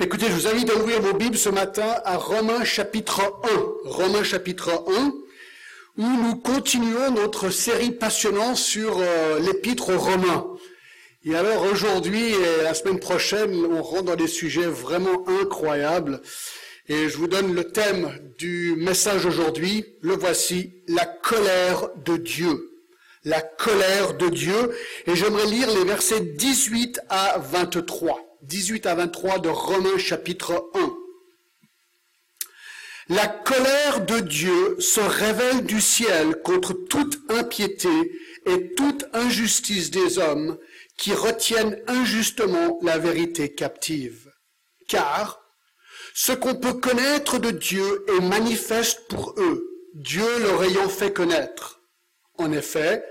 Écoutez, 0.00 0.26
je 0.26 0.32
vous 0.32 0.46
invite 0.46 0.70
à 0.70 0.76
ouvrir 0.76 1.02
vos 1.02 1.12
Bibles 1.12 1.36
ce 1.36 1.50
matin 1.50 1.96
à 2.04 2.16
Romains 2.16 2.64
chapitre 2.64 3.20
1. 3.84 3.90
Romains 3.90 4.24
chapitre 4.24 4.84
1, 4.88 5.12
où 5.98 6.02
nous 6.02 6.36
continuons 6.36 7.10
notre 7.10 7.50
série 7.50 7.90
passionnante 7.90 8.56
sur 8.56 8.98
euh, 8.98 9.38
l'épître 9.38 9.90
aux 9.90 9.98
Romains. 9.98 10.46
Et 11.24 11.34
alors 11.36 11.64
aujourd'hui 11.70 12.32
et 12.32 12.62
la 12.62 12.72
semaine 12.72 13.00
prochaine, 13.00 13.54
on 13.54 13.82
rentre 13.82 14.04
dans 14.04 14.16
des 14.16 14.28
sujets 14.28 14.66
vraiment 14.66 15.24
incroyables. 15.28 16.22
Et 16.88 17.10
je 17.10 17.16
vous 17.18 17.28
donne 17.28 17.54
le 17.54 17.64
thème 17.64 18.18
du 18.38 18.74
message 18.78 19.26
aujourd'hui. 19.26 19.84
Le 20.00 20.14
voici, 20.14 20.72
la 20.88 21.04
colère 21.04 21.90
de 22.02 22.16
Dieu. 22.16 22.70
La 23.24 23.42
colère 23.42 24.14
de 24.14 24.30
Dieu. 24.30 24.74
Et 25.06 25.14
j'aimerais 25.14 25.46
lire 25.46 25.68
les 25.70 25.84
versets 25.84 26.20
18 26.20 27.00
à 27.10 27.38
23. 27.38 28.31
18 28.42 28.86
à 28.86 28.96
23 28.96 29.38
de 29.38 29.48
Romains 29.48 29.98
chapitre 29.98 30.68
1. 30.74 30.96
La 33.08 33.28
colère 33.28 34.04
de 34.04 34.18
Dieu 34.18 34.80
se 34.80 35.00
révèle 35.00 35.64
du 35.64 35.80
ciel 35.80 36.42
contre 36.42 36.72
toute 36.72 37.20
impiété 37.30 37.88
et 38.46 38.74
toute 38.74 39.04
injustice 39.12 39.92
des 39.92 40.18
hommes 40.18 40.58
qui 40.98 41.12
retiennent 41.12 41.80
injustement 41.86 42.80
la 42.82 42.98
vérité 42.98 43.54
captive. 43.54 44.32
Car 44.88 45.40
ce 46.14 46.32
qu'on 46.32 46.56
peut 46.56 46.74
connaître 46.74 47.38
de 47.38 47.52
Dieu 47.52 48.04
est 48.08 48.22
manifeste 48.22 49.06
pour 49.08 49.34
eux, 49.38 49.64
Dieu 49.94 50.26
leur 50.40 50.64
ayant 50.64 50.88
fait 50.88 51.12
connaître. 51.12 51.80
En 52.38 52.50
effet, 52.50 53.04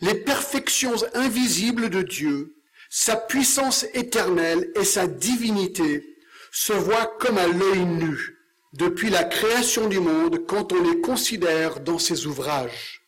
les 0.00 0.14
perfections 0.14 0.96
invisibles 1.14 1.88
de 1.88 2.02
Dieu, 2.02 2.56
sa 2.94 3.16
puissance 3.16 3.86
éternelle 3.94 4.70
et 4.74 4.84
sa 4.84 5.06
divinité 5.06 6.18
se 6.50 6.74
voient 6.74 7.16
comme 7.18 7.38
à 7.38 7.46
l'œil 7.46 7.86
nu 7.86 8.36
depuis 8.74 9.08
la 9.08 9.24
création 9.24 9.88
du 9.88 9.98
monde 9.98 10.44
quand 10.46 10.74
on 10.74 10.82
les 10.82 11.00
considère 11.00 11.80
dans 11.80 11.98
ses 11.98 12.26
ouvrages. 12.26 13.00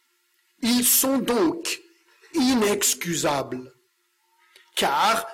Ils 0.62 0.86
sont 0.86 1.18
donc 1.18 1.82
inexcusables, 2.32 3.74
car, 4.74 5.26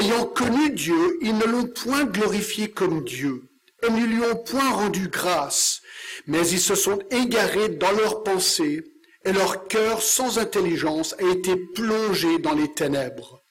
ayant 0.00 0.24
connu 0.24 0.70
Dieu, 0.70 1.16
ils 1.22 1.38
ne 1.38 1.44
l'ont 1.44 1.68
point 1.68 2.04
glorifié 2.04 2.72
comme 2.72 3.04
Dieu, 3.04 3.44
et 3.86 3.90
ne 3.90 4.06
lui 4.06 4.24
ont 4.24 4.42
point 4.42 4.72
rendu 4.72 5.06
grâce, 5.06 5.82
mais 6.26 6.48
ils 6.48 6.60
se 6.60 6.74
sont 6.74 6.98
égarés 7.12 7.68
dans 7.68 7.92
leurs 7.92 8.24
pensées, 8.24 8.82
et 9.24 9.32
leur 9.32 9.68
cœur 9.68 10.02
sans 10.02 10.40
intelligence 10.40 11.14
a 11.20 11.30
été 11.30 11.54
plongé 11.76 12.40
dans 12.40 12.54
les 12.54 12.74
ténèbres. 12.74 13.43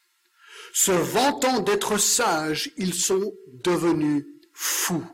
Se 0.75 0.91
vantant 0.91 1.59
d'être 1.59 1.99
sages, 1.99 2.71
ils 2.77 2.95
sont 2.95 3.31
devenus 3.63 4.25
fous. 4.53 5.05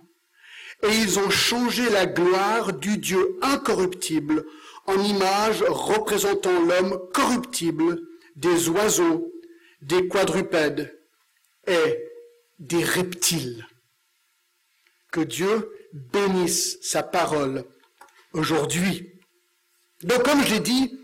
Et 0.83 0.95
ils 0.95 1.19
ont 1.19 1.29
changé 1.29 1.89
la 1.89 2.05
gloire 2.05 2.71
du 2.71 2.97
Dieu 2.97 3.37
incorruptible 3.41 4.45
en 4.85 4.97
image 5.03 5.61
représentant 5.67 6.63
l'homme 6.63 6.97
corruptible, 7.13 7.99
des 8.37 8.69
oiseaux, 8.69 9.33
des 9.81 10.07
quadrupèdes 10.07 10.97
et 11.67 12.05
des 12.59 12.83
reptiles. 12.83 13.67
Que 15.11 15.19
Dieu 15.21 15.69
bénisse 15.91 16.77
sa 16.81 17.03
parole 17.03 17.65
aujourd'hui. 18.31 19.11
Donc 20.03 20.23
comme 20.23 20.43
j'ai 20.45 20.61
dit, 20.61 20.98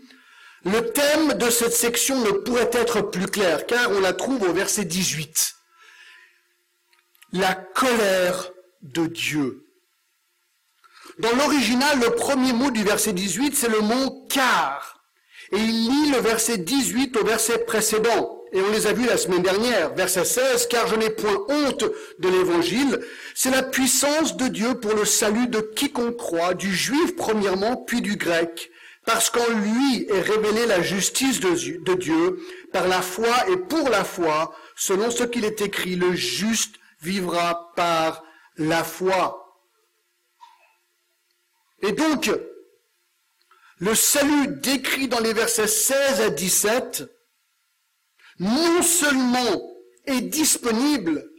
le 0.66 0.90
thème 0.90 1.34
de 1.34 1.48
cette 1.48 1.72
section 1.72 2.18
ne 2.20 2.30
pourrait 2.30 2.70
être 2.72 3.00
plus 3.00 3.26
clair, 3.26 3.66
car 3.66 3.88
on 3.92 4.00
la 4.00 4.12
trouve 4.12 4.42
au 4.42 4.52
verset 4.52 4.84
18. 4.84 5.54
La 7.32 7.54
colère 7.54 8.50
de 8.82 9.06
Dieu. 9.06 9.64
Dans 11.20 11.34
l'original, 11.36 12.00
le 12.00 12.10
premier 12.10 12.52
mot 12.52 12.72
du 12.72 12.82
verset 12.82 13.12
18, 13.12 13.54
c'est 13.54 13.68
le 13.68 13.80
mot 13.80 14.26
car. 14.28 15.04
Et 15.52 15.56
il 15.56 15.88
lit 15.88 16.10
le 16.10 16.18
verset 16.18 16.58
18 16.58 17.16
au 17.16 17.24
verset 17.24 17.58
précédent. 17.58 18.40
Et 18.52 18.60
on 18.60 18.70
les 18.72 18.88
a 18.88 18.92
vus 18.92 19.06
la 19.06 19.16
semaine 19.16 19.42
dernière. 19.42 19.94
Verset 19.94 20.24
16, 20.24 20.66
car 20.66 20.88
je 20.88 20.96
n'ai 20.96 21.10
point 21.10 21.46
honte 21.48 21.84
de 22.18 22.28
l'évangile. 22.28 23.00
C'est 23.36 23.50
la 23.50 23.62
puissance 23.62 24.36
de 24.36 24.48
Dieu 24.48 24.74
pour 24.80 24.94
le 24.94 25.04
salut 25.04 25.46
de 25.46 25.60
quiconque 25.60 26.16
croit, 26.16 26.54
du 26.54 26.74
juif 26.74 27.14
premièrement, 27.14 27.76
puis 27.76 28.00
du 28.02 28.16
grec 28.16 28.72
parce 29.06 29.30
qu'en 29.30 29.48
lui 29.48 30.04
est 30.10 30.20
révélée 30.20 30.66
la 30.66 30.82
justice 30.82 31.38
de 31.40 31.94
Dieu 31.94 32.44
par 32.72 32.88
la 32.88 33.00
foi 33.00 33.48
et 33.48 33.56
pour 33.56 33.88
la 33.88 34.04
foi, 34.04 34.54
selon 34.74 35.10
ce 35.12 35.22
qu'il 35.22 35.44
est 35.44 35.60
écrit, 35.62 35.94
le 35.94 36.14
juste 36.14 36.74
vivra 37.00 37.72
par 37.76 38.24
la 38.56 38.82
foi. 38.82 39.62
Et 41.82 41.92
donc, 41.92 42.32
le 43.78 43.94
salut 43.94 44.48
décrit 44.48 45.06
dans 45.06 45.20
les 45.20 45.32
versets 45.32 45.68
16 45.68 46.20
à 46.22 46.30
17, 46.30 47.04
non 48.40 48.82
seulement 48.82 49.72
est 50.04 50.22
disponible, 50.22 51.30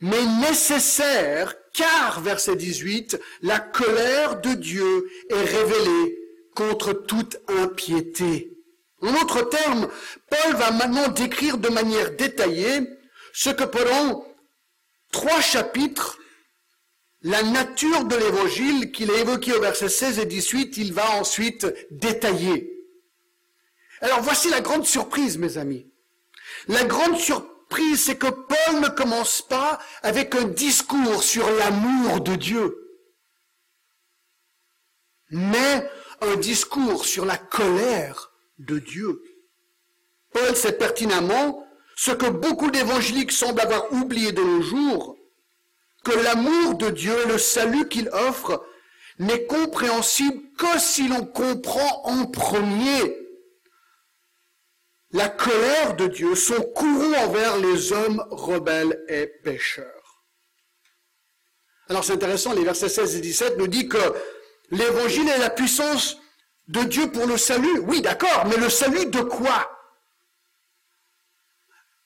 mais 0.00 0.24
nécessaire, 0.40 1.54
car, 1.74 2.22
verset 2.22 2.56
18, 2.56 3.20
la 3.42 3.60
colère 3.60 4.40
de 4.40 4.54
Dieu 4.54 5.10
est 5.28 5.44
révélée 5.44 6.19
contre 6.54 6.92
toute 6.92 7.38
impiété. 7.48 8.56
En 9.02 9.12
d'autres 9.12 9.48
termes, 9.48 9.88
Paul 10.28 10.56
va 10.56 10.70
maintenant 10.72 11.08
décrire 11.08 11.58
de 11.58 11.68
manière 11.68 12.12
détaillée 12.16 12.86
ce 13.32 13.50
que 13.50 13.64
pendant 13.64 14.26
trois 15.12 15.40
chapitres, 15.40 16.18
la 17.22 17.42
nature 17.42 18.04
de 18.04 18.16
l'évangile 18.16 18.92
qu'il 18.92 19.10
a 19.10 19.18
évoqué 19.18 19.52
au 19.52 19.60
verset 19.60 19.88
16 19.88 20.18
et 20.20 20.26
18, 20.26 20.76
il 20.78 20.92
va 20.92 21.10
ensuite 21.16 21.66
détailler. 21.90 22.80
Alors 24.00 24.22
voici 24.22 24.48
la 24.48 24.60
grande 24.60 24.86
surprise, 24.86 25.36
mes 25.36 25.58
amis. 25.58 25.90
La 26.68 26.84
grande 26.84 27.18
surprise, 27.18 28.04
c'est 28.04 28.16
que 28.16 28.28
Paul 28.28 28.80
ne 28.80 28.88
commence 28.88 29.42
pas 29.42 29.78
avec 30.02 30.34
un 30.34 30.44
discours 30.44 31.22
sur 31.22 31.50
l'amour 31.50 32.20
de 32.20 32.34
Dieu, 32.36 32.76
mais 35.30 35.88
un 36.20 36.36
discours 36.36 37.04
sur 37.04 37.24
la 37.24 37.36
colère 37.36 38.32
de 38.58 38.78
Dieu. 38.78 39.22
Paul 40.32 40.54
sait 40.54 40.72
pertinemment 40.72 41.66
ce 41.96 42.12
que 42.12 42.26
beaucoup 42.26 42.70
d'évangéliques 42.70 43.32
semblent 43.32 43.60
avoir 43.60 43.92
oublié 43.92 44.32
de 44.32 44.42
nos 44.42 44.62
jours, 44.62 45.16
que 46.04 46.12
l'amour 46.12 46.74
de 46.76 46.90
Dieu, 46.90 47.14
le 47.26 47.38
salut 47.38 47.88
qu'il 47.88 48.08
offre, 48.10 48.64
n'est 49.18 49.44
compréhensible 49.44 50.40
que 50.56 50.78
si 50.78 51.08
l'on 51.08 51.26
comprend 51.26 52.02
en 52.04 52.26
premier 52.26 53.16
la 55.12 55.28
colère 55.28 55.96
de 55.96 56.06
Dieu, 56.06 56.34
son 56.34 56.62
courroux 56.62 57.14
envers 57.14 57.58
les 57.58 57.92
hommes 57.92 58.24
rebelles 58.30 59.04
et 59.08 59.26
pécheurs. 59.26 59.86
Alors 61.88 62.04
c'est 62.04 62.12
intéressant, 62.12 62.52
les 62.52 62.64
versets 62.64 62.88
16 62.88 63.16
et 63.16 63.20
17 63.20 63.58
nous 63.58 63.66
disent 63.66 63.88
que 63.88 64.14
L'évangile 64.70 65.28
est 65.28 65.38
la 65.38 65.50
puissance 65.50 66.18
de 66.68 66.82
Dieu 66.84 67.10
pour 67.10 67.26
le 67.26 67.36
salut. 67.36 67.80
Oui, 67.80 68.00
d'accord, 68.00 68.46
mais 68.46 68.56
le 68.56 68.70
salut 68.70 69.06
de 69.06 69.20
quoi? 69.20 69.76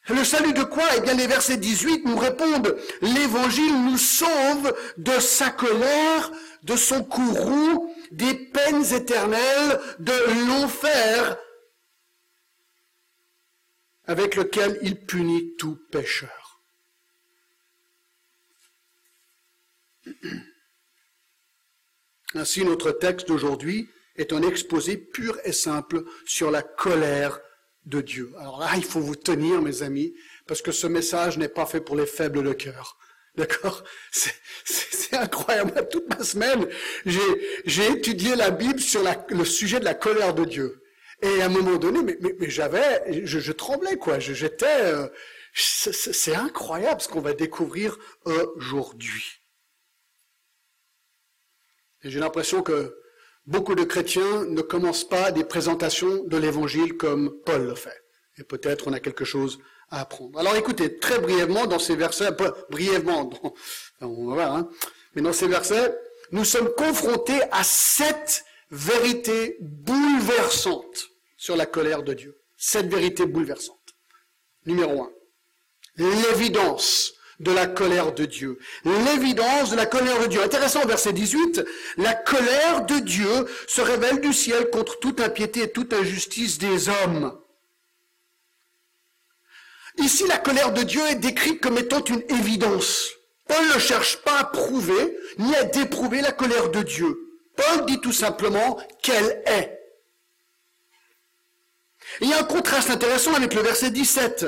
Le 0.09 0.25
salut 0.25 0.53
de 0.53 0.65
quoi? 0.65 0.85
Eh 0.97 1.01
bien, 1.01 1.15
les 1.15 1.27
versets 1.27 1.57
18 1.57 2.05
nous 2.05 2.19
répondent, 2.19 2.77
l'évangile 3.01 3.85
nous 3.85 3.97
sauve 3.97 4.75
de 4.99 5.19
sa 5.19 5.51
colère, 5.51 6.31
de 6.63 6.77
son 6.77 7.03
courroux, 7.05 7.95
des 8.11 8.35
peines 8.35 8.85
éternelles, 8.93 9.81
de 9.99 10.47
l'enfer 10.47 11.39
avec 14.07 14.37
lequel 14.37 14.79
il 14.83 15.01
punit 15.07 15.57
tout 15.57 15.79
pécheur. 15.91 16.61
Ainsi, 22.35 22.65
notre 22.65 22.91
texte 22.91 23.29
d'aujourd'hui 23.29 23.89
est 24.17 24.33
un 24.33 24.43
exposé 24.43 24.97
pur 24.97 25.39
et 25.45 25.53
simple 25.53 26.05
sur 26.27 26.51
la 26.51 26.63
colère 26.63 27.41
de 27.87 28.01
Dieu. 28.01 28.33
Alors 28.39 28.59
là, 28.59 28.71
il 28.77 28.85
faut 28.85 29.01
vous 29.01 29.17
tenir, 29.17 29.61
mes 29.61 29.83
amis, 29.83 30.15
parce 30.47 30.63
que 30.63 30.73
ce 30.73 30.87
message 30.87 31.39
n'est 31.39 31.49
pas 31.49 31.67
fait 31.67 31.81
pour 31.81 31.97
les 31.97 32.07
faibles 32.07 32.43
de 32.43 32.53
cœur. 32.53 32.99
D'accord? 33.37 33.85
C'est 34.13 35.15
incroyable. 35.15 35.89
Toute 35.91 36.09
ma 36.09 36.25
semaine, 36.25 36.67
j'ai 37.05 37.87
étudié 37.91 38.37
la 38.37 38.51
Bible 38.51 38.81
sur 38.81 39.03
le 39.29 39.45
sujet 39.45 39.81
de 39.81 39.85
la 39.85 39.95
colère 39.95 40.35
de 40.35 40.45
Dieu. 40.45 40.83
Et 41.23 41.43
à 41.43 41.47
un 41.47 41.49
moment 41.49 41.77
donné, 41.77 42.17
mais, 42.21 42.35
j'avais, 42.51 43.25
je, 43.25 43.53
tremblais, 43.53 43.97
quoi. 43.97 44.19
J'étais... 44.19 44.67
Euh, 44.67 45.09
c'est 45.57 46.35
incroyable 46.35 47.01
ce 47.01 47.07
qu'on 47.09 47.21
va 47.21 47.33
découvrir 47.33 47.97
aujourd'hui. 48.57 49.44
Et 52.05 52.11
j'ai 52.11 52.21
l'impression 52.21 52.63
que 52.63 52.95
beaucoup 53.47 53.75
de 53.75 53.85
chrétiens 53.85 54.45
ne 54.45 54.61
commencent 54.61 55.09
pas 55.09 55.33
des 55.33 55.45
présentations 55.45 56.23
de 56.25 56.37
l'évangile 56.37 56.97
comme 56.97 57.35
Paul 57.45 57.67
le 57.67 57.75
fait. 57.75 58.05
Et 58.39 58.45
peut-être 58.45 58.89
on 58.89 58.93
a 58.93 59.01
quelque 59.01 59.25
chose 59.25 59.59
à 59.91 60.03
apprendre. 60.03 60.39
Alors 60.39 60.55
écoutez, 60.55 60.99
très 60.99 61.19
brièvement 61.19 61.67
dans 61.67 61.79
ces 61.79 61.97
versets, 61.97 62.31
brièvement, 62.71 63.31
on 64.01 64.27
va 64.27 64.35
voir, 64.35 64.55
hein, 64.55 64.71
mais 65.15 65.23
dans 65.23 65.33
ces 65.33 65.49
versets, 65.49 65.97
nous 66.31 66.45
sommes 66.45 66.69
confrontés 66.75 67.41
à 67.51 67.65
sept 67.65 68.45
vérités 68.71 69.57
bouleversantes 69.61 71.09
sur 71.37 71.57
la 71.57 71.67
colère 71.67 72.03
de 72.03 72.13
Dieu. 72.13 72.39
Sept 72.57 72.87
vérités 72.87 73.27
bouleversantes. 73.27 73.95
Numéro 74.67 75.03
un, 75.03 75.11
l'évidence 75.97 77.15
de 77.41 77.53
la 77.53 77.67
colère 77.67 78.13
de 78.13 78.25
Dieu. 78.25 78.59
L'évidence 78.85 79.71
de 79.71 79.77
la 79.77 79.87
colère 79.87 80.21
de 80.21 80.27
Dieu. 80.27 80.43
Intéressant, 80.43 80.85
verset 80.87 81.13
18, 81.13 81.63
la 81.99 82.15
colère 82.15 82.85
de 82.87 82.99
Dieu 83.01 83.47
se 83.67 83.81
révèle 83.81 84.21
du 84.21 84.33
ciel 84.33 84.71
contre 84.71 84.99
toute 85.01 85.21
impiété 85.21 85.63
et 85.63 85.71
toute 85.71 85.93
injustice 85.93 86.59
des 86.59 86.89
hommes. 86.89 87.39
Ici, 89.99 90.25
la 90.27 90.39
colère 90.39 90.73
de 90.73 90.83
Dieu 90.83 91.03
est 91.09 91.17
décrite 91.17 91.61
comme 91.61 91.79
étant 91.79 92.03
une 92.05 92.23
évidence. 92.29 93.11
Paul 93.47 93.65
ne 93.75 93.79
cherche 93.79 94.17
pas 94.19 94.39
à 94.39 94.45
prouver 94.45 95.17
ni 95.39 95.55
à 95.55 95.65
déprouver 95.65 96.21
la 96.21 96.33
colère 96.33 96.71
de 96.71 96.83
Dieu. 96.83 97.17
Paul 97.57 97.87
dit 97.87 98.01
tout 98.01 98.13
simplement 98.13 98.79
qu'elle 99.03 99.43
est. 99.47 99.79
il 102.21 102.29
y 102.29 102.33
a 102.33 102.41
un 102.41 102.45
contraste 102.45 102.91
intéressant 102.91 103.35
avec 103.35 103.55
le 103.55 103.63
verset 103.63 103.91
17. 103.91 104.47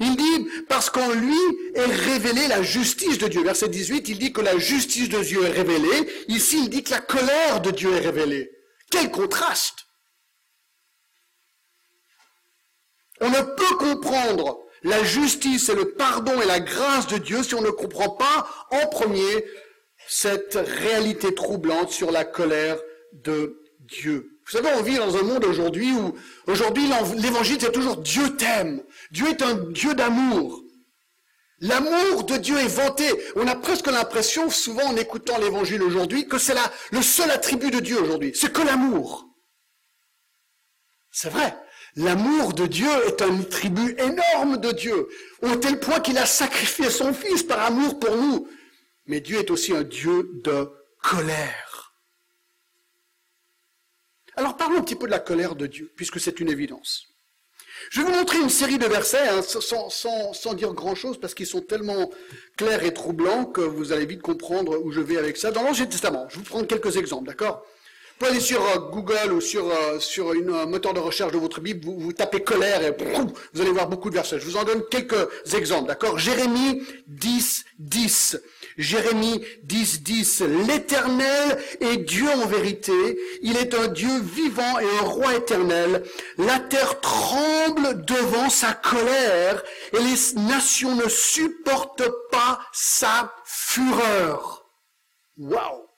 Il 0.00 0.16
dit, 0.16 0.48
parce 0.68 0.90
qu'en 0.90 1.10
lui 1.12 1.38
est 1.74 1.84
révélée 1.84 2.48
la 2.48 2.62
justice 2.62 3.18
de 3.18 3.28
Dieu. 3.28 3.42
Verset 3.42 3.68
18, 3.68 4.08
il 4.08 4.18
dit 4.18 4.32
que 4.32 4.40
la 4.40 4.58
justice 4.58 5.08
de 5.08 5.22
Dieu 5.22 5.44
est 5.44 5.50
révélée. 5.50 6.08
Ici, 6.28 6.60
il 6.64 6.70
dit 6.70 6.82
que 6.82 6.90
la 6.90 7.00
colère 7.00 7.60
de 7.60 7.70
Dieu 7.70 7.92
est 7.92 8.00
révélée. 8.00 8.50
Quel 8.90 9.10
contraste 9.10 9.86
On 13.20 13.30
ne 13.30 13.40
peut 13.40 13.76
comprendre 13.78 14.58
la 14.82 15.02
justice 15.04 15.68
et 15.68 15.74
le 15.74 15.92
pardon 15.92 16.40
et 16.40 16.46
la 16.46 16.60
grâce 16.60 17.06
de 17.06 17.18
Dieu 17.18 17.42
si 17.42 17.54
on 17.54 17.62
ne 17.62 17.70
comprend 17.70 18.10
pas 18.10 18.48
en 18.70 18.86
premier 18.88 19.44
cette 20.08 20.54
réalité 20.54 21.34
troublante 21.34 21.90
sur 21.90 22.10
la 22.10 22.24
colère 22.24 22.78
de 23.12 23.60
Dieu. 23.80 24.32
Vous 24.44 24.58
savez, 24.58 24.68
on 24.76 24.82
vit 24.82 24.96
dans 24.96 25.16
un 25.16 25.22
monde 25.22 25.44
aujourd'hui 25.44 25.92
où, 25.92 26.14
aujourd'hui, 26.46 26.88
l'évangile, 27.16 27.58
c'est 27.60 27.72
toujours 27.72 27.98
Dieu 27.98 28.36
t'aime. 28.36 28.82
Dieu 29.12 29.28
est 29.28 29.42
un 29.42 29.54
Dieu 29.70 29.94
d'amour. 29.94 30.64
L'amour 31.60 32.24
de 32.24 32.38
Dieu 32.38 32.58
est 32.58 32.66
vanté. 32.66 33.04
On 33.36 33.46
a 33.46 33.54
presque 33.54 33.86
l'impression, 33.86 34.50
souvent 34.50 34.86
en 34.86 34.96
écoutant 34.96 35.38
l'évangile 35.38 35.82
aujourd'hui, 35.82 36.26
que 36.26 36.38
c'est 36.38 36.56
le 36.90 37.02
seul 37.02 37.30
attribut 37.30 37.70
de 37.70 37.78
Dieu 37.78 38.00
aujourd'hui. 38.00 38.32
C'est 38.34 38.52
que 38.52 38.62
l'amour. 38.62 39.28
C'est 41.10 41.28
vrai. 41.28 41.54
L'amour 41.94 42.54
de 42.54 42.66
Dieu 42.66 42.88
est 43.06 43.20
un 43.20 43.38
attribut 43.38 43.94
énorme 43.98 44.56
de 44.56 44.72
Dieu, 44.72 45.06
au 45.42 45.56
tel 45.56 45.78
point 45.78 46.00
qu'il 46.00 46.16
a 46.16 46.24
sacrifié 46.24 46.88
son 46.88 47.12
Fils 47.12 47.42
par 47.42 47.60
amour 47.60 48.00
pour 48.00 48.16
nous. 48.16 48.48
Mais 49.04 49.20
Dieu 49.20 49.38
est 49.38 49.50
aussi 49.50 49.74
un 49.74 49.82
Dieu 49.82 50.30
de 50.42 50.70
colère. 51.02 51.92
Alors 54.36 54.56
parlons 54.56 54.78
un 54.78 54.82
petit 54.82 54.96
peu 54.96 55.06
de 55.06 55.10
la 55.10 55.20
colère 55.20 55.54
de 55.54 55.66
Dieu, 55.66 55.92
puisque 55.96 56.18
c'est 56.18 56.40
une 56.40 56.48
évidence. 56.48 57.11
Je 57.90 58.00
vais 58.00 58.06
vous 58.06 58.16
montrer 58.16 58.38
une 58.38 58.48
série 58.48 58.78
de 58.78 58.86
versets, 58.86 59.28
hein, 59.28 59.42
sans, 59.42 59.90
sans, 59.90 60.54
dire 60.54 60.72
grand-chose, 60.72 61.18
parce 61.18 61.34
qu'ils 61.34 61.46
sont 61.46 61.60
tellement 61.60 62.10
clairs 62.56 62.84
et 62.84 62.94
troublants 62.94 63.44
que 63.44 63.60
vous 63.60 63.92
allez 63.92 64.06
vite 64.06 64.22
comprendre 64.22 64.78
où 64.82 64.90
je 64.90 65.00
vais 65.00 65.18
avec 65.18 65.36
ça. 65.36 65.50
Dans 65.50 65.62
l'Ancien 65.62 65.86
Testament, 65.86 66.26
je 66.28 66.36
vais 66.36 66.42
vous 66.42 66.48
prendre 66.48 66.66
quelques 66.66 66.96
exemples, 66.96 67.26
d'accord? 67.26 67.64
Vous 68.22 68.28
aller 68.28 68.40
sur 68.40 68.64
euh, 68.64 68.78
Google 68.78 69.32
ou 69.32 69.40
sur, 69.40 69.68
euh, 69.68 69.98
sur 69.98 70.30
un 70.30 70.66
moteur 70.66 70.94
de 70.94 71.00
recherche 71.00 71.32
de 71.32 71.38
votre 71.38 71.60
Bible, 71.60 71.84
vous, 71.84 71.98
vous 71.98 72.12
tapez 72.12 72.40
colère 72.40 72.82
et 72.84 72.94
vous 73.52 73.60
allez 73.60 73.72
voir 73.72 73.88
beaucoup 73.88 74.10
de 74.10 74.14
versets. 74.14 74.38
Je 74.38 74.44
vous 74.44 74.56
en 74.56 74.64
donne 74.64 74.82
quelques 74.90 75.28
exemples, 75.52 75.88
d'accord? 75.88 76.18
Jérémie 76.18 76.82
10, 77.08 77.64
10. 77.80 78.40
Jérémie 78.78 79.44
10, 79.64 80.02
10. 80.02 80.42
L'Éternel 80.68 81.58
est 81.80 81.96
Dieu 81.96 82.28
en 82.28 82.46
vérité. 82.46 83.18
Il 83.42 83.56
est 83.56 83.74
un 83.74 83.88
Dieu 83.88 84.20
vivant 84.20 84.78
et 84.78 85.04
un 85.04 85.06
roi 85.06 85.34
éternel. 85.34 86.04
La 86.38 86.60
terre 86.60 87.00
tremble 87.00 88.04
devant 88.04 88.50
sa 88.50 88.72
colère 88.72 89.62
et 89.92 89.98
les 89.98 90.40
nations 90.42 90.94
ne 90.94 91.08
supportent 91.08 92.10
pas 92.30 92.60
sa 92.72 93.34
fureur. 93.44 94.64
Waouh 95.38 95.91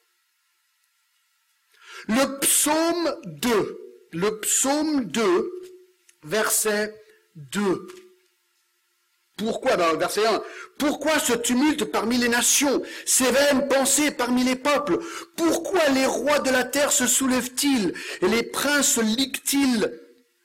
le 2.07 2.39
psaume 2.39 3.15
2, 3.25 3.77
le 4.11 4.39
psaume 4.39 5.05
2, 5.05 5.51
verset 6.23 6.93
2. 7.35 7.87
Pourquoi? 9.37 9.75
Dans 9.75 9.91
le 9.91 9.97
verset 9.97 10.25
1 10.25 10.41
Pourquoi 10.77 11.19
ce 11.19 11.33
tumulte 11.33 11.85
parmi 11.85 12.17
les 12.17 12.29
nations, 12.29 12.81
ces 13.05 13.29
vaines 13.29 13.67
pensées 13.67 14.11
parmi 14.11 14.43
les 14.43 14.55
peuples? 14.55 14.99
Pourquoi 15.35 15.89
les 15.89 16.05
rois 16.05 16.39
de 16.39 16.51
la 16.51 16.63
terre 16.63 16.93
se 16.93 17.05
soulèvent-ils 17.05 17.93
et 18.21 18.27
les 18.27 18.43
princes 18.43 18.93
se 18.93 19.01
liguent-ils 19.01 19.91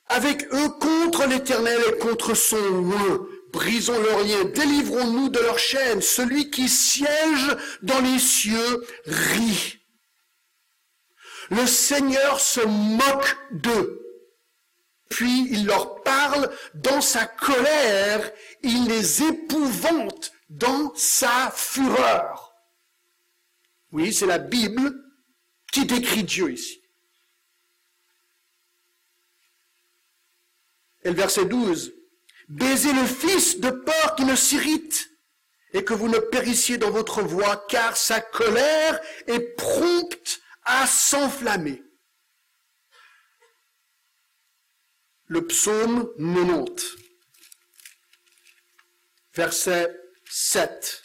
avec 0.08 0.52
eux 0.52 0.68
contre 0.80 1.26
l'Éternel 1.28 1.80
et 1.88 1.98
contre 1.98 2.34
son 2.34 2.56
loin 2.56 3.26
Brisons 3.52 4.00
leurs 4.00 4.24
liens, 4.24 4.44
délivrons-nous 4.44 5.28
de 5.28 5.40
leurs 5.40 5.58
chaînes. 5.58 6.02
Celui 6.02 6.50
qui 6.50 6.68
siège 6.68 7.56
dans 7.82 8.00
les 8.00 8.18
cieux 8.18 8.84
rit. 9.06 9.79
Le 11.50 11.66
Seigneur 11.66 12.40
se 12.40 12.60
moque 12.60 13.36
d'eux. 13.50 14.00
Puis 15.08 15.48
il 15.50 15.66
leur 15.66 16.02
parle 16.02 16.50
dans 16.74 17.00
sa 17.00 17.26
colère, 17.26 18.32
il 18.62 18.86
les 18.86 19.24
épouvante 19.24 20.32
dans 20.48 20.94
sa 20.94 21.52
fureur. 21.54 22.54
Oui, 23.92 24.12
c'est 24.12 24.26
la 24.26 24.38
Bible 24.38 24.94
qui 25.72 25.84
décrit 25.84 26.22
Dieu 26.22 26.52
ici. 26.52 26.80
Et 31.02 31.10
le 31.10 31.16
verset 31.16 31.46
12. 31.46 31.92
Baisez 32.48 32.92
le 32.92 33.04
Fils 33.04 33.58
de 33.58 33.70
peur 33.70 34.14
qu'il 34.16 34.26
ne 34.26 34.36
s'irrite 34.36 35.08
et 35.72 35.84
que 35.84 35.94
vous 35.94 36.08
ne 36.08 36.18
périssiez 36.18 36.78
dans 36.78 36.90
votre 36.90 37.22
voie, 37.22 37.64
car 37.68 37.96
sa 37.96 38.20
colère 38.20 39.00
est 39.26 39.56
prompte 39.56 40.40
à 40.70 40.86
s'enflammer. 40.86 41.82
Le 45.26 45.44
psaume 45.46 46.08
90, 46.16 46.96
verset 49.34 50.00
7. 50.28 51.02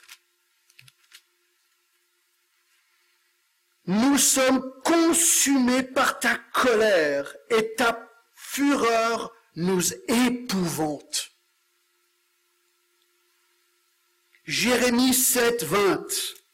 Nous 3.87 4.17
sommes 4.19 4.71
consumés 4.83 5.83
par 5.83 6.19
ta 6.19 6.35
colère 6.53 7.35
et 7.49 7.73
ta 7.75 8.07
fureur 8.35 9.33
nous 9.55 9.93
épouvante. 10.07 11.31
Jérémie 14.43 15.13
7, 15.13 15.63
20. 15.63 16.44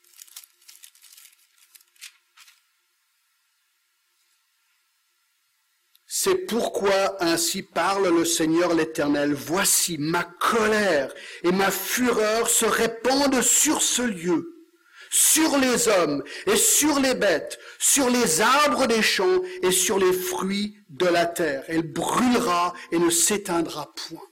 C'est 6.23 6.45
pourquoi 6.45 7.17
ainsi 7.19 7.63
parle 7.63 8.15
le 8.15 8.25
Seigneur 8.25 8.75
l'Éternel. 8.75 9.33
Voici 9.33 9.97
ma 9.97 10.23
colère 10.23 11.11
et 11.41 11.51
ma 11.51 11.71
fureur 11.71 12.47
se 12.47 12.65
répandent 12.65 13.41
sur 13.41 13.81
ce 13.81 14.03
lieu, 14.03 14.67
sur 15.09 15.57
les 15.57 15.87
hommes 15.87 16.23
et 16.45 16.57
sur 16.57 16.99
les 16.99 17.15
bêtes, 17.15 17.57
sur 17.79 18.07
les 18.07 18.39
arbres 18.39 18.85
des 18.85 19.01
champs 19.01 19.41
et 19.63 19.71
sur 19.71 19.97
les 19.97 20.13
fruits 20.13 20.77
de 20.89 21.07
la 21.07 21.25
terre. 21.25 21.63
Elle 21.67 21.91
brûlera 21.91 22.75
et 22.91 22.99
ne 22.99 23.09
s'éteindra 23.09 23.91
point. 23.95 24.29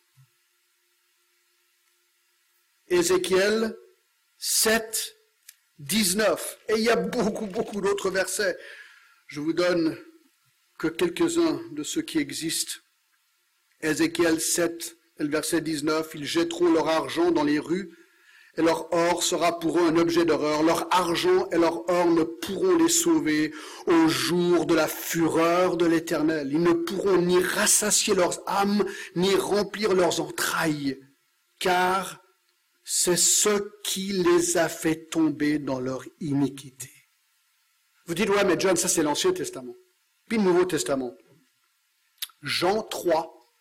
Ézéchiel 2.88 3.75
7, 4.38 5.15
19. 5.79 6.60
Et 6.67 6.74
il 6.74 6.84
y 6.84 6.89
a 6.91 6.96
beaucoup, 6.96 7.48
beaucoup 7.48 7.81
d'autres 7.81 8.12
versets. 8.12 8.60
Je 9.25 9.39
vous 9.39 9.53
donne 9.53 9.98
que 10.79 10.88
quelques-uns 10.88 11.62
de 11.71 11.83
ceux 11.83 12.01
qui 12.01 12.17
existent. 12.17 12.79
Ézéchiel 13.81 14.41
7, 14.41 14.98
le 15.19 15.27
verset 15.27 15.62
19, 15.62 16.12
ils 16.15 16.25
jetteront 16.25 16.71
leur 16.71 16.88
argent 16.88 17.31
dans 17.31 17.43
les 17.43 17.59
rues, 17.59 17.95
et 18.57 18.62
leur 18.62 18.91
or 18.93 19.21
sera 19.21 19.59
pour 19.59 19.77
eux 19.77 19.88
un 19.88 19.98
objet 19.98 20.25
d'horreur. 20.25 20.63
Leur 20.63 20.88
argent 20.93 21.50
et 21.51 21.57
leur 21.57 21.88
or 21.89 22.07
ne 22.07 22.24
pourront 22.24 22.77
les 22.77 22.89
sauver 22.89 23.53
au 23.86 24.07
jour 24.07 24.65
de 24.65 24.74
la 24.74 24.88
fureur 24.88 25.77
de 25.77 25.86
l'Éternel. 25.86 26.50
Ils 26.51 26.62
ne 26.62 26.74
pourront 26.74 27.21
ni 27.21 27.39
rassasier 27.39 28.15
leurs 28.15 28.41
âmes, 28.48 28.83
ni 29.15 29.36
remplir 29.36 29.93
leurs 29.93 30.19
entrailles, 30.19 31.00
car 31.59 32.21
c'est 32.83 33.17
ce 33.17 33.69
qui 33.83 34.13
les 34.13 34.57
a 34.57 34.67
fait 34.67 35.09
tomber 35.09 35.59
dans 35.59 35.79
leur 35.79 36.03
iniquité. 36.19 36.89
Vous 38.07 38.15
dites, 38.15 38.29
ouais, 38.29 38.43
mais 38.45 38.59
John, 38.59 38.75
ça 38.75 38.88
c'est 38.88 39.03
l'Ancien 39.03 39.31
Testament. 39.31 39.75
Puis 40.29 40.38
le 40.38 40.43
Nouveau 40.43 40.65
Testament. 40.65 41.17
Jean 42.43 42.83
3, 42.83 43.53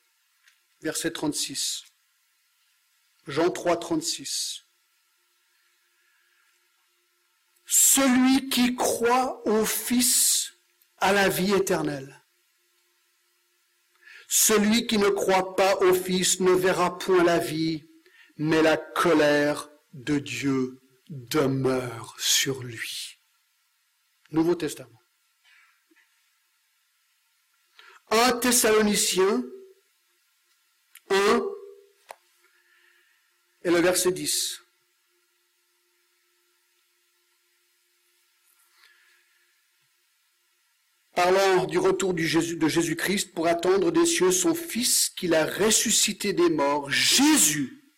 verset 0.83 1.11
36. 1.11 1.85
Jean 3.27 3.51
3, 3.51 3.79
36. 3.79 4.67
Celui 7.65 8.51
qui 8.51 8.77
croit 8.77 9.43
au 9.49 9.65
Fils 9.65 10.53
a 10.99 11.13
la 11.13 11.29
vie 11.29 11.55
éternelle. 11.55 12.23
Celui 14.29 14.87
qui 14.87 14.99
ne 14.99 15.09
croit 15.09 15.57
pas 15.57 15.77
au 15.77 15.95
Fils 15.95 16.39
ne 16.41 16.53
verra 16.53 16.99
point 16.99 17.25
la 17.25 17.39
vie, 17.39 17.89
mais 18.37 18.61
la 18.61 18.77
colère 18.77 19.71
de 19.95 20.19
Dieu 20.19 20.81
demeure 21.09 22.15
sur 22.19 22.63
lui. 22.63 23.19
Nouveau 24.31 24.55
Testament. 24.55 25.01
Un 28.11 28.33
Thessaloniciens 28.33 29.45
1 31.11 31.43
et 33.65 33.71
le 33.71 33.79
verset 33.81 34.13
10. 34.13 34.63
Parlant 41.15 41.67
du 41.67 41.79
retour 41.79 42.15
de 42.15 42.23
Jésus-Christ 42.23 43.35
pour 43.35 43.47
attendre 43.47 43.91
des 43.91 44.07
cieux 44.07 44.31
son 44.31 44.55
Fils 44.55 45.11
qu'il 45.11 45.35
a 45.35 45.45
ressuscité 45.45 46.33
des 46.33 46.49
morts, 46.49 46.91
Jésus, 46.91 47.93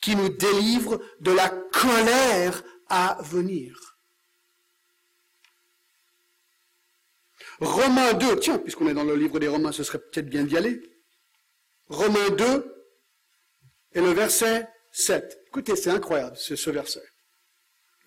qui 0.00 0.16
nous 0.16 0.30
délivre 0.30 1.00
de 1.20 1.30
la 1.30 1.50
colère 1.50 2.64
à 2.88 3.18
venir. 3.22 3.93
Romains 7.60 8.14
2, 8.14 8.38
tiens, 8.40 8.58
puisqu'on 8.58 8.88
est 8.88 8.94
dans 8.94 9.04
le 9.04 9.14
livre 9.14 9.38
des 9.38 9.48
Romains, 9.48 9.72
ce 9.72 9.84
serait 9.84 9.98
peut-être 9.98 10.28
bien 10.28 10.44
d'y 10.44 10.56
aller. 10.56 10.80
Romains 11.88 12.30
2 12.30 12.74
et 13.92 14.00
le 14.00 14.10
verset 14.10 14.68
7. 14.92 15.38
Écoutez, 15.48 15.76
c'est 15.76 15.90
incroyable 15.90 16.36
ce, 16.36 16.56
ce 16.56 16.70
verset. 16.70 17.02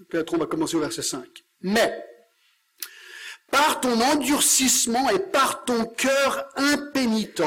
Peut-être 0.09 0.33
on 0.33 0.37
va 0.37 0.45
commencer 0.45 0.75
au 0.75 0.79
verset 0.79 1.01
5. 1.01 1.25
Mais, 1.61 2.03
par 3.51 3.79
ton 3.81 3.99
endurcissement 4.01 5.09
et 5.09 5.19
par 5.19 5.63
ton 5.63 5.85
cœur 5.85 6.49
impénitent, 6.55 7.41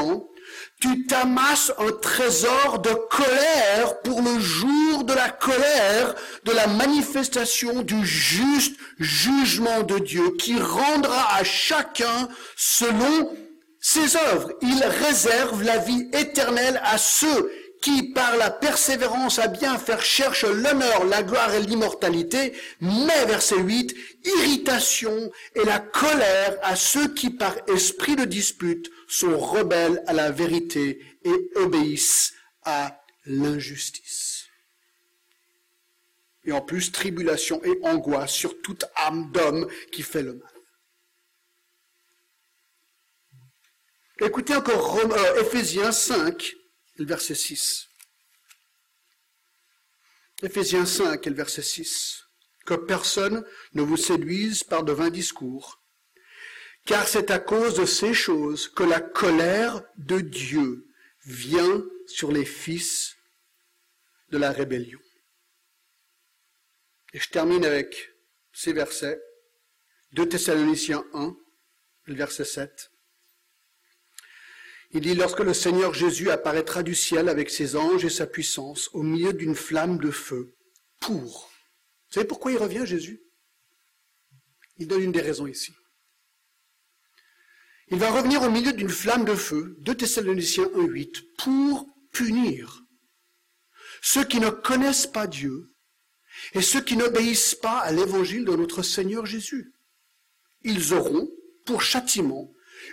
tu 0.81 1.07
t'amasses 1.07 1.73
un 1.79 1.93
trésor 2.01 2.79
de 2.81 2.91
colère 3.11 4.01
pour 4.03 4.23
le 4.23 4.39
jour 4.41 5.05
de 5.05 5.13
la 5.13 5.29
colère, 5.29 6.15
de 6.45 6.53
la 6.53 6.67
manifestation 6.67 7.83
du 7.83 8.05
juste 8.07 8.77
jugement 8.99 9.83
de 9.83 9.99
Dieu 9.99 10.31
qui 10.39 10.59
rendra 10.59 11.35
à 11.37 11.45
chacun 11.45 12.29
selon 12.57 13.37
ses 13.81 14.17
œuvres. 14.17 14.53
Il 14.63 14.83
réserve 14.83 15.63
la 15.63 15.79
vie 15.79 16.09
éternelle 16.13 16.81
à 16.85 16.99
ceux 16.99 17.51
qui, 17.81 18.13
par 18.13 18.37
la 18.37 18.51
persévérance 18.51 19.39
à 19.39 19.49
bien 19.49 19.79
faire, 19.79 20.03
cherchent 20.03 20.45
l'honneur, 20.45 21.05
la 21.05 21.23
gloire 21.23 21.55
et 21.55 21.63
l'immortalité, 21.63 22.53
mais, 22.81 23.25
verset 23.27 23.59
8, 23.59 23.95
irritation 24.25 25.33
et 25.55 25.65
la 25.65 25.79
colère 25.79 26.59
à 26.63 26.77
ceux 26.77 27.13
qui, 27.15 27.31
par 27.31 27.57
esprit 27.69 28.17
de 28.17 28.25
dispute, 28.25 28.91
sont 29.09 29.39
rebelles 29.39 30.03
à 30.07 30.13
la 30.13 30.31
vérité 30.31 31.01
et 31.25 31.51
obéissent 31.57 32.35
à 32.65 33.03
l'injustice. 33.27 34.47
Et 36.45 36.53
en 36.53 36.61
plus, 36.61 36.93
tribulation 36.93 37.63
et 37.65 37.79
angoisse 37.83 38.33
sur 38.33 38.61
toute 38.63 38.85
âme 38.97 39.31
d'homme 39.33 39.69
qui 39.93 40.03
fait 40.03 40.23
le 40.23 40.35
mal. 40.35 40.51
Écoutez 44.23 44.55
encore 44.55 44.99
euh, 44.99 45.41
Ephésiens 45.41 45.93
5, 45.93 46.55
le 47.01 47.07
verset 47.07 47.35
6. 47.35 47.89
Éphésiens 50.43 50.85
5 50.85 51.27
et 51.27 51.31
le 51.31 51.37
verset 51.37 51.63
6. 51.63 52.25
Que 52.67 52.75
personne 52.75 53.43
ne 53.73 53.81
vous 53.81 53.97
séduise 53.97 54.63
par 54.65 54.85
de 54.85 54.93
vains 54.93 55.09
discours, 55.09 55.83
car 56.85 57.09
c'est 57.09 57.31
à 57.31 57.39
cause 57.39 57.75
de 57.75 57.87
ces 57.87 58.13
choses 58.13 58.69
que 58.69 58.83
la 58.83 59.01
colère 59.01 59.83
de 59.97 60.21
Dieu 60.21 60.87
vient 61.25 61.83
sur 62.07 62.33
les 62.33 62.45
fils 62.45 63.17
de 64.29 64.37
la 64.37 64.53
rébellion. 64.53 65.01
Et 67.15 67.19
je 67.19 67.31
termine 67.31 67.65
avec 67.65 68.13
ces 68.53 68.75
versets. 68.75 69.21
2 70.13 70.29
Thessaloniciens 70.29 71.05
1, 71.15 71.35
le 72.05 72.15
verset 72.15 72.45
7. 72.45 72.90
Il 74.93 75.03
dit, 75.03 75.15
lorsque 75.15 75.41
le 75.41 75.55
Seigneur 75.55 75.95
Jésus 75.95 76.31
apparaîtra 76.31 76.83
du 76.83 76.95
ciel 76.95 77.29
avec 77.29 77.51
ses 77.51 77.77
anges 77.77 78.05
et 78.05 78.11
sa 78.11 78.27
puissance 78.27 78.91
au 78.93 79.03
milieu 79.03 79.33
d'une 79.33 79.55
flamme 79.55 79.99
de 79.99 80.11
feu, 80.11 80.57
pour. 80.99 81.51
Vous 82.09 82.15
savez 82.15 82.27
pourquoi 82.27 82.53
il 82.53 82.59
revient, 82.59 82.85
Jésus? 82.85 83.21
Il 84.79 84.89
donne 84.89 85.03
une 85.03 85.13
des 85.13 85.21
raisons 85.21 85.47
ici. 85.47 85.73
Il 87.89 87.99
va 87.99 88.11
revenir 88.11 88.43
au 88.43 88.51
milieu 88.51 88.73
d'une 88.73 88.89
flamme 88.89 89.25
de 89.25 89.35
feu, 89.35 89.77
2 89.81 89.97
Thessaloniciens 89.97 90.65
1.8, 90.65 91.23
pour 91.39 91.89
punir 92.13 92.83
ceux 94.03 94.25
qui 94.25 94.41
ne 94.41 94.51
connaissent 94.51 95.07
pas 95.07 95.27
Dieu 95.27 95.73
et 96.55 96.63
ceux 96.63 96.81
qui 96.81 96.97
n'obéissent 96.97 97.55
pas 97.55 97.79
à 97.79 97.93
l'évangile 97.93 98.45
de 98.45 98.57
notre 98.57 98.83
Seigneur 98.83 99.27
Jésus. 99.27 99.73
Ils 100.63 100.95
auront, 100.95 101.29
pour 101.67 101.83
châtiment, 101.83 102.53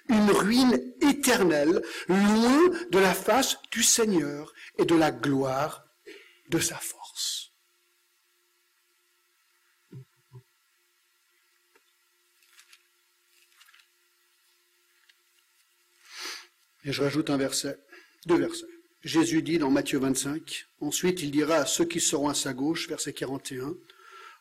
une 0.10 0.32
ruine 0.32 0.82
éternelle, 1.02 1.82
loin 2.08 2.70
de 2.92 3.00
la 3.00 3.14
face 3.14 3.58
du 3.72 3.84
Seigneur 3.84 4.54
et 4.78 4.86
de 4.86 4.96
la 4.96 5.12
gloire 5.12 5.86
de 6.50 6.60
sa 6.60 6.76
force. 6.76 7.54
Et 16.84 16.94
je 16.94 17.02
rajoute 17.02 17.30
un 17.30 17.38
verset, 17.38 17.78
deux 18.28 18.38
versets. 18.38 18.66
Jésus 19.04 19.42
dit 19.42 19.58
dans 19.58 19.70
Matthieu 19.70 20.00
25, 20.00 20.68
ensuite 20.80 21.22
il 21.22 21.32
dira 21.32 21.56
à 21.56 21.66
ceux 21.66 21.86
qui 21.86 22.00
seront 22.00 22.30
à 22.30 22.34
sa 22.34 22.54
gauche, 22.54 22.88
verset 22.88 23.14
41, 23.14 23.76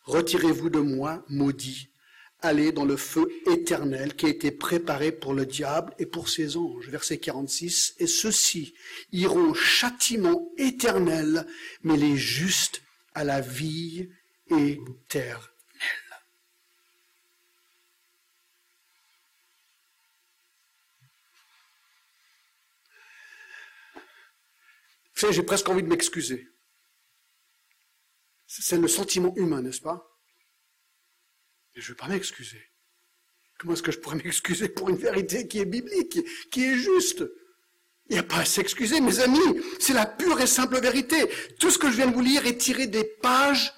Retirez-vous 0.04 0.70
de 0.70 0.78
moi, 0.78 1.24
maudits, 1.28 1.90
aller 2.40 2.72
dans 2.72 2.84
le 2.84 2.96
feu 2.96 3.28
éternel 3.50 4.14
qui 4.14 4.26
a 4.26 4.28
été 4.28 4.50
préparé 4.50 5.12
pour 5.12 5.34
le 5.34 5.46
diable 5.46 5.94
et 5.98 6.06
pour 6.06 6.28
ses 6.28 6.56
anges. 6.56 6.88
Verset 6.88 7.18
46. 7.18 7.94
Et 7.98 8.06
ceux-ci 8.06 8.74
iront 9.12 9.54
châtiment 9.54 10.52
éternel, 10.58 11.46
mais 11.82 11.96
les 11.96 12.16
justes 12.16 12.82
à 13.14 13.24
la 13.24 13.40
vie 13.40 14.08
éternelle. 14.50 15.40
Vous 25.14 25.20
savez, 25.20 25.32
j'ai 25.32 25.42
presque 25.42 25.68
envie 25.70 25.82
de 25.82 25.88
m'excuser. 25.88 26.46
C'est 28.46 28.76
le 28.76 28.86
sentiment 28.86 29.34
humain, 29.36 29.62
n'est-ce 29.62 29.80
pas? 29.80 30.15
Je 31.80 31.92
ne 31.92 31.94
vais 31.94 31.98
pas 31.98 32.08
m'excuser. 32.08 32.62
Comment 33.58 33.72
est-ce 33.72 33.82
que 33.82 33.92
je 33.92 33.98
pourrais 33.98 34.16
m'excuser 34.16 34.68
pour 34.68 34.88
une 34.88 34.96
vérité 34.96 35.46
qui 35.46 35.58
est 35.60 35.64
biblique, 35.64 36.18
qui 36.50 36.64
est 36.64 36.76
juste? 36.76 37.24
Il 38.08 38.12
n'y 38.12 38.18
a 38.18 38.22
pas 38.22 38.38
à 38.38 38.44
s'excuser, 38.44 39.00
mes 39.00 39.18
amis. 39.20 39.60
C'est 39.80 39.92
la 39.92 40.06
pure 40.06 40.40
et 40.40 40.46
simple 40.46 40.80
vérité. 40.80 41.28
Tout 41.58 41.70
ce 41.70 41.78
que 41.78 41.90
je 41.90 41.96
viens 41.96 42.06
de 42.06 42.14
vous 42.14 42.20
lire 42.20 42.46
est 42.46 42.56
tiré 42.56 42.86
des 42.86 43.04
pages 43.04 43.72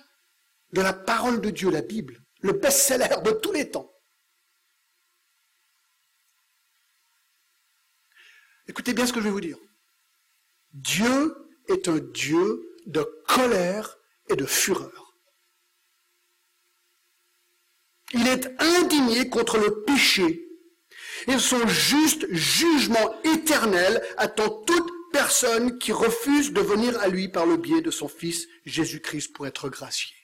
de 0.73 0.81
la 0.83 0.93
parole 0.93 1.41
de 1.41 1.51
Dieu, 1.51 1.71
la 1.71 1.81
Bible, 1.81 2.23
le 2.41 2.53
best-seller 2.53 3.23
de 3.25 3.31
tous 3.31 3.53
les 3.53 3.71
temps. 3.71 3.91
Écoutez 8.67 8.93
bien 8.93 9.07
ce 9.07 9.13
que 9.15 9.21
je 9.21 9.25
vais 9.25 9.31
vous 9.31 9.41
dire. 9.41 9.59
Dieu 10.73 11.35
est 11.69 11.89
un 11.89 11.99
Dieu 11.99 12.77
de 12.87 13.03
colère 13.27 13.97
et 14.29 14.37
de 14.37 14.45
fureur. 14.45 15.08
Il 18.13 18.27
est 18.27 18.51
indigné 18.61 19.29
contre 19.29 19.59
le 19.59 19.83
péché. 19.85 20.45
Et 21.27 21.39
son 21.39 21.67
juste 21.67 22.27
jugement 22.33 23.21
éternel 23.23 24.03
attend 24.17 24.49
toute 24.49 24.91
personne 25.13 25.79
qui 25.79 25.93
refuse 25.93 26.53
de 26.53 26.61
venir 26.61 26.99
à 27.01 27.09
lui 27.09 27.29
par 27.29 27.45
le 27.45 27.57
biais 27.57 27.83
de 27.83 27.91
son 27.91 28.09
Fils 28.09 28.47
Jésus-Christ 28.65 29.33
pour 29.33 29.47
être 29.47 29.69
gracié. 29.69 30.15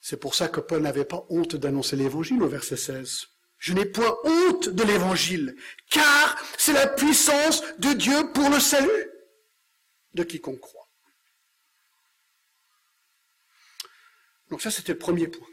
C'est 0.00 0.20
pour 0.20 0.36
ça 0.36 0.46
que 0.46 0.60
Paul 0.60 0.82
n'avait 0.82 1.04
pas 1.04 1.26
honte 1.30 1.56
d'annoncer 1.56 1.96
l'évangile 1.96 2.40
au 2.40 2.48
verset 2.48 2.76
16. 2.76 3.26
Je 3.58 3.72
n'ai 3.72 3.86
point 3.86 4.16
honte 4.22 4.68
de 4.68 4.84
l'évangile, 4.84 5.56
car 5.90 6.40
c'est 6.58 6.74
la 6.74 6.86
puissance 6.86 7.64
de 7.78 7.92
Dieu 7.92 8.30
pour 8.32 8.48
le 8.48 8.60
salut 8.60 9.15
de 10.16 10.24
quiconque 10.24 10.60
croit. 10.60 10.88
Donc 14.50 14.62
ça, 14.62 14.70
c'était 14.70 14.92
le 14.92 14.98
premier 14.98 15.28
point. 15.28 15.48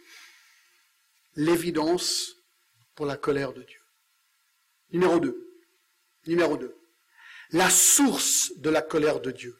L'évidence 1.36 2.36
pour 2.96 3.06
la 3.06 3.18
colère 3.18 3.54
de 3.54 3.64
Dieu. 3.64 3.82
Numéro 4.90 5.20
2. 5.20 5.62
Numéro 6.28 6.58
2. 6.58 6.76
La 7.52 7.70
source 7.70 8.54
de 8.58 8.70
la 8.70 8.82
colère 8.82 9.20
de 9.20 9.32
Dieu. 9.32 9.60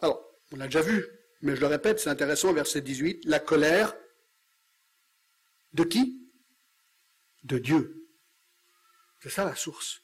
Alors, 0.00 0.22
on 0.52 0.56
l'a 0.56 0.66
déjà 0.66 0.82
vu, 0.82 1.06
mais 1.42 1.54
je 1.54 1.60
le 1.60 1.66
répète, 1.66 2.00
c'est 2.00 2.10
intéressant, 2.10 2.52
verset 2.52 2.80
18. 2.80 3.24
La 3.26 3.40
colère 3.40 3.94
de 5.72 5.84
qui? 5.84 6.30
De 7.44 7.58
Dieu. 7.58 8.08
C'est 9.20 9.30
ça 9.30 9.44
la 9.44 9.54
source. 9.54 10.02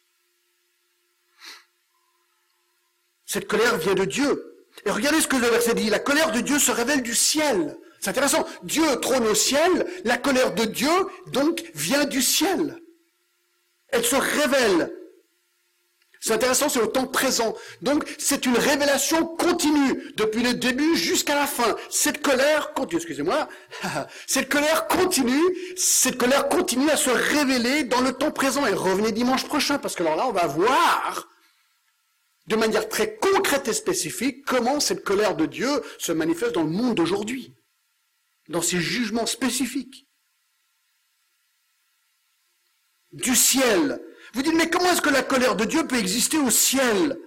Cette 3.32 3.48
colère 3.48 3.78
vient 3.78 3.94
de 3.94 4.04
Dieu. 4.04 4.66
Et 4.84 4.90
regardez 4.90 5.22
ce 5.22 5.26
que 5.26 5.36
le 5.36 5.46
verset 5.46 5.72
dit. 5.72 5.88
La 5.88 5.98
colère 5.98 6.32
de 6.32 6.40
Dieu 6.40 6.58
se 6.58 6.70
révèle 6.70 7.00
du 7.00 7.14
ciel. 7.14 7.78
C'est 7.98 8.10
intéressant. 8.10 8.44
Dieu 8.62 8.84
trône 9.00 9.26
au 9.26 9.34
ciel. 9.34 9.86
La 10.04 10.18
colère 10.18 10.52
de 10.52 10.66
Dieu, 10.66 10.90
donc, 11.28 11.64
vient 11.74 12.04
du 12.04 12.20
ciel. 12.20 12.78
Elle 13.88 14.04
se 14.04 14.16
révèle. 14.16 14.92
C'est 16.20 16.34
intéressant, 16.34 16.68
c'est 16.68 16.82
au 16.82 16.88
temps 16.88 17.06
présent. 17.06 17.54
Donc, 17.80 18.04
c'est 18.18 18.44
une 18.44 18.58
révélation 18.58 19.24
continue, 19.24 20.12
depuis 20.18 20.42
le 20.42 20.52
début 20.52 20.94
jusqu'à 20.94 21.34
la 21.34 21.46
fin. 21.46 21.74
Cette 21.88 22.20
colère 22.20 22.74
continue, 22.74 22.98
excusez-moi, 22.98 23.48
cette 24.26 24.50
colère 24.50 24.88
continue, 24.88 25.42
cette 25.74 26.18
colère 26.18 26.50
continue 26.50 26.90
à 26.90 26.98
se 26.98 27.08
révéler 27.08 27.84
dans 27.84 28.02
le 28.02 28.12
temps 28.12 28.30
présent. 28.30 28.66
Et 28.66 28.74
revenez 28.74 29.10
dimanche 29.10 29.46
prochain, 29.46 29.78
parce 29.78 29.94
que 29.94 30.02
alors 30.02 30.16
là, 30.16 30.26
on 30.28 30.32
va 30.32 30.46
voir 30.46 31.31
de 32.46 32.56
manière 32.56 32.88
très 32.88 33.16
concrète 33.16 33.68
et 33.68 33.72
spécifique 33.72 34.44
comment 34.44 34.80
cette 34.80 35.04
colère 35.04 35.37
de 35.37 35.46
Dieu 35.46 35.68
se 35.99 36.12
manifeste 36.12 36.52
dans 36.52 36.64
le 36.64 36.70
monde 36.70 36.96
d'aujourd'hui, 36.96 37.54
dans 38.49 38.62
ses 38.62 38.80
jugements 38.80 39.26
spécifiques. 39.26 40.06
Du 43.12 43.37
ciel. 43.37 44.00
Vous 44.34 44.42
dites, 44.42 44.54
mais 44.54 44.70
comment 44.70 44.90
est-ce 44.90 45.02
que 45.02 45.11
la 45.11 45.22
colère 45.22 45.56
de 45.56 45.64
Dieu 45.64 45.87
peut 45.87 45.99
exister 45.99 46.38
au 46.38 46.50
ciel? 46.50 47.18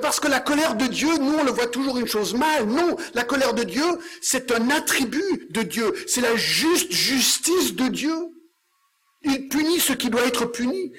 Parce 0.00 0.20
que 0.20 0.28
la 0.28 0.40
colère 0.40 0.74
de 0.76 0.86
Dieu, 0.86 1.16
nous, 1.18 1.34
on 1.34 1.44
le 1.44 1.50
voit 1.50 1.66
toujours 1.66 1.98
une 1.98 2.08
chose 2.08 2.34
mal. 2.34 2.66
Non, 2.66 2.96
la 3.14 3.24
colère 3.24 3.52
de 3.52 3.62
Dieu, 3.62 3.84
c'est 4.22 4.50
un 4.52 4.70
attribut 4.70 5.48
de 5.50 5.62
Dieu. 5.62 5.92
C'est 6.06 6.20
la 6.20 6.34
juste 6.36 6.90
justice 6.90 7.74
de 7.74 7.88
Dieu. 7.88 8.14
Il 9.22 9.48
punit 9.48 9.80
ce 9.80 9.92
qui 9.92 10.08
doit 10.08 10.26
être 10.26 10.46
puni. 10.46 10.92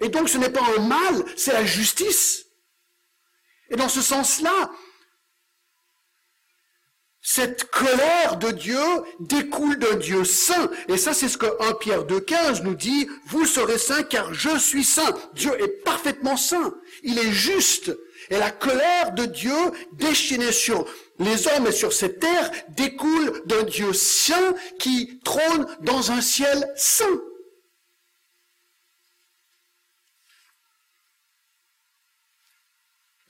Et 0.00 0.08
donc 0.08 0.28
ce 0.28 0.38
n'est 0.38 0.50
pas 0.50 0.64
un 0.76 0.80
mal, 0.80 1.24
c'est 1.36 1.52
la 1.52 1.64
justice. 1.64 2.46
Et 3.70 3.76
dans 3.76 3.88
ce 3.88 4.02
sens-là, 4.02 4.70
cette 7.22 7.70
colère 7.70 8.38
de 8.38 8.50
Dieu 8.50 8.80
découle 9.20 9.78
d'un 9.78 9.96
Dieu 9.96 10.24
saint. 10.24 10.70
Et 10.88 10.96
ça, 10.96 11.12
c'est 11.12 11.28
ce 11.28 11.36
que 11.36 11.46
1 11.60 11.74
Pierre 11.74 12.04
2,15 12.04 12.62
nous 12.62 12.74
dit, 12.74 13.08
vous 13.26 13.44
serez 13.44 13.78
saints 13.78 14.02
car 14.02 14.32
je 14.32 14.58
suis 14.58 14.84
saint. 14.84 15.14
Dieu 15.34 15.52
est 15.62 15.84
parfaitement 15.84 16.36
saint. 16.36 16.74
Il 17.02 17.18
est 17.18 17.30
juste. 17.30 17.96
Et 18.30 18.38
la 18.38 18.50
colère 18.50 19.12
de 19.12 19.26
Dieu 19.26 19.54
déchaînée 19.92 20.52
sur 20.52 20.86
les 21.18 21.46
hommes 21.46 21.66
et 21.66 21.72
sur 21.72 21.92
cette 21.92 22.20
terre 22.20 22.50
découle 22.70 23.42
d'un 23.44 23.62
Dieu 23.64 23.92
saint 23.92 24.54
qui 24.78 25.20
trône 25.22 25.66
dans 25.82 26.10
un 26.12 26.22
ciel 26.22 26.72
saint. 26.74 27.20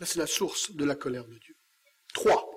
Là, 0.01 0.07
c'est 0.07 0.19
la 0.19 0.27
source 0.27 0.73
de 0.73 0.85
la 0.87 0.95
colère 0.95 1.27
de 1.27 1.37
Dieu. 1.39 1.55
Trois. 2.15 2.51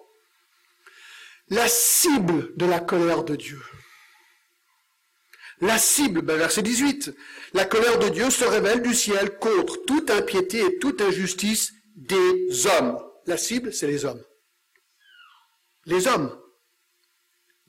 La 1.50 1.67
cible 1.67 2.55
de 2.55 2.65
la 2.65 2.79
colère 2.79 3.25
de 3.25 3.35
Dieu. 3.35 3.62
La 5.59 5.77
cible, 5.77 6.21
ben 6.21 6.38
verset 6.38 6.62
18. 6.62 7.13
La 7.53 7.65
colère 7.65 8.00
de 8.00 8.07
Dieu 8.07 8.29
se 8.29 8.45
révèle 8.45 8.81
du 8.81 8.93
ciel 8.93 9.38
contre 9.39 9.83
toute 9.85 10.09
impiété 10.09 10.62
et 10.65 10.79
toute 10.79 11.01
injustice 11.01 11.74
des 11.96 12.65
hommes. 12.65 12.98
La 13.25 13.37
cible, 13.37 13.74
c'est 13.74 13.87
les 13.87 14.05
hommes. 14.05 14.24
Les 15.85 16.07
hommes. 16.07 16.41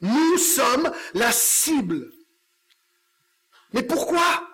Nous 0.00 0.38
sommes 0.38 0.92
la 1.14 1.32
cible. 1.32 2.12
Mais 3.72 3.82
pourquoi? 3.82 4.48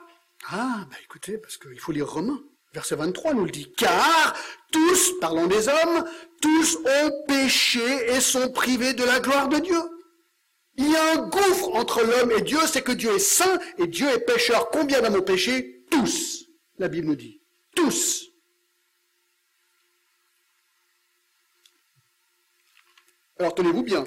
Ah, 0.49 0.87
ben 0.91 0.97
écoutez, 1.05 1.37
parce 1.37 1.59
qu'il 1.59 1.79
faut 1.79 1.93
lire 1.93 2.11
Romains. 2.11 2.43
Verset 2.73 2.97
23 2.97 3.35
nous 3.35 3.45
le 3.45 3.51
dit. 3.51 3.73
Car 3.77 4.37
tous, 4.71 5.19
parlons 5.21 5.47
des 5.47 5.69
hommes, 5.69 6.05
tous 6.41 6.77
ont 6.77 7.25
péché 7.27 8.13
et 8.13 8.21
sont 8.21 8.53
privés 8.53 8.95
de 8.95 9.05
la 9.05 9.21
gloire 9.21 9.49
de 9.49 9.59
Dieu. 9.59 9.81
Il 10.77 10.91
y 10.91 10.97
a 10.97 11.15
un 11.15 11.29
gouffre 11.29 11.75
entre 11.75 12.03
l'homme 12.03 12.31
et 12.31 12.43
Dieu, 12.43 12.61
c'est 12.67 12.83
que 12.83 12.93
Dieu 12.93 13.15
est 13.15 13.19
saint 13.19 13.59
et 13.79 13.87
Dieu 13.87 14.09
est 14.09 14.21
pécheur. 14.21 14.71
Combien 14.71 15.03
d'hommes 15.03 15.17
ont 15.17 15.23
péché? 15.23 15.85
Tous, 15.91 16.47
la 16.79 16.89
Bible 16.89 17.09
nous 17.09 17.17
dit. 17.17 17.43
Tous. 17.75 18.27
Alors 23.39 23.55
tenez-vous 23.55 23.83
bien. 23.83 24.05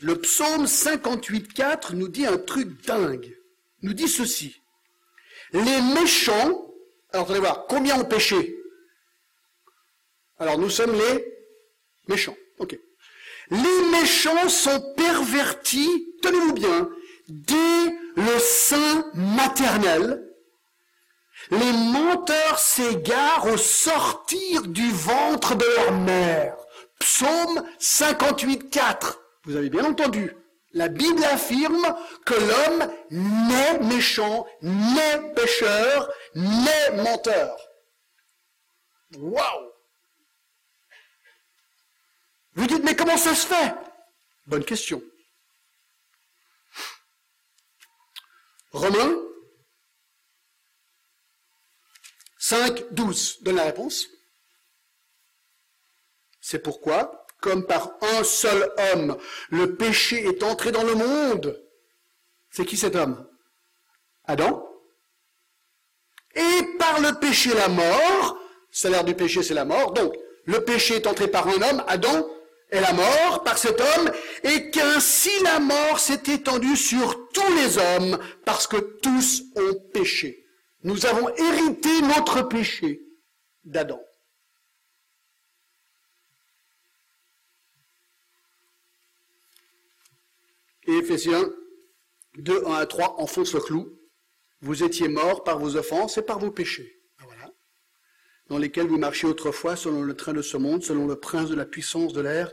Le 0.00 0.20
psaume 0.20 0.66
58.4 0.66 1.94
nous 1.94 2.08
dit 2.08 2.26
un 2.26 2.38
truc 2.38 2.84
dingue. 2.86 3.36
Nous 3.82 3.94
dit 3.94 4.08
ceci. 4.08 4.62
Les 5.52 5.80
méchants 5.94 6.66
alors, 7.12 7.26
vous 7.26 7.32
allez 7.32 7.40
voir, 7.40 7.66
combien 7.66 7.98
ont 7.98 8.04
péché? 8.04 8.56
Alors, 10.38 10.58
nous 10.58 10.70
sommes 10.70 10.92
les 10.92 11.24
méchants. 12.08 12.36
Ok. 12.58 12.78
Les 13.50 13.82
méchants 13.92 14.48
sont 14.48 14.94
pervertis, 14.96 16.14
tenez-vous 16.22 16.52
bien, 16.52 16.90
dès 17.28 17.96
le 18.16 18.38
sein 18.38 19.10
maternel. 19.14 20.22
Les 21.50 21.72
menteurs 21.72 22.58
s'égarent 22.58 23.46
au 23.46 23.56
sortir 23.56 24.62
du 24.62 24.90
ventre 24.90 25.54
de 25.54 25.64
leur 25.76 25.92
mère. 25.92 26.56
Psaume 26.98 27.62
58, 27.78 28.68
4. 28.70 29.20
Vous 29.44 29.56
avez 29.56 29.70
bien 29.70 29.84
entendu. 29.84 30.34
La 30.76 30.88
Bible 30.88 31.24
affirme 31.24 31.86
que 32.26 32.34
l'homme 32.34 32.94
n'est 33.10 33.78
méchant, 33.78 34.46
n'est 34.60 35.32
pécheur, 35.32 36.12
n'est 36.34 37.02
menteur. 37.02 37.56
Waouh 39.14 39.72
Vous 42.52 42.66
dites, 42.66 42.84
mais 42.84 42.94
comment 42.94 43.16
ça 43.16 43.34
se 43.34 43.46
fait? 43.46 43.74
Bonne 44.44 44.66
question. 44.66 45.02
Romains 48.72 49.16
5, 52.38 52.92
12 52.92 53.42
donne 53.44 53.56
la 53.56 53.64
réponse. 53.64 54.08
C'est 56.42 56.58
pourquoi 56.58 57.25
comme 57.46 57.64
par 57.64 57.92
un 58.02 58.24
seul 58.24 58.68
homme, 58.92 59.16
le 59.50 59.76
péché 59.76 60.26
est 60.26 60.42
entré 60.42 60.72
dans 60.72 60.82
le 60.82 60.96
monde. 60.96 61.62
C'est 62.50 62.66
qui 62.66 62.76
cet 62.76 62.96
homme? 62.96 63.24
Adam. 64.24 64.68
Et 66.34 66.62
par 66.76 67.00
le 67.00 67.20
péché, 67.20 67.54
la 67.54 67.68
mort. 67.68 68.36
Salaire 68.72 69.04
du 69.04 69.14
péché, 69.14 69.44
c'est 69.44 69.54
la 69.54 69.64
mort. 69.64 69.92
Donc, 69.92 70.12
le 70.46 70.64
péché 70.64 70.96
est 70.96 71.06
entré 71.06 71.28
par 71.28 71.46
un 71.46 71.62
homme, 71.62 71.84
Adam, 71.86 72.28
et 72.72 72.80
la 72.80 72.92
mort 72.92 73.44
par 73.44 73.58
cet 73.58 73.80
homme, 73.80 74.10
et 74.42 74.72
qu'ainsi 74.72 75.30
la 75.44 75.60
mort 75.60 76.00
s'est 76.00 76.24
étendue 76.26 76.76
sur 76.76 77.28
tous 77.30 77.54
les 77.54 77.78
hommes, 77.78 78.18
parce 78.44 78.66
que 78.66 78.76
tous 78.76 79.44
ont 79.54 79.74
péché. 79.94 80.44
Nous 80.82 81.06
avons 81.06 81.28
hérité 81.36 82.02
notre 82.02 82.42
péché 82.42 83.02
d'Adam. 83.62 84.00
Et 90.88 90.95
Éphésiens 91.06 91.54
2, 92.38 92.66
1 92.66 92.72
à 92.72 92.84
3 92.84 93.20
enfonce 93.20 93.54
le 93.54 93.60
clou. 93.60 93.96
Vous 94.60 94.82
étiez 94.82 95.06
morts 95.06 95.44
par 95.44 95.60
vos 95.60 95.76
offenses 95.76 96.18
et 96.18 96.22
par 96.22 96.40
vos 96.40 96.50
péchés. 96.50 97.00
Ben 97.20 97.26
voilà. 97.26 97.52
Dans 98.48 98.58
lesquels 98.58 98.88
vous 98.88 98.98
marchiez 98.98 99.28
autrefois 99.28 99.76
selon 99.76 100.02
le 100.02 100.16
train 100.16 100.32
de 100.32 100.42
ce 100.42 100.56
monde, 100.56 100.82
selon 100.82 101.06
le 101.06 101.14
prince 101.14 101.48
de 101.48 101.54
la 101.54 101.64
puissance 101.64 102.12
de 102.12 102.20
l'air, 102.22 102.52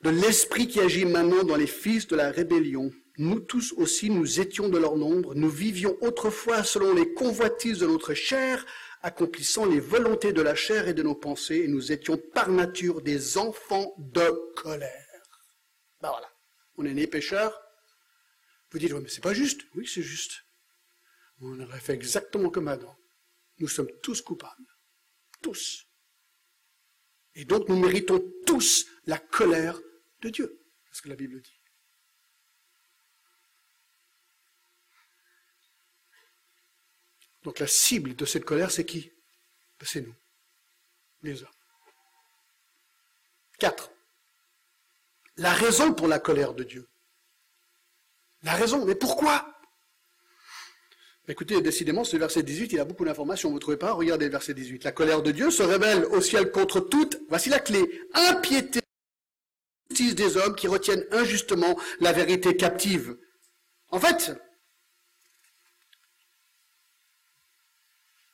de 0.00 0.10
l'esprit 0.10 0.66
qui 0.66 0.80
agit 0.80 1.04
maintenant 1.04 1.44
dans 1.44 1.54
les 1.54 1.68
fils 1.68 2.08
de 2.08 2.16
la 2.16 2.32
rébellion. 2.32 2.90
Nous 3.16 3.38
tous 3.38 3.72
aussi, 3.76 4.10
nous 4.10 4.40
étions 4.40 4.68
de 4.68 4.78
leur 4.78 4.96
nombre, 4.96 5.36
nous 5.36 5.48
vivions 5.48 5.96
autrefois 6.00 6.64
selon 6.64 6.92
les 6.94 7.14
convoitises 7.14 7.78
de 7.78 7.86
notre 7.86 8.14
chair, 8.14 8.66
accomplissant 9.02 9.66
les 9.66 9.78
volontés 9.78 10.32
de 10.32 10.42
la 10.42 10.56
chair 10.56 10.88
et 10.88 10.94
de 10.94 11.04
nos 11.04 11.14
pensées, 11.14 11.62
et 11.62 11.68
nous 11.68 11.92
étions 11.92 12.18
par 12.34 12.48
nature 12.48 13.02
des 13.02 13.38
enfants 13.38 13.94
de 13.98 14.52
colère. 14.56 15.22
Ben 16.02 16.08
voilà 16.08 16.28
on 16.78 16.84
est 16.84 16.94
né 16.94 17.06
pécheur. 17.06 17.60
Vous 18.70 18.78
dites, 18.78 18.92
mais 18.92 19.08
c'est 19.08 19.22
pas 19.22 19.34
juste. 19.34 19.62
Oui, 19.74 19.86
c'est 19.86 20.02
juste. 20.02 20.44
On 21.40 21.58
aurait 21.60 21.80
fait 21.80 21.94
exactement 21.94 22.50
comme 22.50 22.68
Adam. 22.68 22.96
Nous 23.58 23.68
sommes 23.68 23.90
tous 24.02 24.20
coupables. 24.20 24.76
Tous. 25.40 25.86
Et 27.34 27.44
donc 27.44 27.68
nous 27.68 27.78
méritons 27.78 28.20
tous 28.46 28.86
la 29.06 29.18
colère 29.18 29.80
de 30.20 30.30
Dieu. 30.30 30.60
C'est 30.86 30.98
ce 30.98 31.02
que 31.02 31.08
la 31.08 31.16
Bible 31.16 31.40
dit. 31.40 31.60
Donc 37.44 37.60
la 37.60 37.66
cible 37.66 38.16
de 38.16 38.24
cette 38.24 38.44
colère, 38.44 38.70
c'est 38.70 38.84
qui? 38.84 39.12
Ben, 39.78 39.86
C'est 39.86 40.00
nous, 40.00 40.14
les 41.22 41.42
hommes. 41.42 41.48
Quatre. 43.58 43.90
La 45.36 45.52
raison 45.52 45.94
pour 45.94 46.08
la 46.08 46.18
colère 46.18 46.52
de 46.52 46.64
Dieu. 46.64 46.88
La 48.42 48.52
raison, 48.52 48.84
mais 48.84 48.94
pourquoi? 48.94 49.54
Écoutez, 51.30 51.60
décidément, 51.60 52.04
ce 52.04 52.16
verset 52.16 52.42
18, 52.42 52.72
il 52.72 52.80
a 52.80 52.84
beaucoup 52.84 53.04
d'informations, 53.04 53.50
vous 53.50 53.56
ne 53.56 53.60
trouvez 53.60 53.76
pas? 53.76 53.92
Regardez 53.92 54.24
le 54.24 54.30
verset 54.30 54.54
18. 54.54 54.84
La 54.84 54.92
colère 54.92 55.22
de 55.22 55.30
Dieu 55.30 55.50
se 55.50 55.62
révèle 55.62 56.06
au 56.06 56.22
ciel 56.22 56.50
contre 56.50 56.80
toute, 56.80 57.20
voici 57.28 57.50
la 57.50 57.60
clé, 57.60 58.02
impiété 58.14 58.80
des 60.14 60.36
hommes 60.36 60.54
qui 60.54 60.68
retiennent 60.68 61.04
injustement 61.10 61.78
la 62.00 62.12
vérité 62.12 62.56
captive. 62.56 63.18
En 63.90 63.98
fait, 63.98 64.32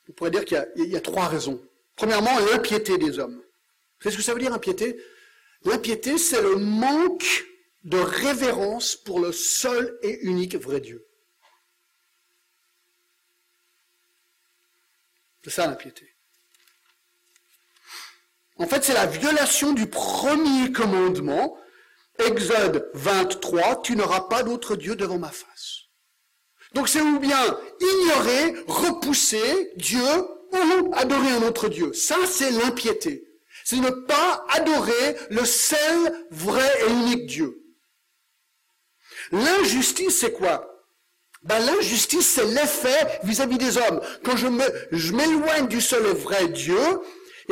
on 0.07 0.13
pourrait 0.13 0.31
dire 0.31 0.45
qu'il 0.45 0.63
y, 0.75 0.95
a 0.95 1.01
trois 1.01 1.27
raisons. 1.27 1.61
Premièrement, 1.95 2.37
l'impiété 2.51 2.97
des 2.97 3.19
hommes. 3.19 3.41
Savez 3.99 4.13
ce 4.13 4.17
que 4.17 4.23
ça 4.23 4.33
veut 4.33 4.39
dire, 4.39 4.53
impiété? 4.53 5.01
L'impiété, 5.63 6.17
c'est 6.17 6.41
le 6.41 6.57
manque 6.57 7.45
de 7.85 7.97
révérence 7.97 8.95
pour 8.95 9.19
le 9.19 9.31
seul 9.31 9.97
et 10.01 10.19
unique 10.25 10.55
vrai 10.55 10.81
Dieu. 10.81 11.07
C'est 15.43 15.51
ça 15.51 15.67
l'impiété. 15.67 16.11
En 18.57 18.65
fait, 18.65 18.83
c'est 18.83 18.93
la 18.93 19.05
violation 19.05 19.73
du 19.73 19.87
premier 19.87 20.71
commandement, 20.71 21.57
Exode 22.17 22.89
23, 22.93 23.81
tu 23.83 23.95
n'auras 23.95 24.21
pas 24.21 24.41
d'autre 24.41 24.75
Dieu 24.75 24.95
devant 24.95 25.19
ma 25.19 25.29
face. 25.29 25.81
Donc 26.73 26.89
c'est 26.89 27.01
ou 27.01 27.19
bien 27.19 27.59
ignorer, 27.79 28.55
repousser 28.67 29.73
Dieu 29.75 30.01
ou 30.53 30.93
adorer 30.95 31.31
un 31.31 31.43
autre 31.43 31.67
Dieu. 31.67 31.93
Ça, 31.93 32.15
c'est 32.25 32.51
l'impiété. 32.51 33.27
C'est 33.63 33.77
ne 33.77 33.89
pas 33.89 34.45
adorer 34.49 35.17
le 35.29 35.45
seul, 35.45 36.27
vrai 36.31 36.71
et 36.87 36.91
unique 36.91 37.27
Dieu. 37.27 37.64
L'injustice, 39.31 40.19
c'est 40.19 40.33
quoi? 40.33 40.71
Ben, 41.43 41.59
L'injustice, 41.59 42.33
c'est 42.33 42.45
l'effet 42.45 43.19
vis-à-vis 43.23 43.57
des 43.57 43.77
hommes. 43.77 44.01
Quand 44.23 44.35
je, 44.35 44.47
me, 44.47 44.63
je 44.91 45.13
m'éloigne 45.13 45.67
du 45.67 45.79
seul 45.79 46.03
vrai 46.03 46.47
Dieu, 46.47 46.79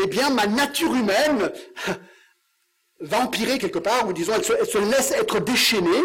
eh 0.01 0.07
bien, 0.07 0.29
ma 0.31 0.47
nature 0.47 0.93
humaine 0.95 1.51
va 2.99 3.19
empirer 3.21 3.59
quelque 3.59 3.79
part, 3.79 4.07
ou 4.07 4.13
disons, 4.13 4.33
elle 4.36 4.43
se, 4.43 4.77
laisse 4.77 5.12
être 5.12 5.39
déchaînée. 5.39 6.03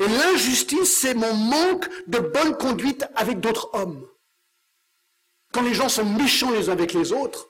Et 0.00 0.06
l'injustice, 0.06 0.98
c'est 0.98 1.14
mon 1.14 1.34
manque 1.34 1.88
de 2.06 2.18
bonne 2.18 2.56
conduite 2.56 3.04
avec 3.14 3.40
d'autres 3.40 3.70
hommes. 3.74 4.06
Quand 5.52 5.62
les 5.62 5.74
gens 5.74 5.88
sont 5.88 6.04
méchants 6.04 6.50
les 6.50 6.68
uns 6.68 6.72
avec 6.72 6.94
les 6.94 7.12
autres, 7.12 7.48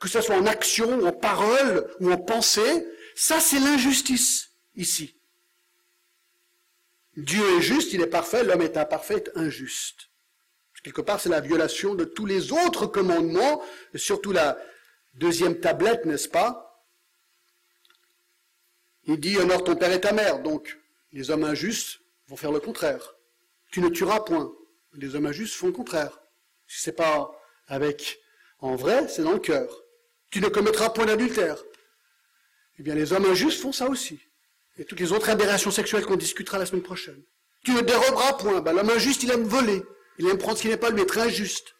que 0.00 0.08
ce 0.08 0.20
soit 0.20 0.36
en 0.36 0.46
action, 0.46 1.06
en 1.06 1.12
parole 1.12 1.88
ou 2.00 2.10
en 2.10 2.18
pensée, 2.18 2.86
ça 3.14 3.40
c'est 3.40 3.60
l'injustice 3.60 4.50
ici. 4.74 5.16
Dieu 7.16 7.42
est 7.56 7.62
juste, 7.62 7.92
il 7.92 8.00
est 8.00 8.08
parfait, 8.08 8.44
l'homme 8.44 8.62
est 8.62 8.76
imparfait, 8.76 9.24
injuste. 9.34 10.10
Quelque 10.84 11.00
part, 11.00 11.18
c'est 11.18 11.30
la 11.30 11.40
violation 11.40 11.94
de 11.94 12.04
tous 12.04 12.26
les 12.26 12.52
autres 12.52 12.86
commandements, 12.86 13.62
surtout 13.94 14.32
la 14.32 14.58
deuxième 15.14 15.58
tablette, 15.58 16.04
n'est-ce 16.04 16.28
pas? 16.28 16.86
Il 19.04 19.18
dit 19.18 19.38
honore 19.38 19.64
ton 19.64 19.76
père 19.76 19.92
et 19.92 20.00
ta 20.00 20.12
mère. 20.12 20.40
Donc, 20.40 20.78
les 21.12 21.30
hommes 21.30 21.44
injustes 21.44 22.00
vont 22.28 22.36
faire 22.36 22.52
le 22.52 22.60
contraire. 22.60 23.14
Tu 23.70 23.80
ne 23.80 23.88
tueras 23.88 24.20
point. 24.20 24.52
Les 24.92 25.14
hommes 25.14 25.26
injustes 25.26 25.54
font 25.54 25.68
le 25.68 25.72
contraire. 25.72 26.20
Si 26.66 26.82
c'est 26.82 26.92
pas 26.92 27.30
avec 27.66 28.20
en 28.58 28.76
vrai, 28.76 29.08
c'est 29.08 29.22
dans 29.22 29.32
le 29.32 29.38
cœur. 29.38 29.84
Tu 30.30 30.40
ne 30.40 30.48
commettras 30.48 30.90
point 30.90 31.06
d'adultère. 31.06 31.62
Eh 32.78 32.82
bien, 32.82 32.94
les 32.94 33.12
hommes 33.12 33.24
injustes 33.24 33.60
font 33.60 33.72
ça 33.72 33.88
aussi. 33.88 34.20
Et 34.76 34.84
toutes 34.84 35.00
les 35.00 35.12
autres 35.12 35.30
aberrations 35.30 35.70
sexuelles 35.70 36.04
qu'on 36.04 36.16
discutera 36.16 36.58
la 36.58 36.66
semaine 36.66 36.82
prochaine. 36.82 37.22
Tu 37.64 37.72
ne 37.72 37.80
déroberas 37.80 38.34
point. 38.34 38.60
Ben, 38.60 38.72
l'homme 38.72 38.90
injuste, 38.90 39.22
il 39.22 39.30
aime 39.30 39.44
voler. 39.44 39.82
Il 40.18 40.28
aime 40.28 40.38
prendre 40.38 40.56
ce 40.56 40.62
qui 40.62 40.68
n'est 40.68 40.76
pas 40.76 40.90
lui, 40.90 41.02
être 41.02 41.18
injuste. 41.18 41.74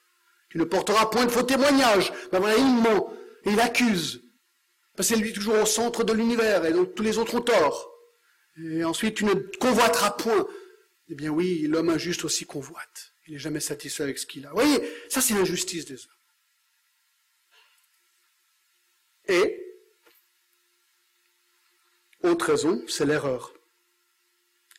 Tu 0.49 0.59
ne 0.59 0.65
porteras 0.65 1.07
point 1.07 1.27
de 1.27 1.31
faux 1.31 1.43
témoignages. 1.43 2.13
Ben 2.31 2.39
voilà, 2.39 2.57
il 2.57 2.65
ment. 2.65 3.13
Et 3.45 3.51
il 3.51 3.61
accuse. 3.61 4.23
Parce 4.97 5.09
que 5.09 5.15
c'est 5.15 5.21
lui 5.21 5.33
toujours 5.33 5.61
au 5.61 5.67
centre 5.67 6.05
de 6.05 6.13
l'univers, 6.13 6.65
et 6.65 6.73
donc 6.73 6.95
tous 6.95 7.03
les 7.03 7.19
autres 7.19 7.35
ont 7.35 7.41
tort. 7.41 7.91
Et 8.63 8.85
ensuite, 8.85 9.17
tu 9.17 9.25
ne 9.25 9.35
convoiteras 9.35 10.13
point. 10.13 10.47
Eh 11.09 11.15
bien 11.15 11.31
oui, 11.31 11.67
l'homme 11.67 11.91
injuste 11.91 12.25
aussi 12.25 12.47
convoite. 12.47 13.13
Il 13.27 13.35
n'est 13.35 13.41
jamais 13.41 13.61
satisfait 13.61 14.05
avec 14.05 14.19
ce 14.19 14.27
qu'il 14.27 14.47
a. 14.47 14.51
Vous 14.51 14.55
voyez, 14.55 14.81
ça 15.09 15.21
c'est 15.21 15.35
l'injustice 15.35 15.85
des 15.85 15.95
hommes. 15.95 16.11
Et, 19.29 19.64
autre 22.29 22.47
raison, 22.47 22.83
c'est 22.89 23.07
l'erreur. 23.07 23.53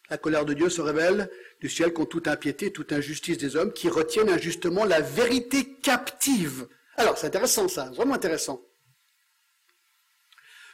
La 0.09 0.17
colère 0.17 0.45
de 0.45 0.53
Dieu 0.53 0.69
se 0.69 0.81
révèle 0.81 1.29
du 1.61 1.69
ciel 1.69 1.93
contre 1.93 2.09
toute 2.11 2.27
impiété, 2.27 2.71
toute 2.71 2.91
injustice 2.91 3.37
des 3.37 3.55
hommes 3.55 3.73
qui 3.73 3.89
retiennent 3.89 4.29
injustement 4.29 4.85
la 4.85 5.01
vérité 5.01 5.73
captive. 5.81 6.67
Alors, 6.95 7.17
c'est 7.17 7.27
intéressant 7.27 7.67
ça, 7.67 7.85
vraiment 7.91 8.13
intéressant. 8.13 8.61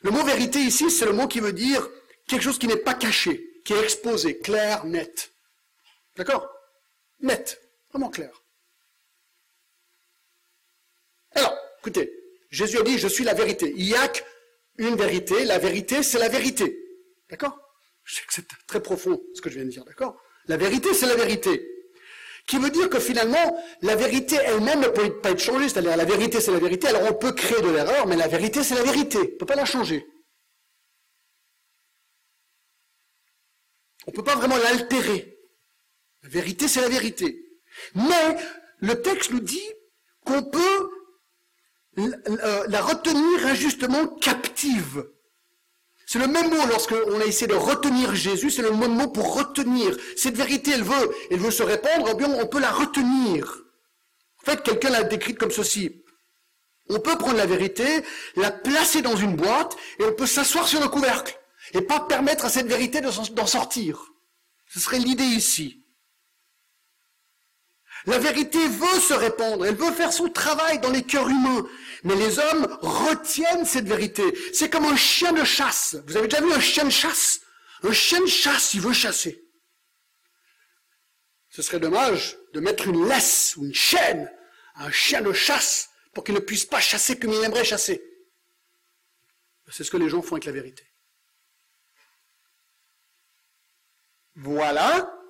Le 0.01 0.11
mot 0.11 0.23
vérité 0.23 0.59
ici, 0.59 0.89
c'est 0.91 1.05
le 1.05 1.13
mot 1.13 1.27
qui 1.27 1.39
veut 1.39 1.53
dire 1.53 1.87
quelque 2.27 2.41
chose 2.41 2.59
qui 2.59 2.67
n'est 2.67 2.75
pas 2.77 2.93
caché, 2.93 3.61
qui 3.63 3.73
est 3.73 3.83
exposé, 3.83 4.39
clair, 4.39 4.85
net. 4.85 5.31
D'accord? 6.15 6.51
Net, 7.21 7.61
vraiment 7.91 8.09
clair. 8.09 8.43
Alors, 11.35 11.55
écoutez, 11.79 12.11
Jésus 12.49 12.79
a 12.79 12.83
dit, 12.83 12.97
je 12.97 13.07
suis 13.07 13.23
la 13.23 13.33
vérité. 13.33 13.73
Il 13.77 13.85
qu'une 14.77 14.95
vérité, 14.95 15.45
la 15.45 15.57
vérité, 15.57 16.03
c'est 16.03 16.19
la 16.19 16.29
vérité. 16.29 16.77
D'accord? 17.29 17.57
Je 18.03 18.15
sais 18.15 18.21
que 18.21 18.33
c'est 18.33 18.47
très 18.67 18.81
profond 18.81 19.21
ce 19.33 19.41
que 19.41 19.49
je 19.49 19.55
viens 19.55 19.65
de 19.65 19.69
dire, 19.69 19.85
d'accord? 19.85 20.19
La 20.47 20.57
vérité, 20.57 20.93
c'est 20.93 21.05
la 21.05 21.15
vérité. 21.15 21.67
Qui 22.47 22.57
veut 22.57 22.71
dire 22.71 22.89
que 22.89 22.99
finalement, 22.99 23.63
la 23.81 23.95
vérité 23.95 24.35
elle-même 24.35 24.81
ne 24.81 24.87
peut 24.87 25.21
pas 25.21 25.31
être 25.31 25.39
changée. 25.39 25.69
C'est-à-dire, 25.69 25.95
la 25.95 26.05
vérité, 26.05 26.41
c'est 26.41 26.51
la 26.51 26.59
vérité. 26.59 26.87
Alors, 26.87 27.03
on 27.09 27.13
peut 27.13 27.31
créer 27.31 27.61
de 27.61 27.69
l'erreur, 27.69 28.07
mais 28.07 28.15
la 28.15 28.27
vérité, 28.27 28.63
c'est 28.63 28.75
la 28.75 28.83
vérité. 28.83 29.17
On 29.19 29.21
ne 29.21 29.37
peut 29.37 29.45
pas 29.45 29.55
la 29.55 29.65
changer. 29.65 30.05
On 34.07 34.11
ne 34.11 34.15
peut 34.15 34.23
pas 34.23 34.35
vraiment 34.35 34.57
l'altérer. 34.57 35.37
La 36.23 36.29
vérité, 36.29 36.67
c'est 36.67 36.81
la 36.81 36.89
vérité. 36.89 37.39
Mais 37.95 38.37
le 38.79 39.01
texte 39.01 39.31
nous 39.31 39.39
dit 39.39 39.71
qu'on 40.25 40.43
peut 40.43 40.90
la 41.97 42.81
retenir 42.81 43.45
injustement 43.45 44.07
captive. 44.07 45.05
C'est 46.05 46.19
le 46.19 46.27
même 46.27 46.49
mot 46.49 46.65
lorsqu'on 46.67 47.21
a 47.21 47.25
essayé 47.25 47.47
de 47.47 47.55
retenir 47.55 48.13
Jésus, 48.15 48.51
c'est 48.51 48.61
le 48.61 48.71
même 48.71 48.95
mot 48.95 49.07
pour 49.07 49.33
retenir. 49.33 49.95
Cette 50.17 50.35
vérité, 50.35 50.71
elle 50.73 50.83
veut, 50.83 51.11
elle 51.29 51.39
veut 51.39 51.51
se 51.51 51.63
répandre, 51.63 52.15
bien 52.15 52.29
on 52.29 52.47
peut 52.47 52.59
la 52.59 52.71
retenir. 52.71 53.63
En 54.41 54.51
fait, 54.51 54.61
quelqu'un 54.61 54.89
l'a 54.89 55.03
décrite 55.03 55.37
comme 55.37 55.51
ceci. 55.51 56.03
On 56.89 56.99
peut 56.99 57.17
prendre 57.17 57.37
la 57.37 57.45
vérité, 57.45 58.03
la 58.35 58.51
placer 58.51 59.01
dans 59.01 59.15
une 59.15 59.37
boîte, 59.37 59.77
et 59.99 60.03
on 60.03 60.13
peut 60.13 60.25
s'asseoir 60.25 60.67
sur 60.67 60.81
le 60.81 60.89
couvercle, 60.89 61.39
et 61.73 61.81
pas 61.81 62.01
permettre 62.01 62.43
à 62.43 62.49
cette 62.49 62.67
vérité 62.67 62.99
d'en 62.99 63.47
sortir. 63.47 64.11
Ce 64.67 64.79
serait 64.79 64.99
l'idée 64.99 65.23
ici. 65.23 65.80
La 68.05 68.17
vérité 68.17 68.67
veut 68.67 68.99
se 68.99 69.13
répandre, 69.13 69.65
elle 69.65 69.75
veut 69.75 69.91
faire 69.91 70.11
son 70.11 70.29
travail 70.29 70.79
dans 70.79 70.89
les 70.89 71.03
cœurs 71.03 71.29
humains. 71.29 71.67
Mais 72.03 72.15
les 72.15 72.39
hommes 72.39 72.65
retiennent 72.81 73.65
cette 73.65 73.87
vérité. 73.87 74.23
C'est 74.53 74.69
comme 74.69 74.85
un 74.85 74.95
chien 74.95 75.33
de 75.33 75.43
chasse. 75.43 75.95
Vous 76.07 76.17
avez 76.17 76.27
déjà 76.27 76.41
vu 76.41 76.51
un 76.51 76.59
chien 76.59 76.85
de 76.85 76.89
chasse? 76.89 77.41
Un 77.83 77.91
chien 77.91 78.19
de 78.21 78.27
chasse, 78.27 78.73
il 78.73 78.81
veut 78.81 78.93
chasser. 78.93 79.43
Ce 81.49 81.61
serait 81.61 81.79
dommage 81.79 82.37
de 82.53 82.59
mettre 82.59 82.87
une 82.87 83.07
laisse 83.07 83.55
ou 83.57 83.65
une 83.65 83.73
chaîne 83.73 84.31
à 84.75 84.85
un 84.85 84.91
chien 84.91 85.21
de 85.21 85.33
chasse 85.33 85.89
pour 86.13 86.23
qu'il 86.23 86.33
ne 86.33 86.39
puisse 86.39 86.65
pas 86.65 86.79
chasser 86.79 87.19
comme 87.19 87.33
il 87.33 87.43
aimerait 87.43 87.65
chasser. 87.65 88.01
C'est 89.69 89.83
ce 89.83 89.91
que 89.91 89.97
les 89.97 90.09
gens 90.09 90.21
font 90.21 90.35
avec 90.35 90.45
la 90.45 90.51
vérité. 90.51 90.85
Voilà 94.35 95.20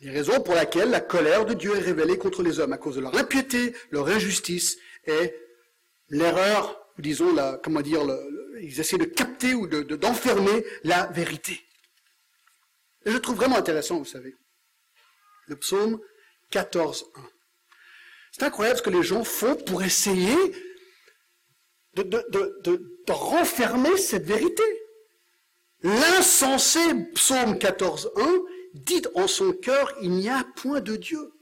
les 0.00 0.10
raisons 0.10 0.40
pour 0.40 0.54
lesquelles 0.54 0.90
la 0.90 1.00
colère 1.00 1.44
de 1.44 1.54
Dieu 1.54 1.76
est 1.76 1.80
révélée 1.80 2.16
contre 2.16 2.42
les 2.42 2.58
hommes, 2.58 2.72
à 2.72 2.78
cause 2.78 2.96
de 2.96 3.00
leur 3.00 3.16
impiété, 3.16 3.74
leur 3.90 4.08
injustice 4.08 4.78
et 5.06 5.34
l'erreur, 6.08 6.80
disons, 6.98 7.34
la, 7.34 7.60
comment 7.62 7.82
dire, 7.82 8.02
ils 8.62 8.80
essaient 8.80 8.98
de 8.98 9.04
capter 9.04 9.54
ou 9.54 9.66
d'enfermer 9.66 10.64
la 10.84 11.06
vérité. 11.08 11.60
Et 13.04 13.10
je 13.10 13.18
trouve 13.18 13.36
vraiment 13.36 13.56
intéressant, 13.56 13.98
vous 13.98 14.04
savez, 14.06 14.34
le 15.48 15.56
psaume 15.56 16.00
14.1. 16.50 17.04
C'est 18.32 18.44
incroyable 18.44 18.78
ce 18.78 18.82
que 18.82 18.90
les 18.90 19.02
gens 19.02 19.24
font 19.24 19.56
pour 19.56 19.82
essayer 19.82 20.36
de, 21.94 22.02
de 22.02 23.12
renfermer 23.12 23.96
cette 23.98 24.24
vérité. 24.24 24.62
L'insensé 25.82 26.80
psaume 27.14 27.54
14.1 27.54 28.44
dit 28.74 29.02
en 29.14 29.26
son 29.26 29.52
cœur, 29.52 29.92
il 30.00 30.10
n'y 30.10 30.28
a 30.28 30.44
point 30.56 30.80
de 30.80 30.96
Dieu. 30.96 31.32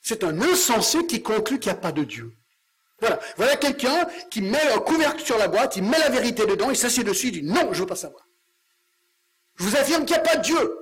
C'est 0.00 0.24
un 0.24 0.40
insensé 0.40 1.06
qui 1.06 1.22
conclut 1.22 1.58
qu'il 1.58 1.72
n'y 1.72 1.78
a 1.78 1.80
pas 1.80 1.92
de 1.92 2.04
Dieu. 2.04 2.32
Voilà. 3.00 3.20
Voilà 3.36 3.56
quelqu'un 3.56 4.06
qui 4.30 4.40
met 4.40 4.70
un 4.70 4.78
couvercle 4.78 5.24
sur 5.24 5.36
la 5.36 5.48
boîte, 5.48 5.76
il 5.76 5.82
met 5.82 5.98
la 5.98 6.08
vérité 6.08 6.46
dedans, 6.46 6.70
il 6.70 6.76
s'assied 6.76 7.04
dessus, 7.04 7.28
il 7.28 7.32
dit 7.32 7.42
non, 7.42 7.72
je 7.72 7.80
veux 7.80 7.86
pas 7.86 7.96
savoir. 7.96 8.26
Je 9.56 9.64
vous 9.64 9.76
affirme 9.76 10.04
qu'il 10.04 10.14
n'y 10.16 10.20
a 10.20 10.24
pas 10.24 10.36
de 10.36 10.42
Dieu. 10.42 10.78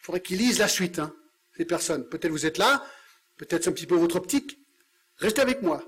Il 0.00 0.04
faudrait 0.04 0.20
qu'il 0.20 0.38
lise 0.38 0.58
la 0.58 0.68
suite, 0.68 0.98
hein, 0.98 1.14
ces 1.56 1.64
personnes. 1.64 2.08
Peut-être 2.08 2.30
vous 2.30 2.46
êtes 2.46 2.58
là, 2.58 2.84
peut-être 3.36 3.64
c'est 3.64 3.70
un 3.70 3.72
petit 3.72 3.86
peu 3.86 3.96
votre 3.96 4.16
optique. 4.16 4.58
Restez 5.16 5.40
avec 5.40 5.62
moi. 5.62 5.82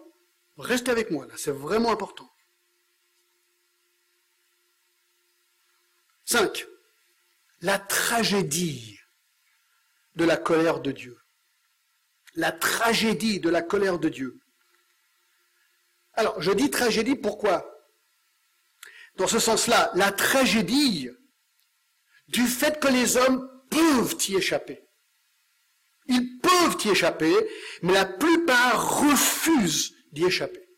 Restez 0.59 0.91
avec 0.91 1.11
moi, 1.11 1.27
là, 1.27 1.35
c'est 1.37 1.51
vraiment 1.51 1.91
important. 1.91 2.31
5. 6.25 6.67
La 7.61 7.79
tragédie 7.79 8.99
de 10.15 10.25
la 10.25 10.37
colère 10.37 10.81
de 10.81 10.93
Dieu. 10.93 11.19
La 12.35 12.53
tragédie 12.53 13.41
de 13.41 13.49
la 13.49 13.63
colère 13.63 13.99
de 13.99 14.09
Dieu. 14.09 14.39
Alors, 16.15 16.41
je 16.41 16.51
dis 16.53 16.71
tragédie 16.71 17.17
pourquoi? 17.17 17.71
Dans 19.17 19.27
ce 19.27 19.39
sens-là, 19.39 19.91
la 19.95 20.13
tragédie 20.13 21.11
du 22.29 22.47
fait 22.47 22.81
que 22.81 22.89
les 22.89 23.17
hommes 23.17 23.49
peuvent 23.71 24.17
y 24.29 24.37
échapper. 24.37 24.83
Ils 26.07 26.39
peuvent 26.41 26.77
y 26.85 26.91
échapper, 26.91 27.35
mais 27.83 27.95
la 27.95 28.05
plupart 28.07 29.01
refusent 29.01 29.95
d'y 30.13 30.25
échapper. 30.25 30.69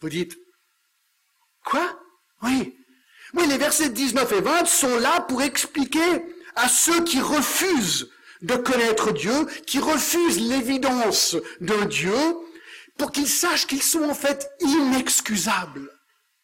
Vous 0.00 0.08
dites, 0.08 0.36
quoi? 1.64 1.98
Oui. 2.42 2.78
Oui, 3.36 3.46
les 3.46 3.58
versets 3.58 3.90
19 3.90 4.32
et 4.32 4.40
20 4.40 4.66
sont 4.66 4.98
là 4.98 5.20
pour 5.20 5.42
expliquer 5.42 6.00
à 6.54 6.68
ceux 6.68 7.04
qui 7.04 7.20
refusent 7.20 8.08
de 8.40 8.54
connaître 8.56 9.12
Dieu, 9.12 9.46
qui 9.66 9.78
refusent 9.78 10.40
l'évidence 10.40 11.36
d'un 11.60 11.84
Dieu, 11.84 12.16
pour 12.96 13.12
qu'ils 13.12 13.28
sachent 13.28 13.66
qu'ils 13.66 13.82
sont 13.82 14.04
en 14.04 14.14
fait 14.14 14.48
inexcusables. 14.60 15.90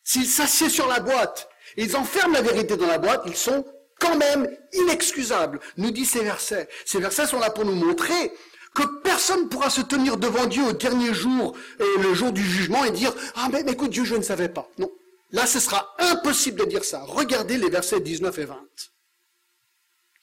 S'ils 0.04 0.26
s'assiedent 0.26 0.70
sur 0.70 0.86
la 0.86 1.00
boîte 1.00 1.48
et 1.78 1.84
ils 1.84 1.96
enferment 1.96 2.34
la 2.34 2.42
vérité 2.42 2.76
dans 2.76 2.86
la 2.86 2.98
boîte, 2.98 3.22
ils 3.26 3.36
sont 3.36 3.64
quand 3.98 4.16
même 4.16 4.48
inexcusables, 4.72 5.60
nous 5.78 5.92
dit 5.92 6.04
ces 6.04 6.20
versets. 6.20 6.68
Ces 6.84 6.98
versets 6.98 7.26
sont 7.26 7.38
là 7.38 7.48
pour 7.50 7.64
nous 7.64 7.74
montrer 7.74 8.32
que 8.74 8.82
personne 9.02 9.44
ne 9.44 9.48
pourra 9.48 9.70
se 9.70 9.80
tenir 9.80 10.18
devant 10.18 10.46
Dieu 10.46 10.64
au 10.64 10.72
dernier 10.72 11.14
jour, 11.14 11.56
et 11.78 12.02
le 12.02 12.12
jour 12.12 12.32
du 12.32 12.42
jugement, 12.42 12.84
et 12.84 12.90
dire 12.90 13.14
Ah, 13.34 13.48
mais 13.50 13.60
écoute, 13.60 13.90
Dieu, 13.90 14.04
je 14.04 14.16
ne 14.16 14.22
savais 14.22 14.48
pas. 14.48 14.68
Non. 14.78 14.90
Là, 15.32 15.46
ce 15.46 15.60
sera 15.60 15.94
impossible 15.98 16.60
de 16.60 16.66
dire 16.66 16.84
ça. 16.84 17.02
Regardez 17.02 17.56
les 17.56 17.70
versets 17.70 18.00
19 18.00 18.38
et 18.38 18.44
20. 18.44 18.68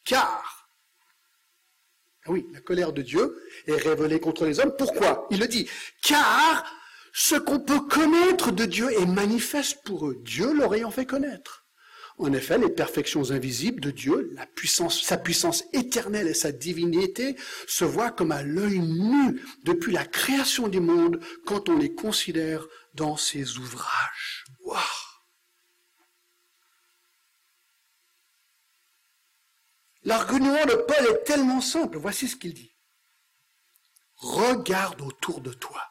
Car 0.05 0.59
ah 2.25 2.31
oui, 2.31 2.45
la 2.53 2.59
colère 2.61 2.93
de 2.93 3.01
Dieu 3.01 3.41
est 3.65 3.75
révélée 3.75 4.19
contre 4.19 4.45
les 4.45 4.59
hommes. 4.59 4.75
Pourquoi? 4.77 5.27
Il 5.31 5.39
le 5.39 5.47
dit. 5.47 5.69
Car 6.03 6.63
ce 7.13 7.35
qu'on 7.35 7.59
peut 7.59 7.79
connaître 7.79 8.51
de 8.51 8.65
Dieu 8.65 8.91
est 8.91 9.05
manifeste 9.05 9.79
pour 9.83 10.07
eux, 10.07 10.17
Dieu 10.21 10.53
leur 10.53 10.75
ayant 10.75 10.91
fait 10.91 11.05
connaître. 11.05 11.65
En 12.19 12.33
effet, 12.33 12.57
les 12.57 12.69
perfections 12.69 13.31
invisibles 13.31 13.79
de 13.79 13.91
Dieu, 13.91 14.35
sa 14.89 15.17
puissance 15.17 15.63
éternelle 15.71 16.27
et 16.27 16.33
sa 16.33 16.51
divinité 16.51 17.37
se 17.65 17.85
voient 17.85 18.11
comme 18.11 18.33
à 18.33 18.43
l'œil 18.43 18.79
nu 18.79 19.41
depuis 19.63 19.93
la 19.93 20.05
création 20.05 20.67
du 20.67 20.81
monde 20.81 21.21
quand 21.45 21.69
on 21.69 21.77
les 21.77 21.95
considère 21.95 22.67
dans 22.93 23.15
ses 23.15 23.57
ouvrages. 23.57 24.38
L'argument 30.03 30.65
de 30.65 30.75
Paul 30.75 31.07
est 31.07 31.23
tellement 31.23 31.61
simple. 31.61 31.97
Voici 31.97 32.27
ce 32.27 32.35
qu'il 32.35 32.53
dit. 32.53 32.73
Regarde 34.15 35.01
autour 35.01 35.41
de 35.41 35.53
toi. 35.53 35.81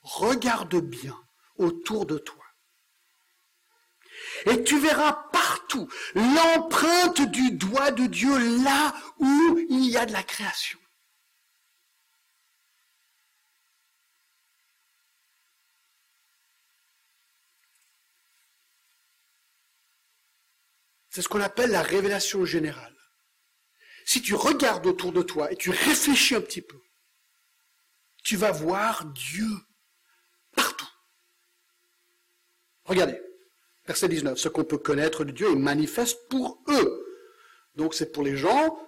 Regarde 0.00 0.76
bien 0.76 1.16
autour 1.58 2.06
de 2.06 2.18
toi. 2.18 2.44
Et 4.46 4.64
tu 4.64 4.78
verras 4.80 5.12
partout 5.32 5.88
l'empreinte 6.14 7.22
du 7.22 7.52
doigt 7.52 7.90
de 7.90 8.06
Dieu 8.06 8.62
là 8.64 8.94
où 9.18 9.58
il 9.68 9.90
y 9.90 9.96
a 9.96 10.06
de 10.06 10.12
la 10.12 10.22
création. 10.22 10.78
C'est 21.18 21.22
ce 21.22 21.28
qu'on 21.28 21.40
appelle 21.40 21.72
la 21.72 21.82
révélation 21.82 22.44
générale. 22.44 22.96
Si 24.04 24.22
tu 24.22 24.36
regardes 24.36 24.86
autour 24.86 25.10
de 25.10 25.22
toi 25.22 25.50
et 25.50 25.56
tu 25.56 25.70
réfléchis 25.70 26.36
un 26.36 26.40
petit 26.40 26.62
peu, 26.62 26.80
tu 28.22 28.36
vas 28.36 28.52
voir 28.52 29.04
Dieu 29.06 29.48
partout. 30.54 30.86
Regardez, 32.84 33.20
verset 33.84 34.08
19, 34.08 34.38
ce 34.38 34.48
qu'on 34.48 34.62
peut 34.62 34.78
connaître 34.78 35.24
de 35.24 35.32
Dieu 35.32 35.50
est 35.50 35.56
manifeste 35.56 36.28
pour 36.28 36.62
eux. 36.68 37.04
Donc 37.74 37.94
c'est 37.94 38.12
pour 38.12 38.22
les 38.22 38.36
gens 38.36 38.78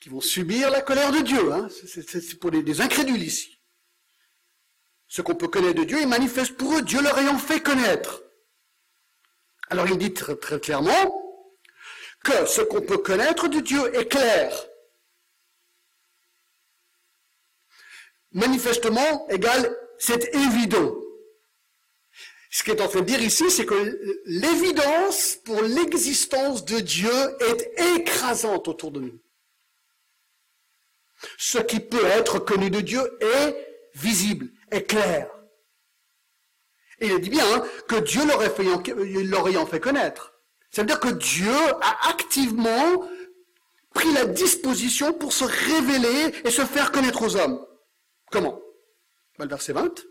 qui 0.00 0.08
vont 0.08 0.22
subir 0.22 0.70
la 0.70 0.80
colère 0.80 1.12
de 1.12 1.20
Dieu. 1.20 1.52
Hein. 1.52 1.68
C'est 1.68 2.38
pour 2.40 2.50
des 2.50 2.80
incrédules 2.80 3.22
ici. 3.22 3.60
Ce 5.06 5.20
qu'on 5.20 5.34
peut 5.34 5.48
connaître 5.48 5.78
de 5.78 5.84
Dieu 5.84 6.00
est 6.00 6.06
manifeste 6.06 6.56
pour 6.56 6.78
eux, 6.78 6.80
Dieu 6.80 7.02
leur 7.02 7.18
ayant 7.18 7.36
fait 7.36 7.60
connaître. 7.60 8.22
Alors 9.68 9.86
il 9.86 9.98
dit 9.98 10.14
très 10.14 10.34
clairement, 10.60 11.27
que 12.24 12.46
ce 12.46 12.60
qu'on 12.62 12.82
peut 12.82 12.98
connaître 12.98 13.48
de 13.48 13.60
Dieu 13.60 13.94
est 13.94 14.08
clair. 14.08 14.52
Manifestement 18.32 19.26
c'est 19.98 20.34
évident. 20.34 20.94
Ce 22.50 22.62
qu'il 22.62 22.74
est 22.74 22.80
en 22.80 22.88
train 22.88 23.00
de 23.00 23.04
dire 23.04 23.22
ici, 23.22 23.50
c'est 23.50 23.66
que 23.66 24.20
l'évidence 24.24 25.36
pour 25.44 25.60
l'existence 25.62 26.64
de 26.64 26.80
Dieu 26.80 27.12
est 27.40 27.96
écrasante 27.96 28.68
autour 28.68 28.90
de 28.90 29.00
nous. 29.00 29.20
Ce 31.36 31.58
qui 31.58 31.80
peut 31.80 32.06
être 32.06 32.38
connu 32.38 32.70
de 32.70 32.80
Dieu 32.80 33.00
est 33.20 33.54
visible, 33.94 34.48
est 34.70 34.84
clair. 34.84 35.30
Et 37.00 37.06
il 37.08 37.20
dit 37.20 37.30
bien 37.30 37.44
hein, 37.54 37.66
que 37.88 37.96
Dieu 37.96 38.22
l'aurait 38.26 39.50
ayant 39.50 39.66
fait 39.66 39.80
connaître. 39.80 40.37
Ça 40.70 40.82
veut 40.82 40.86
dire 40.86 41.00
que 41.00 41.08
Dieu 41.08 41.54
a 41.80 42.10
activement 42.10 43.08
pris 43.94 44.12
la 44.12 44.26
disposition 44.26 45.12
pour 45.12 45.32
se 45.32 45.44
révéler 45.44 46.34
et 46.44 46.50
se 46.50 46.64
faire 46.64 46.92
connaître 46.92 47.22
aux 47.22 47.36
hommes. 47.36 47.64
Comment? 48.30 48.60
Ben, 49.38 49.44
Le 49.44 49.50
verset 49.50 49.72
20. 49.72 50.06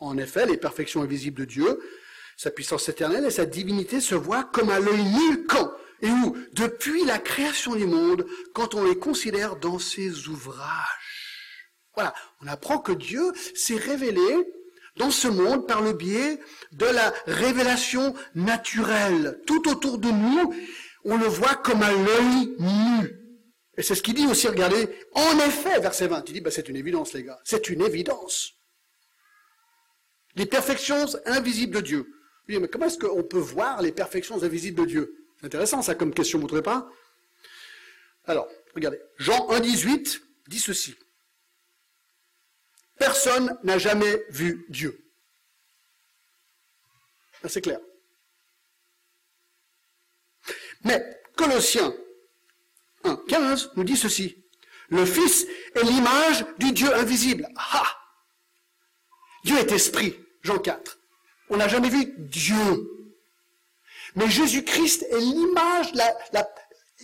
En 0.00 0.16
effet, 0.16 0.46
les 0.46 0.56
perfections 0.56 1.02
invisibles 1.02 1.40
de 1.40 1.44
Dieu, 1.44 1.80
sa 2.36 2.50
puissance 2.50 2.88
éternelle 2.88 3.24
et 3.24 3.30
sa 3.30 3.46
divinité 3.46 4.00
se 4.00 4.14
voient 4.14 4.44
comme 4.44 4.70
à 4.70 4.80
l'œil 4.80 5.04
nu 5.04 5.46
quand? 5.46 5.70
Et 6.00 6.08
où? 6.08 6.36
Depuis 6.52 7.04
la 7.04 7.18
création 7.18 7.74
du 7.74 7.86
monde, 7.86 8.24
quand 8.54 8.74
on 8.74 8.84
les 8.84 8.96
considère 8.96 9.56
dans 9.56 9.80
ses 9.80 10.28
ouvrages. 10.28 10.62
Voilà, 11.94 12.14
on 12.40 12.46
apprend 12.46 12.78
que 12.78 12.92
Dieu 12.92 13.32
s'est 13.56 13.76
révélé 13.76 14.22
dans 14.98 15.10
ce 15.10 15.28
monde 15.28 15.66
par 15.66 15.80
le 15.80 15.92
biais 15.92 16.38
de 16.72 16.86
la 16.86 17.14
révélation 17.26 18.14
naturelle. 18.34 19.40
Tout 19.46 19.68
autour 19.68 19.98
de 19.98 20.08
nous, 20.08 20.54
on 21.04 21.16
le 21.16 21.26
voit 21.26 21.54
comme 21.54 21.82
à 21.82 21.92
l'œil 21.92 22.54
nu. 22.58 23.18
Et 23.76 23.82
c'est 23.82 23.94
ce 23.94 24.02
qu'il 24.02 24.14
dit 24.14 24.26
aussi, 24.26 24.48
regardez, 24.48 24.88
en 25.14 25.38
effet, 25.38 25.80
verset 25.80 26.08
20, 26.08 26.24
il 26.28 26.34
dit, 26.34 26.40
bah, 26.40 26.50
c'est 26.50 26.68
une 26.68 26.76
évidence, 26.76 27.12
les 27.12 27.22
gars, 27.22 27.38
c'est 27.44 27.68
une 27.68 27.80
évidence. 27.80 28.54
Les 30.34 30.46
perfections 30.46 31.06
invisibles 31.26 31.76
de 31.76 31.80
Dieu. 31.80 32.06
Oui, 32.48 32.58
mais 32.58 32.68
comment 32.68 32.86
est-ce 32.86 32.98
qu'on 32.98 33.22
peut 33.22 33.38
voir 33.38 33.80
les 33.80 33.92
perfections 33.92 34.42
invisibles 34.42 34.80
de 34.80 34.86
Dieu? 34.86 35.14
C'est 35.38 35.46
intéressant, 35.46 35.80
ça, 35.82 35.94
comme 35.94 36.12
question, 36.12 36.40
vous 36.40 36.48
ne 36.48 36.60
pas? 36.60 36.88
Alors, 38.24 38.48
regardez, 38.74 39.00
Jean 39.16 39.48
1, 39.48 39.60
18 39.60 40.22
dit 40.48 40.58
ceci. 40.58 40.96
Personne 42.98 43.58
n'a 43.62 43.78
jamais 43.78 44.24
vu 44.30 44.66
Dieu. 44.68 45.04
C'est 47.46 47.60
clair. 47.60 47.78
Mais 50.82 51.20
Colossiens 51.36 51.94
1, 53.04 53.16
15 53.28 53.72
nous 53.76 53.84
dit 53.84 53.96
ceci. 53.96 54.44
Le 54.88 55.04
Fils 55.04 55.46
est 55.74 55.84
l'image 55.84 56.44
du 56.58 56.72
Dieu 56.72 56.92
invisible. 56.94 57.48
Ah 57.56 57.94
Dieu 59.44 59.56
est 59.58 59.72
esprit, 59.72 60.18
Jean 60.42 60.58
4. 60.58 60.98
On 61.50 61.56
n'a 61.56 61.68
jamais 61.68 61.88
vu 61.88 62.14
Dieu. 62.18 62.90
Mais 64.16 64.28
Jésus-Christ 64.28 65.06
est 65.10 65.20
l'image, 65.20 65.92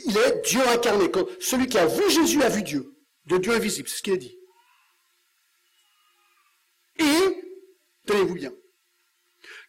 il 0.06 0.16
est 0.16 0.40
Dieu 0.46 0.60
incarné. 0.68 1.10
Celui 1.40 1.68
qui 1.68 1.78
a 1.78 1.86
vu 1.86 2.10
Jésus 2.10 2.42
a 2.42 2.48
vu 2.48 2.62
Dieu, 2.62 2.96
de 3.26 3.38
Dieu 3.38 3.52
invisible, 3.52 3.88
c'est 3.88 3.98
ce 3.98 4.02
qu'il 4.02 4.14
a 4.14 4.16
dit. 4.16 4.36
Et, 6.98 7.42
tenez-vous 8.06 8.34
bien, 8.34 8.52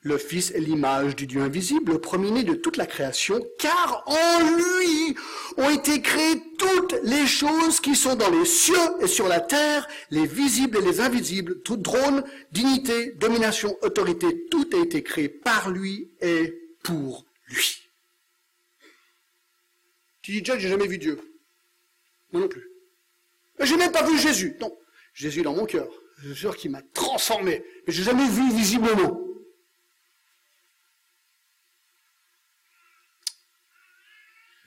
Le 0.01 0.17
Fils 0.17 0.51
est 0.51 0.59
l'image 0.59 1.15
du 1.15 1.27
Dieu 1.27 1.41
invisible, 1.41 1.93
le 1.93 1.99
premier-né 1.99 2.43
de 2.43 2.53
toute 2.53 2.77
la 2.77 2.85
création, 2.85 3.41
car 3.59 4.03
en 4.05 4.39
lui 4.55 5.15
ont 5.57 5.69
été 5.69 6.01
créées 6.01 6.41
toutes 6.57 6.95
les 7.03 7.25
choses 7.25 7.79
qui 7.79 7.95
sont 7.95 8.15
dans 8.15 8.29
les 8.29 8.45
cieux 8.45 8.75
et 9.01 9.07
sur 9.07 9.27
la 9.27 9.39
terre, 9.39 9.87
les 10.11 10.25
visibles 10.25 10.77
et 10.77 10.81
les 10.81 11.01
invisibles, 11.01 11.61
tout 11.63 11.77
drone, 11.77 12.23
dignité, 12.51 13.11
domination, 13.13 13.75
autorité, 13.81 14.45
tout 14.49 14.69
a 14.73 14.77
été 14.77 15.03
créé 15.03 15.27
par 15.27 15.69
lui 15.69 16.11
et 16.21 16.53
pour 16.83 17.25
lui. 17.47 17.89
Tu 20.21 20.31
dis, 20.31 20.41
John, 20.43 20.59
j'ai 20.59 20.69
jamais 20.69 20.87
vu 20.87 20.97
Dieu. 20.97 21.19
Moi 22.31 22.41
non 22.41 22.47
plus. 22.47 22.67
J'ai 23.59 23.77
même 23.77 23.91
pas 23.91 24.03
vu 24.03 24.17
Jésus. 24.17 24.55
Non, 24.59 24.75
Jésus 25.13 25.41
dans 25.41 25.53
mon 25.53 25.65
cœur. 25.65 25.87
Je 26.17 26.29
suis 26.29 26.39
sûr 26.39 26.55
qu'il 26.55 26.71
m'a 26.71 26.81
transformé. 26.81 27.63
Mais 27.85 27.93
j'ai 27.93 28.03
jamais 28.03 28.27
vu 28.29 28.51
visiblement. 28.53 29.21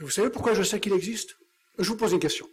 vous 0.01 0.11
savez 0.11 0.31
pourquoi 0.31 0.55
je 0.55 0.63
sais 0.63 0.79
qu'il 0.79 0.93
existe? 0.93 1.37
Je 1.77 1.89
vous 1.89 1.97
pose 1.97 2.13
une 2.13 2.21
question. 2.21 2.49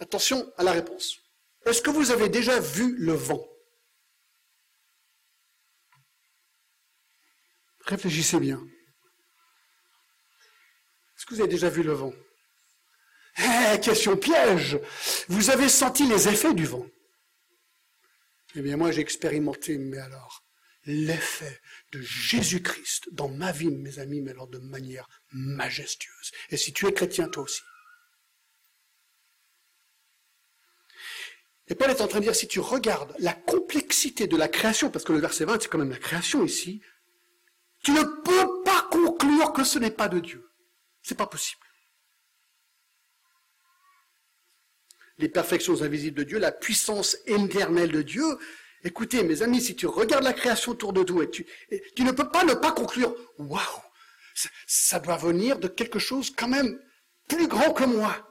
Attention 0.00 0.50
à 0.56 0.64
la 0.64 0.72
réponse. 0.72 1.18
Est-ce 1.66 1.82
que 1.82 1.90
vous 1.90 2.10
avez 2.10 2.30
déjà 2.30 2.58
vu 2.58 2.96
le 2.96 3.12
vent? 3.12 3.46
Réfléchissez 7.84 8.40
bien. 8.40 8.62
Est-ce 11.16 11.26
que 11.26 11.34
vous 11.34 11.40
avez 11.40 11.50
déjà 11.50 11.68
vu 11.68 11.82
le 11.82 11.92
vent? 11.92 12.14
Eh, 13.38 13.78
question 13.80 14.16
piège 14.16 14.78
Vous 15.28 15.50
avez 15.50 15.68
senti 15.68 16.06
les 16.06 16.28
effets 16.28 16.54
du 16.54 16.64
vent 16.64 16.86
Eh 18.54 18.62
bien, 18.62 18.76
moi, 18.76 18.90
j'ai 18.92 19.00
expérimenté, 19.00 19.78
mais 19.78 19.98
alors, 19.98 20.44
l'effet 20.84 21.60
de 21.92 22.00
Jésus-Christ 22.00 23.08
dans 23.12 23.28
ma 23.28 23.52
vie, 23.52 23.70
mes 23.70 23.98
amis, 23.98 24.22
mais 24.22 24.30
alors 24.30 24.48
de 24.48 24.58
manière 24.58 25.08
majestueuse. 25.32 26.32
Et 26.50 26.56
si 26.56 26.72
tu 26.72 26.86
es 26.86 26.92
chrétien, 26.92 27.28
toi 27.28 27.44
aussi. 27.44 27.60
Et 31.70 31.74
Paul 31.74 31.90
est 31.90 32.00
en 32.00 32.08
train 32.08 32.20
de 32.20 32.24
dire, 32.24 32.34
si 32.34 32.48
tu 32.48 32.60
regardes 32.60 33.14
la 33.18 33.34
complexité 33.34 34.26
de 34.26 34.36
la 34.36 34.48
création, 34.48 34.90
parce 34.90 35.04
que 35.04 35.12
le 35.12 35.18
verset 35.18 35.44
20, 35.44 35.60
c'est 35.60 35.68
quand 35.68 35.78
même 35.78 35.90
la 35.90 35.98
création 35.98 36.42
ici, 36.42 36.80
tu 37.84 37.92
ne 37.92 38.02
peux 38.02 38.62
pas 38.64 38.88
conclure 38.90 39.52
que 39.52 39.64
ce 39.64 39.78
n'est 39.78 39.90
pas 39.90 40.08
de 40.08 40.20
Dieu. 40.20 40.50
C'est 41.02 41.16
pas 41.16 41.26
possible. 41.26 41.67
Les 45.18 45.28
perfections 45.28 45.82
invisibles 45.82 46.18
de 46.18 46.22
Dieu, 46.24 46.38
la 46.38 46.52
puissance 46.52 47.16
éternelle 47.26 47.90
de 47.90 48.02
Dieu. 48.02 48.38
Écoutez, 48.84 49.24
mes 49.24 49.42
amis, 49.42 49.60
si 49.60 49.74
tu 49.74 49.86
regardes 49.86 50.24
la 50.24 50.32
création 50.32 50.72
autour 50.72 50.92
de 50.92 51.02
toi, 51.02 51.26
tu, 51.26 51.44
ne 51.98 52.12
peux 52.12 52.28
pas 52.28 52.44
ne 52.44 52.54
pas 52.54 52.72
conclure, 52.72 53.14
waouh, 53.38 53.60
ça, 54.66 55.00
doit 55.00 55.16
venir 55.16 55.58
de 55.58 55.66
quelque 55.66 55.98
chose 55.98 56.30
quand 56.30 56.48
même 56.48 56.80
plus 57.26 57.48
grand 57.48 57.72
que 57.72 57.84
moi. 57.84 58.28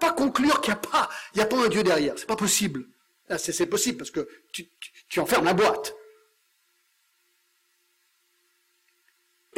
Pas 0.00 0.12
conclure 0.12 0.60
qu'il 0.60 0.72
n'y 0.72 0.78
a 0.78 0.80
pas, 0.80 1.10
a 1.38 1.46
pas 1.46 1.64
un 1.64 1.68
Dieu 1.68 1.82
derrière. 1.82 2.14
C'est 2.16 2.26
pas 2.26 2.36
possible. 2.36 2.86
C'est 3.38 3.66
possible 3.66 3.98
parce 3.98 4.10
que 4.10 4.28
tu 4.52 5.20
enfermes 5.20 5.44
la 5.44 5.54
boîte. 5.54 5.94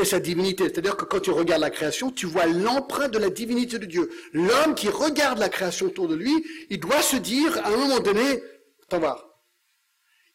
Sa 0.05 0.21
divinité. 0.21 0.65
C'est-à-dire 0.65 0.97
que 0.97 1.05
quand 1.05 1.21
tu 1.21 1.31
regardes 1.31 1.61
la 1.61 1.71
création, 1.71 2.11
tu 2.11 2.27
vois 2.27 2.47
l'empreinte 2.47 3.13
de 3.13 3.19
la 3.19 3.31
divinité 3.31 3.79
de 3.79 3.87
Dieu. 3.87 4.11
L'homme 4.33 4.75
qui 4.75 4.89
regarde 4.89 5.39
la 5.39 5.49
création 5.49 5.87
autour 5.87 6.09
de 6.09 6.15
lui, 6.15 6.45
il 6.71 6.81
doit 6.81 7.03
se 7.03 7.17
dire 7.17 7.59
à 7.65 7.69
un 7.69 7.77
moment 7.77 8.01
donné, 8.01 8.43
attends 8.85 8.99
voir, 8.99 9.29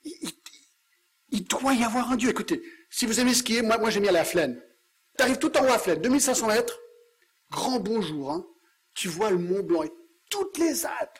il, 0.03 1.43
doit 1.47 1.73
y 1.73 1.83
avoir 1.83 2.11
un 2.11 2.15
Dieu. 2.15 2.29
Écoutez, 2.29 2.61
si 2.89 3.05
vous 3.05 3.19
aimez 3.19 3.33
skier, 3.33 3.61
moi, 3.61 3.77
moi 3.77 3.89
j'aime 3.89 4.03
bien 4.03 4.11
la 4.11 4.25
Flaine. 4.25 4.61
Tu 5.17 5.23
arrives 5.23 5.37
tout 5.37 5.55
en 5.57 5.63
haut 5.63 5.71
à 5.71 5.79
Flaine, 5.79 6.01
2500 6.01 6.47
mètres, 6.47 6.79
grand 7.49 7.79
bonjour, 7.79 8.31
hein. 8.31 8.45
tu 8.93 9.07
vois 9.07 9.31
le 9.31 9.37
Mont 9.37 9.63
Blanc 9.63 9.83
et 9.83 9.91
toutes 10.29 10.57
les 10.57 10.85
Alpes. 10.85 11.19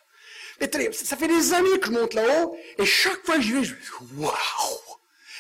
Et 0.60 0.92
ça 0.92 1.16
fait 1.18 1.28
des 1.28 1.54
années 1.54 1.80
que 1.80 1.88
je 1.88 1.92
monte 1.92 2.14
là-haut, 2.14 2.56
et 2.78 2.86
chaque 2.86 3.24
fois 3.26 3.36
que 3.36 3.42
j'y 3.42 3.54
vais, 3.54 3.64
je 3.64 3.74
me 3.74 3.80
dis, 3.80 4.22
waouh 4.22 4.32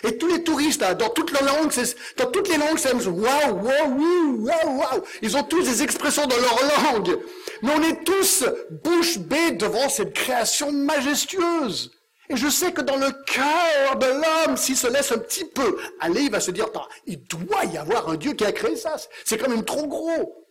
et 0.03 0.17
tous 0.17 0.27
les 0.27 0.43
touristes, 0.43 0.81
dans 0.81 1.09
toutes 1.09 1.31
les 1.31 1.45
langues, 1.45 1.71
dans 2.17 2.31
toutes 2.31 2.49
les 2.49 2.57
langues, 2.57 2.77
c'est 2.77 2.93
waouh, 2.93 3.07
waouh, 3.07 4.45
waouh, 4.45 4.77
waouh. 4.77 5.03
Ils 5.21 5.35
ont 5.37 5.43
tous 5.43 5.63
des 5.63 5.83
expressions 5.83 6.25
dans 6.27 6.37
leur 6.37 6.93
langue. 6.93 7.19
Mais 7.63 7.71
on 7.75 7.81
est 7.81 8.03
tous 8.03 8.45
bouche 8.83 9.17
bée 9.17 9.51
devant 9.51 9.89
cette 9.89 10.13
création 10.13 10.71
majestueuse. 10.71 11.91
Et 12.29 12.35
je 12.35 12.49
sais 12.49 12.73
que 12.73 12.81
dans 12.81 12.97
le 12.97 13.11
cœur 13.25 13.95
de 13.97 14.05
l'homme, 14.05 14.57
s'il 14.57 14.75
se 14.75 14.87
laisse 14.87 15.11
un 15.11 15.17
petit 15.17 15.45
peu 15.45 15.77
aller, 15.99 16.23
il 16.23 16.31
va 16.31 16.41
se 16.41 16.51
dire, 16.51 16.67
il 17.05 17.23
doit 17.23 17.65
y 17.65 17.77
avoir 17.77 18.09
un 18.09 18.15
Dieu 18.15 18.33
qui 18.33 18.45
a 18.45 18.51
créé 18.51 18.75
ça. 18.75 18.95
C'est 19.25 19.37
quand 19.37 19.49
même 19.49 19.63
trop 19.65 19.87
gros. 19.87 20.43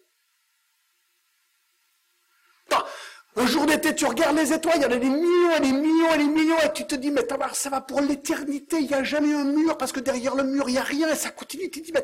Un 3.39 3.47
jour 3.47 3.67
d'été, 3.67 3.95
tu 3.95 4.07
regardes 4.07 4.37
les 4.37 4.51
étoiles, 4.51 4.77
il 4.79 4.83
y 4.83 4.87
en 4.87 4.91
a 4.91 4.97
des 4.97 5.11
millions 5.11 5.57
et 5.57 5.61
des 5.61 5.73
millions 5.73 6.15
et 6.15 6.19
des 6.19 6.25
millions, 6.25 6.59
et 6.65 6.73
tu 6.73 6.87
te 6.87 6.95
dis, 6.95 7.11
mais 7.11 7.21
ça 7.53 7.69
va 7.69 7.83
pour 7.83 8.01
l'éternité, 8.01 8.79
il 8.81 8.87
n'y 8.87 8.95
a 8.95 9.05
jamais 9.05 9.35
un 9.35 9.45
mur, 9.45 9.77
parce 9.77 9.93
que 9.93 10.01
derrière 10.01 10.35
le 10.35 10.45
mur, 10.45 10.71
il 10.71 10.73
n'y 10.73 10.79
a 10.79 10.83
rien, 10.83 11.09
et 11.11 11.15
ça 11.15 11.29
continue, 11.31 11.71
tu 11.71 11.83
te 11.83 11.87
dis, 11.87 11.93
mais 11.93 12.03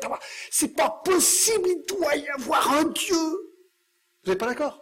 c'est 0.51 0.77
pas 0.77 1.01
possible, 1.03 1.69
il 1.69 1.85
doit 1.89 2.17
y 2.17 2.29
avoir 2.29 2.73
un 2.75 2.85
Dieu. 2.85 3.17
Vous 3.17 4.31
n'êtes 4.31 4.39
pas 4.39 4.47
d'accord? 4.47 4.82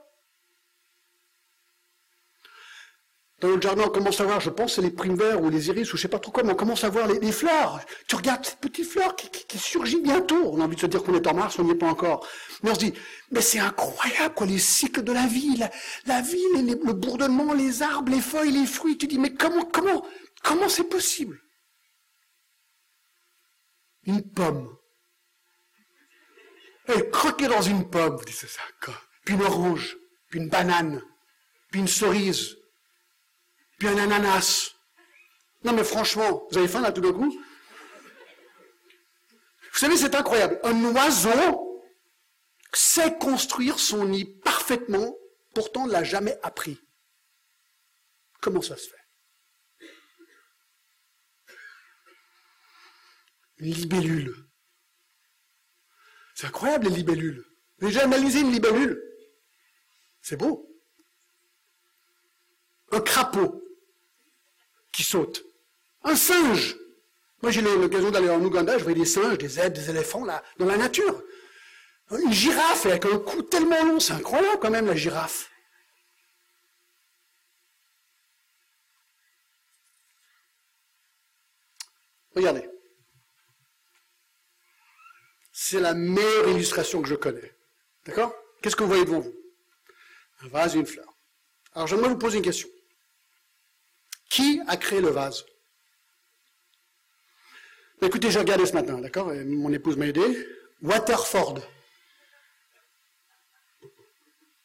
Dans 3.41 3.49
notre 3.49 3.63
jardin, 3.63 3.85
on 3.87 3.91
commence 3.91 4.21
à 4.21 4.25
voir, 4.25 4.41
je 4.41 4.51
pense, 4.51 4.75
c'est 4.75 4.83
les 4.83 4.91
primes 4.91 5.17
verts 5.17 5.43
ou 5.43 5.49
les 5.49 5.69
iris 5.69 5.91
ou 5.93 5.97
je 5.97 6.03
sais 6.03 6.09
pas 6.09 6.19
trop 6.19 6.31
quoi, 6.31 6.43
mais 6.43 6.53
on 6.53 6.57
commence 6.57 6.85
à 6.85 6.91
voir 6.91 7.07
les, 7.07 7.33
fleurs. 7.33 7.81
Tu 8.07 8.15
regardes 8.17 8.45
cette 8.45 8.59
petite 8.59 8.87
fleur 8.87 9.17
qui, 9.17 9.59
surgit 9.59 10.01
bientôt. 10.03 10.53
On 10.53 10.61
a 10.61 10.65
envie 10.65 10.77
de 10.77 10.81
se 10.83 10.87
dire 10.87 11.03
qu'on 11.03 11.15
est 11.15 11.27
en 11.27 11.33
mars, 11.33 11.59
on 11.59 11.65
n'y 11.65 11.71
est 11.71 11.75
pas 11.75 11.89
encore. 11.89 12.27
Mais 12.63 12.71
on 12.71 12.75
se 12.75 12.81
dit, 12.81 12.93
mais 13.31 13.41
c'est 13.41 13.59
incroyable, 13.59 14.35
quoi, 14.35 14.47
les 14.47 14.59
cycles 14.59 15.03
de 15.03 15.13
la 15.13 15.27
vie, 15.27 15.57
la, 16.05 16.21
vie, 16.21 16.45
le 16.55 16.93
bourdonnement, 16.93 17.55
les 17.55 17.83
arbres, 17.83 18.13
les 18.13 18.21
feuilles, 18.21 18.53
les 18.53 18.67
fruits. 18.67 18.99
Tu 18.99 19.07
dis, 19.07 19.19
mais 19.19 19.33
comment, 19.33 19.65
comment, 19.65 20.05
comment 20.43 20.69
c'est 20.69 20.85
possible? 20.85 21.41
Une 24.05 24.23
pomme. 24.23 24.77
Elle 26.89 27.09
croquée 27.11 27.49
dans 27.49 27.63
une 27.63 27.89
pomme, 27.89 28.17
vous 28.17 28.25
dites 28.25 28.35
ça, 28.35 28.47
puis 29.25 29.35
une 29.35 29.43
orange, 29.43 29.97
puis 30.29 30.41
une 30.41 30.49
banane, 30.49 31.01
puis 31.71 31.81
une 31.81 31.89
cerise, 31.89 32.57
puis 33.81 33.89
un 33.89 33.99
ananas. 33.99 34.77
Non 35.65 35.73
mais 35.73 35.85
franchement, 35.85 36.47
vous 36.51 36.59
avez 36.59 36.69
faim 36.69 36.83
là 36.83 36.93
tout 36.93 37.01
d'un 37.01 37.13
coup 37.13 37.33
Vous 39.73 39.79
savez, 39.79 39.97
c'est 39.97 40.15
incroyable. 40.15 40.61
Un 40.63 40.85
oiseau 40.95 41.83
sait 42.73 43.17
construire 43.19 43.81
son 43.81 44.05
nid 44.05 44.27
parfaitement, 44.45 45.17
pourtant 45.55 45.87
ne 45.87 45.93
l'a 45.93 46.05
jamais 46.05 46.39
appris. 46.43 46.79
Comment 48.41 48.63
ça 48.63 48.77
se 48.77 48.89
fait 48.89 48.97
Une 53.59 53.73
libellule. 53.73 54.35
C'est 56.35 56.47
incroyable 56.47 56.89
les 56.89 56.97
libellules. 56.97 57.45
Vous 57.79 57.87
avez 57.87 57.95
déjà 57.95 58.05
analysé 58.05 58.41
une 58.41 58.53
libellule? 58.53 59.03
C'est 60.21 60.37
beau. 60.37 60.67
Un 62.93 63.01
crapaud 63.01 63.63
qui 64.93 65.03
saute. 65.03 65.45
Un 66.05 66.17
singe. 66.17 66.77
Moi, 67.43 67.51
j'ai 67.51 67.63
l'occasion 67.63 68.11
d'aller 68.11 68.29
en 68.29 68.45
Ouganda, 68.45 68.77
je 68.79 68.85
vois 68.85 68.93
des 68.93 69.07
singes, 69.07 69.39
des 69.39 69.49
zèbres, 69.49 69.77
des 69.77 69.91
éléphants, 69.91 70.25
là, 70.25 70.43
dans 70.59 70.67
la 70.67 70.77
nature. 70.77 71.23
Une 72.11 72.33
girafe 72.33 72.87
avec 72.87 73.05
un 73.07 73.19
cou 73.19 73.43
tellement 73.43 73.85
long, 73.85 74.01
c'est 74.01 74.13
incroyable 74.13 74.59
quand 74.61 74.71
même, 74.71 74.87
la 74.87 74.97
girafe. 74.97 75.51
Regardez. 82.35 82.69
C'est 85.53 85.81
la 85.81 85.95
meilleure 85.95 86.49
illustration 86.49 87.03
que 87.03 87.09
je 87.09 87.15
connais. 87.15 87.55
D'accord? 88.07 88.35
Qu'est-ce 88.63 88.77
que 88.77 88.83
vous 88.83 88.89
voyez 88.89 89.05
devant 89.05 89.21
vous? 89.21 89.35
Un 90.43 90.49
vase 90.49 90.75
et 90.75 90.79
une 90.79 90.87
fleur. 90.87 91.07
Alors 91.75 91.87
j'aimerais 91.87 92.09
vous 92.09 92.19
poser 92.19 92.39
une 92.39 92.45
question. 92.45 92.69
Qui 94.31 94.63
a 94.67 94.77
créé 94.77 95.01
le 95.01 95.11
vase? 95.11 95.45
Écoutez, 98.01 98.31
j'ai 98.31 98.39
regardé 98.39 98.65
ce 98.65 98.73
matin, 98.73 98.99
d'accord? 98.99 99.27
Mon 99.35 99.73
épouse 99.73 99.97
m'a 99.97 100.07
aidé. 100.07 100.49
Waterford. 100.81 101.59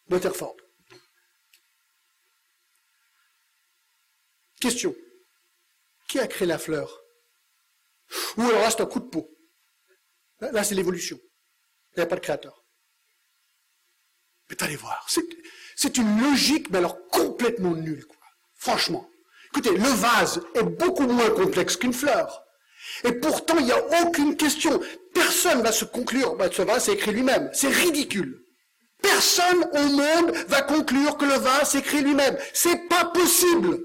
Waterford. 0.10 0.56
Question. 4.62 4.96
Qui 6.08 6.20
a 6.20 6.28
créé 6.28 6.48
la 6.48 6.60
fleur? 6.60 7.02
Ou 8.38 8.44
alors 8.44 8.62
là, 8.62 8.70
c'est 8.70 8.82
un 8.82 8.86
coup 8.86 9.00
de 9.00 9.10
peau. 9.10 9.30
Là, 10.40 10.64
c'est 10.64 10.76
l'évolution. 10.76 11.20
Il 11.94 12.00
n'y 12.00 12.04
a 12.04 12.08
pas 12.08 12.16
de 12.16 12.22
créateur. 12.22 12.64
Mais 14.50 14.62
allez 14.62 14.76
voir. 14.76 15.10
C'est 15.76 15.98
une 15.98 16.22
logique, 16.22 16.70
mais 16.70 16.78
alors 16.78 17.08
complètement 17.08 17.74
nulle, 17.74 18.06
quoi. 18.06 18.22
Franchement. 18.54 19.10
Écoutez, 19.56 19.78
le 19.78 19.88
vase 19.88 20.42
est 20.54 20.64
beaucoup 20.64 21.08
moins 21.08 21.30
complexe 21.30 21.78
qu'une 21.78 21.94
fleur. 21.94 22.44
Et 23.06 23.14
pourtant, 23.14 23.56
il 23.58 23.64
n'y 23.64 23.72
a 23.72 23.82
aucune 24.04 24.36
question. 24.36 24.82
Personne 25.14 25.62
va 25.62 25.72
se 25.72 25.86
conclure, 25.86 26.36
bah, 26.36 26.50
ce 26.52 26.62
vase 26.62 26.90
écrit 26.90 27.12
lui-même. 27.12 27.50
C'est 27.54 27.70
ridicule. 27.70 28.44
Personne 29.02 29.66
au 29.72 29.88
monde 29.96 30.36
va 30.50 30.62
conclure 30.62 31.16
que 31.16 31.24
le 31.24 31.36
vase 31.36 31.74
écrit 31.74 32.02
lui-même. 32.02 32.38
C'est 32.52 32.90
pas 32.90 33.06
possible. 33.06 33.80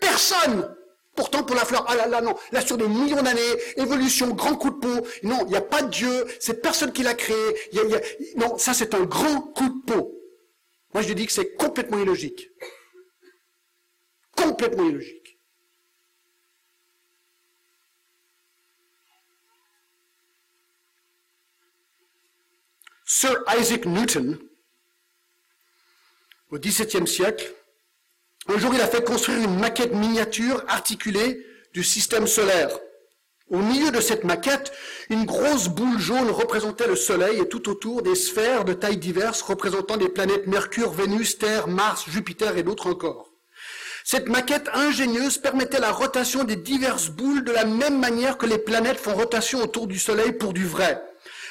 Personne. 0.00 0.74
Pourtant, 1.14 1.42
pour 1.42 1.54
la 1.54 1.66
fleur, 1.66 1.84
ah 1.86 1.96
là 1.96 2.06
là, 2.06 2.22
non, 2.22 2.34
là 2.50 2.62
sur 2.62 2.78
des 2.78 2.88
millions 2.88 3.20
d'années, 3.20 3.40
évolution, 3.76 4.28
grand 4.28 4.54
coup 4.54 4.70
de 4.70 4.76
peau, 4.76 5.06
non, 5.22 5.40
il 5.44 5.50
n'y 5.50 5.56
a 5.56 5.60
pas 5.60 5.82
de 5.82 5.90
Dieu, 5.90 6.24
c'est 6.38 6.62
personne 6.62 6.92
qui 6.92 7.02
l'a 7.02 7.12
créé, 7.12 7.36
non, 8.36 8.56
ça 8.56 8.72
c'est 8.72 8.94
un 8.94 9.02
grand 9.02 9.40
coup 9.40 9.68
de 9.68 9.92
peau. 9.92 10.14
Moi 10.94 11.02
je 11.02 11.12
dis 11.12 11.26
que 11.26 11.32
c'est 11.32 11.56
complètement 11.56 11.98
illogique. 11.98 12.48
Complètement 14.50 14.82
illogique. 14.82 15.38
Sir 23.06 23.44
Isaac 23.56 23.86
Newton, 23.86 24.40
au 26.50 26.58
XVIIe 26.58 27.06
siècle, 27.06 27.54
un 28.48 28.58
jour 28.58 28.74
il 28.74 28.80
a 28.80 28.88
fait 28.88 29.04
construire 29.04 29.38
une 29.38 29.56
maquette 29.56 29.94
miniature 29.94 30.64
articulée 30.66 31.46
du 31.72 31.84
système 31.84 32.26
solaire. 32.26 32.76
Au 33.50 33.58
milieu 33.58 33.92
de 33.92 34.00
cette 34.00 34.24
maquette, 34.24 34.72
une 35.10 35.26
grosse 35.26 35.68
boule 35.68 36.00
jaune 36.00 36.30
représentait 36.30 36.88
le 36.88 36.96
Soleil 36.96 37.38
et 37.38 37.48
tout 37.48 37.68
autour 37.68 38.02
des 38.02 38.16
sphères 38.16 38.64
de 38.64 38.72
tailles 38.72 38.96
diverses 38.96 39.42
représentant 39.42 39.96
des 39.96 40.08
planètes 40.08 40.48
Mercure, 40.48 40.90
Vénus, 40.90 41.38
Terre, 41.38 41.68
Mars, 41.68 42.10
Jupiter 42.10 42.56
et 42.56 42.64
d'autres 42.64 42.88
encore. 42.88 43.29
Cette 44.10 44.28
maquette 44.28 44.68
ingénieuse 44.74 45.38
permettait 45.38 45.78
la 45.78 45.92
rotation 45.92 46.42
des 46.42 46.56
diverses 46.56 47.10
boules 47.10 47.44
de 47.44 47.52
la 47.52 47.64
même 47.64 48.00
manière 48.00 48.38
que 48.38 48.46
les 48.46 48.58
planètes 48.58 48.98
font 48.98 49.14
rotation 49.14 49.62
autour 49.62 49.86
du 49.86 50.00
Soleil 50.00 50.32
pour 50.32 50.52
du 50.52 50.66
vrai 50.66 51.00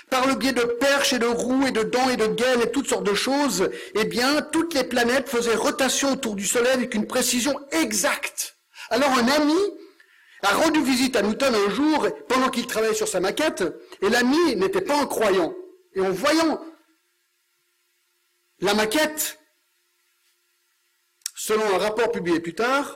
par 0.09 0.27
le 0.27 0.35
biais 0.35 0.51
de 0.51 0.63
perches 0.63 1.13
et 1.13 1.19
de 1.19 1.25
roues 1.25 1.67
et 1.67 1.71
de 1.71 1.83
dents 1.83 2.09
et 2.09 2.17
de 2.17 2.27
gaines 2.27 2.61
et 2.61 2.69
toutes 2.69 2.89
sortes 2.89 3.05
de 3.05 3.13
choses, 3.13 3.69
eh 3.95 4.03
bien, 4.03 4.41
toutes 4.41 4.73
les 4.73 4.83
planètes 4.83 5.29
faisaient 5.29 5.55
rotation 5.55 6.11
autour 6.11 6.35
du 6.35 6.45
Soleil 6.45 6.73
avec 6.73 6.95
une 6.95 7.07
précision 7.07 7.57
exacte. 7.71 8.57
Alors 8.89 9.11
un 9.11 9.27
ami 9.29 9.55
a 10.41 10.49
rendu 10.49 10.83
visite 10.83 11.15
à 11.15 11.21
Newton 11.21 11.55
un 11.55 11.69
jour 11.69 12.09
pendant 12.27 12.49
qu'il 12.49 12.67
travaillait 12.67 12.93
sur 12.93 13.07
sa 13.07 13.21
maquette, 13.21 13.63
et 14.01 14.09
l'ami 14.09 14.57
n'était 14.57 14.81
pas 14.81 14.99
un 14.99 15.05
croyant. 15.05 15.53
Et 15.93 16.01
en 16.01 16.11
voyant 16.11 16.59
la 18.59 18.73
maquette, 18.73 19.38
selon 21.49 21.65
un 21.73 21.79
rapport 21.79 22.11
publié 22.11 22.39
plus 22.39 22.53
tard, 22.53 22.95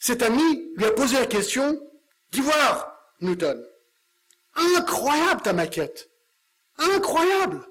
cet 0.00 0.20
ami 0.20 0.72
lui 0.74 0.84
a 0.84 0.90
posé 0.90 1.16
la 1.16 1.26
question, 1.26 1.80
d'y 2.32 2.40
voir, 2.40 2.92
Newton. 3.20 3.64
Incroyable 4.54 5.42
ta 5.42 5.52
maquette. 5.52 6.10
Incroyable. 6.78 7.64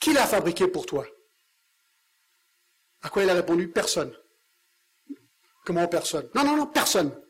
Qui 0.00 0.12
l'a 0.12 0.26
fabriqué 0.26 0.66
pour 0.66 0.84
toi? 0.84 1.06
À 3.02 3.08
quoi 3.08 3.22
il 3.22 3.30
a 3.30 3.34
répondu 3.34 3.70
Personne. 3.70 4.12
Comment 5.64 5.86
personne? 5.86 6.28
Non, 6.34 6.42
non, 6.42 6.56
non, 6.56 6.66
personne. 6.66 7.22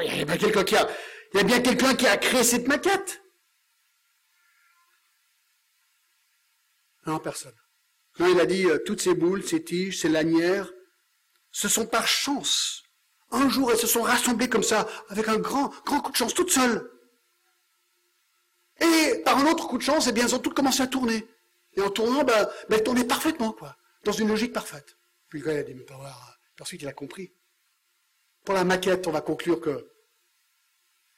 il 0.00 0.06
y 0.06 0.12
il 0.12 0.18
y 0.18 0.22
a 0.22 0.24
bien 0.24 1.60
quelqu'un 1.60 1.94
qui 1.94 2.06
a 2.06 2.16
créé 2.16 2.42
cette 2.42 2.68
maquette. 2.68 3.22
Non, 7.04 7.18
personne. 7.18 7.54
Non, 8.18 8.28
il 8.28 8.40
a 8.40 8.46
dit, 8.46 8.66
euh, 8.66 8.78
toutes 8.78 9.00
ces 9.00 9.14
boules, 9.14 9.44
ces 9.44 9.62
tiges, 9.62 10.00
ces 10.00 10.08
lanières, 10.08 10.72
ce 11.50 11.68
sont 11.68 11.86
par 11.86 12.06
chance. 12.06 12.82
Un 13.30 13.48
jour, 13.48 13.70
elles 13.70 13.78
se 13.78 13.86
sont 13.86 14.02
rassemblées 14.02 14.48
comme 14.48 14.62
ça, 14.62 14.88
avec 15.08 15.28
un 15.28 15.38
grand, 15.38 15.68
grand 15.84 16.00
coup 16.00 16.12
de 16.12 16.16
chance, 16.16 16.34
toutes 16.34 16.50
seules. 16.50 16.90
Et 18.80 19.22
par 19.24 19.38
un 19.38 19.46
autre 19.50 19.68
coup 19.68 19.78
de 19.78 19.82
chance, 19.82 20.06
eh 20.06 20.12
bien, 20.12 20.24
elles 20.24 20.34
ont 20.34 20.38
toutes 20.38 20.54
commencé 20.54 20.82
à 20.82 20.86
tourner. 20.86 21.26
Et 21.74 21.80
en 21.82 21.90
tournant, 21.90 22.24
ben, 22.24 22.48
ben 22.68 22.76
elles 22.76 22.84
tournaient 22.84 23.04
parfaitement, 23.04 23.52
quoi, 23.52 23.76
dans 24.04 24.12
une 24.12 24.28
logique 24.28 24.52
parfaite. 24.52 24.96
Puis 25.28 25.40
le 25.40 25.46
gars, 25.46 25.52
il 25.54 25.58
a 25.58 25.62
dit, 25.62 25.74
mais 25.74 25.84
pas 25.84 25.96
voir. 25.96 26.38
Ensuite, 26.60 26.82
il 26.82 26.88
a 26.88 26.92
compris. 26.92 27.32
Pour 28.44 28.54
la 28.54 28.64
maquette, 28.64 29.06
on 29.06 29.10
va 29.10 29.20
conclure 29.20 29.60
que 29.60 29.90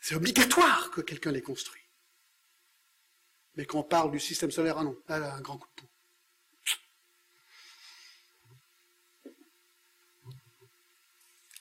c'est 0.01 0.14
obligatoire 0.14 0.90
que 0.90 1.01
quelqu'un 1.01 1.30
les 1.30 1.42
construit. 1.42 1.82
Mais 3.57 3.66
quand 3.66 3.78
on 3.78 3.82
parle 3.82 4.11
du 4.11 4.20
système 4.20 4.51
solaire, 4.51 4.78
ah 4.78 4.84
non, 4.84 4.96
là, 5.09 5.34
un 5.34 5.40
grand 5.40 5.59
coup 5.59 5.68
de 5.76 5.82
peau. 5.82 5.88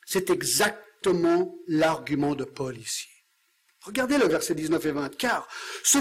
C'est 0.09 0.29
exactement 0.29 1.53
l'argument 1.67 2.33
de 2.33 2.45
Paul 2.45 2.77
ici. 2.77 3.07
Regardez 3.81 4.17
le 4.17 4.27
verset 4.27 4.55
19 4.55 4.85
et 4.85 4.91
20. 4.91 5.17
Car 5.17 5.47
ce 5.83 5.97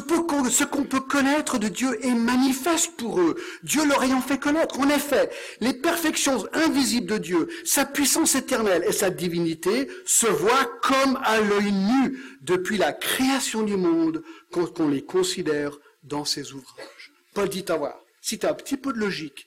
qu'on 0.64 0.84
peut 0.84 1.00
connaître 1.00 1.58
de 1.58 1.66
Dieu 1.66 2.04
est 2.04 2.14
manifeste 2.14 2.96
pour 2.96 3.20
eux, 3.20 3.34
Dieu 3.64 3.84
leur 3.84 4.04
ayant 4.04 4.20
fait 4.20 4.38
connaître. 4.38 4.78
En 4.78 4.88
effet, 4.88 5.30
les 5.60 5.74
perfections 5.74 6.46
invisibles 6.52 7.08
de 7.08 7.18
Dieu, 7.18 7.48
sa 7.64 7.84
puissance 7.84 8.36
éternelle 8.36 8.84
et 8.86 8.92
sa 8.92 9.10
divinité 9.10 9.88
se 10.04 10.28
voient 10.28 10.70
comme 10.82 11.18
à 11.24 11.40
l'œil 11.40 11.72
nu 11.72 12.18
depuis 12.42 12.78
la 12.78 12.92
création 12.92 13.62
du 13.62 13.76
monde 13.76 14.22
quand 14.52 14.78
on 14.78 14.88
les 14.88 15.04
considère 15.04 15.76
dans 16.04 16.24
ses 16.24 16.52
ouvrages. 16.52 17.12
Paul 17.34 17.48
dit 17.48 17.64
à 17.68 17.76
voir, 17.76 17.98
si 18.20 18.38
tu 18.38 18.46
un 18.46 18.54
petit 18.54 18.76
peu 18.76 18.92
de 18.92 18.98
logique, 18.98 19.45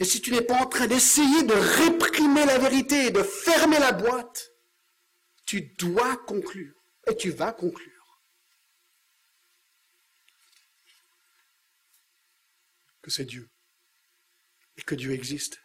et 0.00 0.04
si 0.06 0.22
tu 0.22 0.30
n'es 0.32 0.40
pas 0.40 0.62
en 0.62 0.66
train 0.66 0.86
d'essayer 0.86 1.42
de 1.42 1.52
réprimer 1.52 2.46
la 2.46 2.58
vérité 2.58 3.06
et 3.06 3.10
de 3.10 3.22
fermer 3.22 3.78
la 3.78 3.92
boîte, 3.92 4.50
tu 5.44 5.60
dois 5.76 6.16
conclure 6.24 6.74
et 7.06 7.14
tu 7.14 7.30
vas 7.30 7.52
conclure 7.52 8.22
que 13.02 13.10
c'est 13.10 13.26
Dieu 13.26 13.50
et 14.78 14.82
que 14.82 14.94
Dieu 14.94 15.12
existe. 15.12 15.60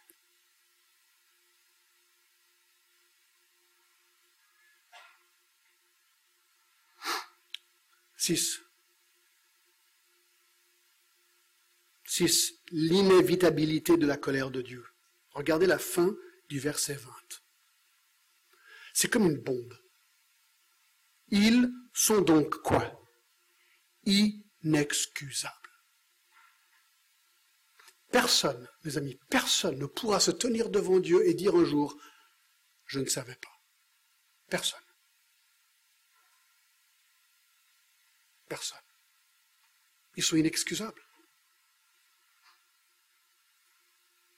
Six. 8.18 8.65
L'inévitabilité 12.72 13.96
de 13.96 14.06
la 14.06 14.16
colère 14.16 14.50
de 14.50 14.62
Dieu. 14.62 14.84
Regardez 15.30 15.66
la 15.66 15.78
fin 15.78 16.14
du 16.48 16.58
verset 16.58 16.94
20. 16.94 17.12
C'est 18.94 19.08
comme 19.08 19.26
une 19.26 19.38
bombe. 19.38 19.78
Ils 21.28 21.70
sont 21.92 22.22
donc 22.22 22.62
quoi? 22.62 22.98
Inexcusables. 24.04 25.52
Personne, 28.10 28.66
mes 28.84 28.96
amis, 28.96 29.18
personne 29.28 29.78
ne 29.78 29.86
pourra 29.86 30.20
se 30.20 30.30
tenir 30.30 30.70
devant 30.70 31.00
Dieu 31.00 31.26
et 31.26 31.34
dire 31.34 31.54
un 31.54 31.64
jour, 31.64 32.00
je 32.86 33.00
ne 33.00 33.06
savais 33.06 33.34
pas. 33.34 33.60
Personne. 34.48 34.80
Personne. 38.48 38.78
Ils 40.16 40.22
sont 40.22 40.36
inexcusables. 40.36 41.05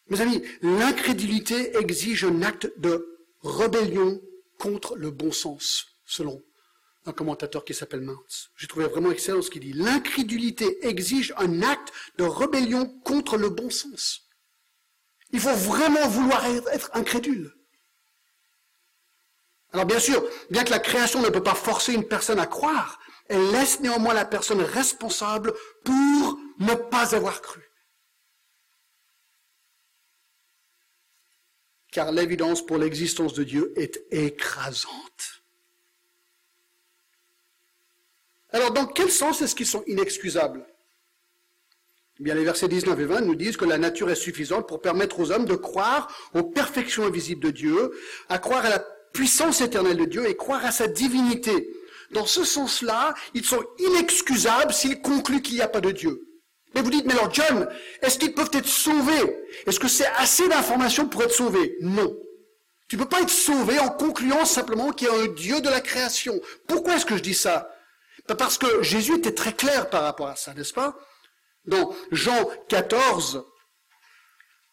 Mes 0.09 0.21
amis, 0.21 0.43
l'incrédulité 0.63 1.77
exige 1.77 2.25
un 2.25 2.43
acte 2.43 2.71
de 2.79 3.21
rébellion 3.43 4.21
contre 4.59 4.97
le 4.97 5.11
bon 5.11 5.33
sens, 5.33 5.87
selon 6.07 6.43
un 7.07 7.13
commentateur 7.13 7.65
qui 7.65 7.75
s'appelle 7.75 8.01
Mintz. 8.01 8.51
J'ai 8.57 8.67
trouvé 8.67 8.87
vraiment 8.87 9.11
excellent 9.11 9.43
ce 9.43 9.51
qu'il 9.51 9.63
dit. 9.63 9.73
L'incrédulité 9.73 10.87
exige 10.87 11.35
un 11.37 11.63
acte 11.63 11.93
de 12.19 12.25
rébellion 12.25 12.87
contre 13.05 13.37
le 13.37 13.51
bon 13.51 13.71
sens. 13.71 14.29
Il 15.31 15.41
faut 15.41 15.55
vraiment 15.55 16.07
vouloir 16.09 16.45
être 16.73 16.91
incrédule. 16.95 17.55
Alors 19.73 19.85
bien 19.85 19.99
sûr, 19.99 20.25
bien 20.51 20.65
que 20.65 20.71
la 20.71 20.79
création 20.79 21.21
ne 21.21 21.29
peut 21.29 21.43
pas 21.43 21.55
forcer 21.55 21.93
une 21.93 22.09
personne 22.09 22.39
à 22.39 22.47
croire, 22.47 22.99
elle 23.29 23.51
laisse 23.51 23.81
néanmoins 23.81 24.15
la 24.15 24.25
personne 24.25 24.63
responsable 24.63 25.53
pour 25.85 26.39
ne 26.59 26.75
pas 26.75 27.15
avoir 27.15 27.43
cru. 27.43 27.68
Car 31.99 32.13
l'évidence 32.13 32.65
pour 32.65 32.79
l'existence 32.79 33.35
de 33.35 33.43
Dieu 33.43 33.73
est 33.75 34.05
écrasante. 34.13 35.43
Alors, 38.51 38.71
dans 38.71 38.87
quel 38.87 39.11
sens 39.11 39.43
est-ce 39.43 39.57
qu'ils 39.57 39.67
sont 39.67 39.83
inexcusables? 39.89 40.65
Eh 42.21 42.23
Bien, 42.23 42.37
les 42.37 42.45
versets 42.45 42.69
19 42.69 43.01
et 43.01 43.05
20 43.05 43.23
nous 43.23 43.35
disent 43.35 43.57
que 43.57 43.65
la 43.65 43.79
nature 43.79 44.09
est 44.11 44.15
suffisante 44.15 44.69
pour 44.69 44.81
permettre 44.81 45.19
aux 45.19 45.33
hommes 45.33 45.45
de 45.45 45.57
croire 45.57 46.07
aux 46.35 46.45
perfections 46.45 47.05
invisibles 47.05 47.43
de 47.43 47.51
Dieu, 47.51 47.91
à 48.29 48.39
croire 48.39 48.65
à 48.65 48.71
la 48.71 48.79
puissance 49.13 49.61
éternelle 49.61 49.97
de 49.97 50.05
Dieu 50.05 50.29
et 50.29 50.37
croire 50.37 50.65
à 50.65 50.71
sa 50.71 50.87
divinité. 50.87 51.69
Dans 52.13 52.27
ce 52.27 52.45
sens-là, 52.45 53.13
ils 53.35 53.45
sont 53.45 53.65
inexcusables 53.81 54.73
s'ils 54.73 55.03
concluent 55.03 55.43
qu'il 55.43 55.57
n'y 55.57 55.63
a 55.63 55.69
pas 55.69 55.81
de 55.81 55.91
Dieu. 55.91 56.28
Mais 56.75 56.83
vous 56.83 56.91
dites, 56.91 57.07
mais 57.07 57.14
alors 57.14 57.33
John, 57.33 57.69
est-ce 58.03 58.19
qu'ils 58.19 58.35
peuvent 58.35 58.51
être 58.53 58.66
sauvés? 58.66 59.45
Est-ce 59.66 59.81
que 59.81 59.89
c'est 59.89 60.07
assez 60.16 60.49
d'informations 60.49 61.09
pour 61.09 61.23
être 61.23 61.33
sauvés? 61.33 61.77
Non. 61.81 62.14
Tu 62.89 62.97
ne 62.97 63.03
peux 63.03 63.09
pas 63.09 63.21
être 63.21 63.31
sauvé 63.31 63.79
en 63.79 63.91
concluant 63.91 64.45
simplement 64.45 64.93
qu'il 64.93 65.09
y 65.09 65.11
a 65.11 65.14
un 65.14 65.29
Dieu 65.29 65.61
de 65.61 65.69
la 65.69 65.81
création. 65.81 66.41
Pourquoi 66.66 66.97
est-ce 66.97 67.07
que 67.07 67.16
je 67.16 67.23
dis 67.23 67.35
ça? 67.35 67.71
Ben 68.27 68.35
Parce 68.35 68.59
que 68.59 68.83
Jésus 68.83 69.16
était 69.16 69.35
très 69.35 69.53
clair 69.53 69.91
par 69.91 70.03
rapport 70.03 70.29
à 70.29 70.37
ça, 70.37 70.55
n'est-ce 70.55 70.73
pas? 70.73 70.97
Dans 71.66 71.95
Jean 72.12 72.49
14, 72.69 73.45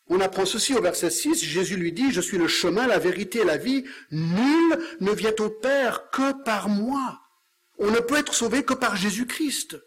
on 0.08 0.22
apprend 0.22 0.46
ceci 0.46 0.74
au 0.74 0.82
verset 0.82 1.10
6, 1.10 1.44
Jésus 1.44 1.78
lui 1.78 1.92
dit, 1.92 2.12
je 2.12 2.22
suis 2.22 2.38
le 2.38 2.48
chemin, 2.48 2.88
la 2.88 3.00
vérité 3.00 3.40
et 3.40 3.46
la 3.46 3.58
vie, 3.58 3.86
nul 4.12 4.80
ne 5.02 5.12
vient 5.12 5.34
au 5.40 5.50
Père 5.50 6.10
que 6.12 6.44
par 6.44 6.70
moi. 6.70 7.20
On 7.80 7.90
ne 7.90 8.00
peut 8.00 8.18
être 8.18 8.34
sauvé 8.34 8.64
que 8.64 8.74
par 8.74 8.96
Jésus-Christ. 8.96 9.78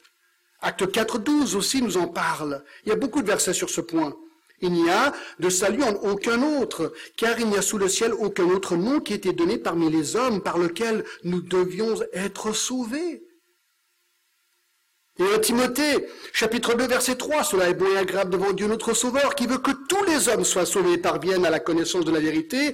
Acte 0.60 0.90
4, 0.90 1.18
12 1.18 1.56
aussi 1.56 1.82
nous 1.82 1.96
en 1.96 2.08
parle. 2.08 2.64
Il 2.84 2.88
y 2.88 2.92
a 2.92 2.96
beaucoup 2.96 3.22
de 3.22 3.26
versets 3.26 3.52
sur 3.52 3.70
ce 3.70 3.80
point. 3.80 4.16
Il 4.60 4.72
n'y 4.72 4.90
a 4.90 5.12
de 5.38 5.48
salut 5.50 5.84
en 5.84 5.94
aucun 5.94 6.42
autre, 6.60 6.92
car 7.16 7.38
il 7.38 7.46
n'y 7.48 7.56
a 7.56 7.62
sous 7.62 7.78
le 7.78 7.88
ciel 7.88 8.12
aucun 8.12 8.48
autre 8.50 8.76
nom 8.76 8.98
qui 8.98 9.12
ait 9.12 9.16
été 9.16 9.32
donné 9.32 9.56
parmi 9.56 9.88
les 9.90 10.16
hommes 10.16 10.42
par 10.42 10.58
lequel 10.58 11.04
nous 11.22 11.40
devions 11.40 11.94
être 12.12 12.52
sauvés. 12.52 13.22
Et 15.20 15.34
en 15.34 15.38
Timothée, 15.40 16.06
chapitre 16.32 16.74
2, 16.74 16.86
verset 16.86 17.16
3, 17.16 17.42
cela 17.42 17.68
est 17.68 17.74
bon 17.74 17.86
et 17.92 17.98
agréable 17.98 18.30
devant 18.30 18.52
Dieu 18.52 18.68
notre 18.68 18.94
Sauveur, 18.94 19.34
qui 19.34 19.48
veut 19.48 19.58
que 19.58 19.72
tous 19.88 20.04
les 20.04 20.28
hommes 20.28 20.44
soient 20.44 20.64
sauvés 20.64 20.92
et 20.92 20.98
parviennent 20.98 21.44
à 21.44 21.50
la 21.50 21.58
connaissance 21.58 22.04
de 22.04 22.12
la 22.12 22.20
vérité, 22.20 22.72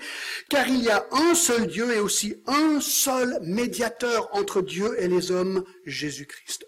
car 0.51 0.69
il 0.69 0.83
y 0.83 0.91
a 0.91 1.07
un 1.11 1.35
seul 1.35 1.67
Dieu 1.67 1.91
et 1.95 2.01
aussi 2.01 2.37
un 2.47 2.81
seul 2.83 3.39
médiateur 3.43 4.29
entre 4.33 4.61
Dieu 4.61 4.95
et 4.99 5.09
les 5.09 5.31
hommes, 5.31 5.65
Jésus-Christ. 5.87 6.67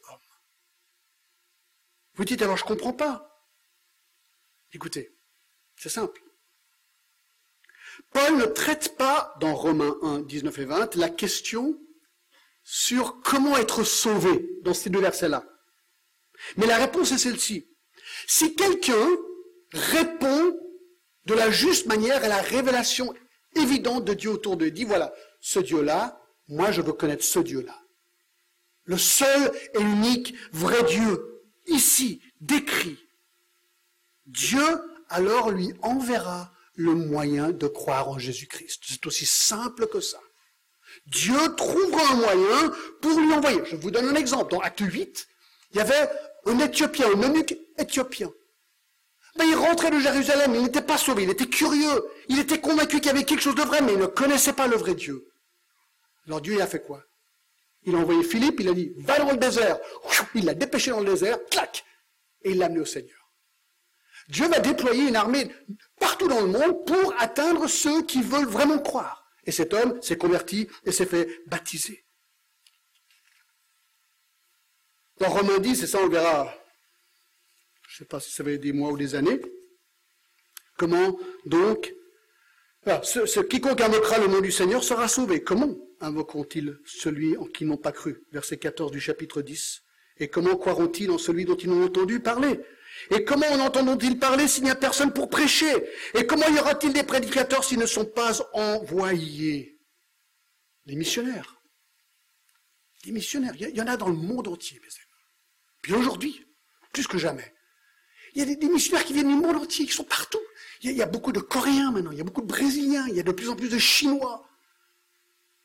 Vous 2.16 2.24
dites 2.24 2.42
alors, 2.42 2.56
je 2.56 2.64
comprends 2.64 2.92
pas. 2.92 3.46
Écoutez, 4.72 5.14
c'est 5.76 5.88
simple. 5.88 6.22
Paul 8.12 8.36
ne 8.36 8.46
traite 8.46 8.96
pas 8.96 9.34
dans 9.40 9.54
Romains 9.54 9.96
1, 10.02 10.20
19 10.20 10.58
et 10.58 10.64
20 10.64 10.94
la 10.96 11.08
question 11.08 11.78
sur 12.62 13.20
comment 13.22 13.56
être 13.56 13.84
sauvé 13.84 14.48
dans 14.62 14.74
ces 14.74 14.90
deux 14.90 15.00
versets-là. 15.00 15.44
Mais 16.56 16.66
la 16.66 16.78
réponse 16.78 17.12
est 17.12 17.18
celle-ci. 17.18 17.68
Si 18.26 18.54
quelqu'un 18.54 19.08
répond 19.72 20.58
de 21.26 21.34
la 21.34 21.50
juste 21.50 21.86
manière 21.86 22.24
à 22.24 22.28
la 22.28 22.40
révélation 22.40 23.14
évidente 23.54 24.04
de 24.04 24.14
Dieu 24.14 24.30
autour 24.30 24.56
d'eux, 24.56 24.70
dit 24.70 24.84
voilà, 24.84 25.14
ce 25.40 25.58
Dieu-là, 25.58 26.20
moi 26.48 26.70
je 26.72 26.82
veux 26.82 26.92
connaître 26.92 27.24
ce 27.24 27.38
Dieu-là. 27.38 27.80
Le 28.84 28.98
seul 28.98 29.52
et 29.74 29.80
unique 29.80 30.34
vrai 30.52 30.82
Dieu, 30.84 31.35
ici, 31.66 32.20
décrit, 32.40 32.98
Dieu 34.26 34.64
alors 35.08 35.50
lui 35.50 35.72
enverra 35.82 36.52
le 36.74 36.94
moyen 36.94 37.50
de 37.50 37.66
croire 37.68 38.08
en 38.08 38.18
Jésus-Christ. 38.18 38.82
C'est 38.86 39.06
aussi 39.06 39.26
simple 39.26 39.86
que 39.86 40.00
ça. 40.00 40.20
Dieu 41.06 41.36
trouvera 41.56 42.12
un 42.12 42.16
moyen 42.16 42.72
pour 43.00 43.18
lui 43.18 43.32
envoyer. 43.32 43.62
Je 43.66 43.76
vous 43.76 43.90
donne 43.90 44.08
un 44.08 44.14
exemple. 44.14 44.52
Dans 44.52 44.60
Acte 44.60 44.80
8, 44.80 45.26
il 45.72 45.78
y 45.78 45.80
avait 45.80 46.08
un 46.46 46.58
Éthiopien, 46.58 47.06
un 47.06 47.22
eunuque 47.22 47.56
éthiopien. 47.78 48.30
Ben, 49.36 49.44
il 49.44 49.54
rentrait 49.54 49.90
de 49.90 50.00
Jérusalem, 50.00 50.54
il 50.54 50.62
n'était 50.62 50.82
pas 50.82 50.96
sauvé, 50.96 51.24
il 51.24 51.30
était 51.30 51.46
curieux, 51.46 52.04
il 52.28 52.38
était 52.38 52.60
convaincu 52.60 52.96
qu'il 52.96 53.06
y 53.06 53.10
avait 53.10 53.24
quelque 53.24 53.42
chose 53.42 53.54
de 53.54 53.62
vrai, 53.62 53.82
mais 53.82 53.92
il 53.92 53.98
ne 53.98 54.06
connaissait 54.06 54.54
pas 54.54 54.66
le 54.66 54.76
vrai 54.76 54.94
Dieu. 54.94 55.28
Alors 56.26 56.40
Dieu 56.40 56.54
il 56.54 56.62
a 56.62 56.66
fait 56.66 56.82
quoi? 56.82 57.04
Il 57.86 57.94
a 57.94 57.98
envoyé 57.98 58.24
Philippe, 58.24 58.60
il 58.60 58.68
a 58.68 58.74
dit, 58.74 58.92
va 58.98 59.18
dans 59.18 59.30
le 59.30 59.38
désert. 59.38 59.78
Il 60.34 60.44
l'a 60.44 60.54
dépêché 60.54 60.90
dans 60.90 61.00
le 61.00 61.06
désert, 61.06 61.38
clac, 61.50 61.84
et 62.42 62.50
il 62.50 62.58
l'a 62.58 62.66
amené 62.66 62.80
au 62.80 62.84
Seigneur. 62.84 63.16
Dieu 64.28 64.48
va 64.48 64.58
déployer 64.58 65.08
une 65.08 65.16
armée 65.16 65.48
partout 66.00 66.26
dans 66.26 66.40
le 66.40 66.48
monde 66.48 66.84
pour 66.84 67.14
atteindre 67.18 67.68
ceux 67.68 68.02
qui 68.02 68.22
veulent 68.22 68.48
vraiment 68.48 68.80
croire. 68.80 69.30
Et 69.44 69.52
cet 69.52 69.72
homme 69.72 70.02
s'est 70.02 70.18
converti 70.18 70.68
et 70.84 70.90
s'est 70.90 71.06
fait 71.06 71.42
baptiser. 71.46 72.04
Dans 75.18 75.30
Romains 75.30 75.58
10, 75.58 75.84
et 75.84 75.86
ça 75.86 76.00
on 76.00 76.08
verra, 76.08 76.52
je 77.88 77.94
ne 77.94 77.98
sais 77.98 78.04
pas 78.04 78.18
si 78.18 78.32
ça 78.32 78.42
va 78.42 78.50
être 78.50 78.60
des 78.60 78.72
mois 78.72 78.90
ou 78.90 78.98
des 78.98 79.14
années, 79.14 79.40
comment 80.76 81.16
donc, 81.46 81.94
quiconque 83.48 83.80
invoquera 83.80 84.18
le 84.18 84.28
nom 84.28 84.40
du 84.40 84.52
Seigneur 84.52 84.84
sera 84.84 85.08
sauvé. 85.08 85.42
Comment 85.42 85.76
invoqueront-ils 86.00 86.78
celui 86.84 87.36
en 87.36 87.46
qui 87.46 87.64
n'ont 87.64 87.76
pas 87.76 87.92
cru? 87.92 88.24
Verset 88.30 88.58
14 88.58 88.92
du 88.92 89.00
chapitre 89.00 89.42
10. 89.42 89.82
Et 90.18 90.28
comment 90.28 90.56
croiront-ils 90.56 91.10
en 91.10 91.18
celui 91.18 91.44
dont 91.44 91.56
ils 91.56 91.68
n'ont 91.68 91.84
entendu 91.84 92.20
parler? 92.20 92.60
Et 93.10 93.24
comment 93.24 93.46
en 93.48 93.60
entendront-ils 93.60 94.18
parler 94.18 94.48
s'il 94.48 94.64
n'y 94.64 94.70
a 94.70 94.76
personne 94.76 95.12
pour 95.12 95.28
prêcher? 95.28 95.72
Et 96.14 96.26
comment 96.26 96.48
y 96.48 96.58
aura-t-il 96.58 96.92
des 96.92 97.02
prédicateurs 97.02 97.64
s'ils 97.64 97.78
ne 97.78 97.86
sont 97.86 98.06
pas 98.06 98.40
envoyés? 98.52 99.78
Les 100.86 100.96
missionnaires. 100.96 101.60
Les 103.04 103.12
missionnaires, 103.12 103.54
il 103.58 103.76
y 103.76 103.82
en 103.82 103.86
a 103.86 103.96
dans 103.96 104.08
le 104.08 104.14
monde 104.14 104.48
entier, 104.48 104.80
mes 104.80 104.86
amis. 104.86 105.06
Puis 105.82 105.92
aujourd'hui, 105.92 106.46
plus 106.92 107.06
que 107.06 107.18
jamais. 107.18 107.55
Il 108.36 108.40
y 108.40 108.52
a 108.52 108.54
des, 108.54 108.68
missionnaires 108.68 109.02
qui 109.06 109.14
viennent 109.14 109.28
du 109.28 109.34
monde 109.34 109.56
entier, 109.56 109.86
qui 109.86 109.92
sont 109.94 110.04
partout. 110.04 110.38
Il 110.82 110.92
y, 110.92 111.00
a, 111.00 111.06
beaucoup 111.06 111.32
de 111.32 111.40
Coréens 111.40 111.90
maintenant, 111.90 112.10
il 112.10 112.18
y 112.18 112.20
a 112.20 112.24
beaucoup 112.24 112.42
de 112.42 112.46
Brésiliens, 112.46 113.06
il 113.08 113.16
y 113.16 113.20
a 113.20 113.22
de 113.22 113.32
plus 113.32 113.48
en 113.48 113.56
plus 113.56 113.70
de 113.70 113.78
Chinois. 113.78 114.46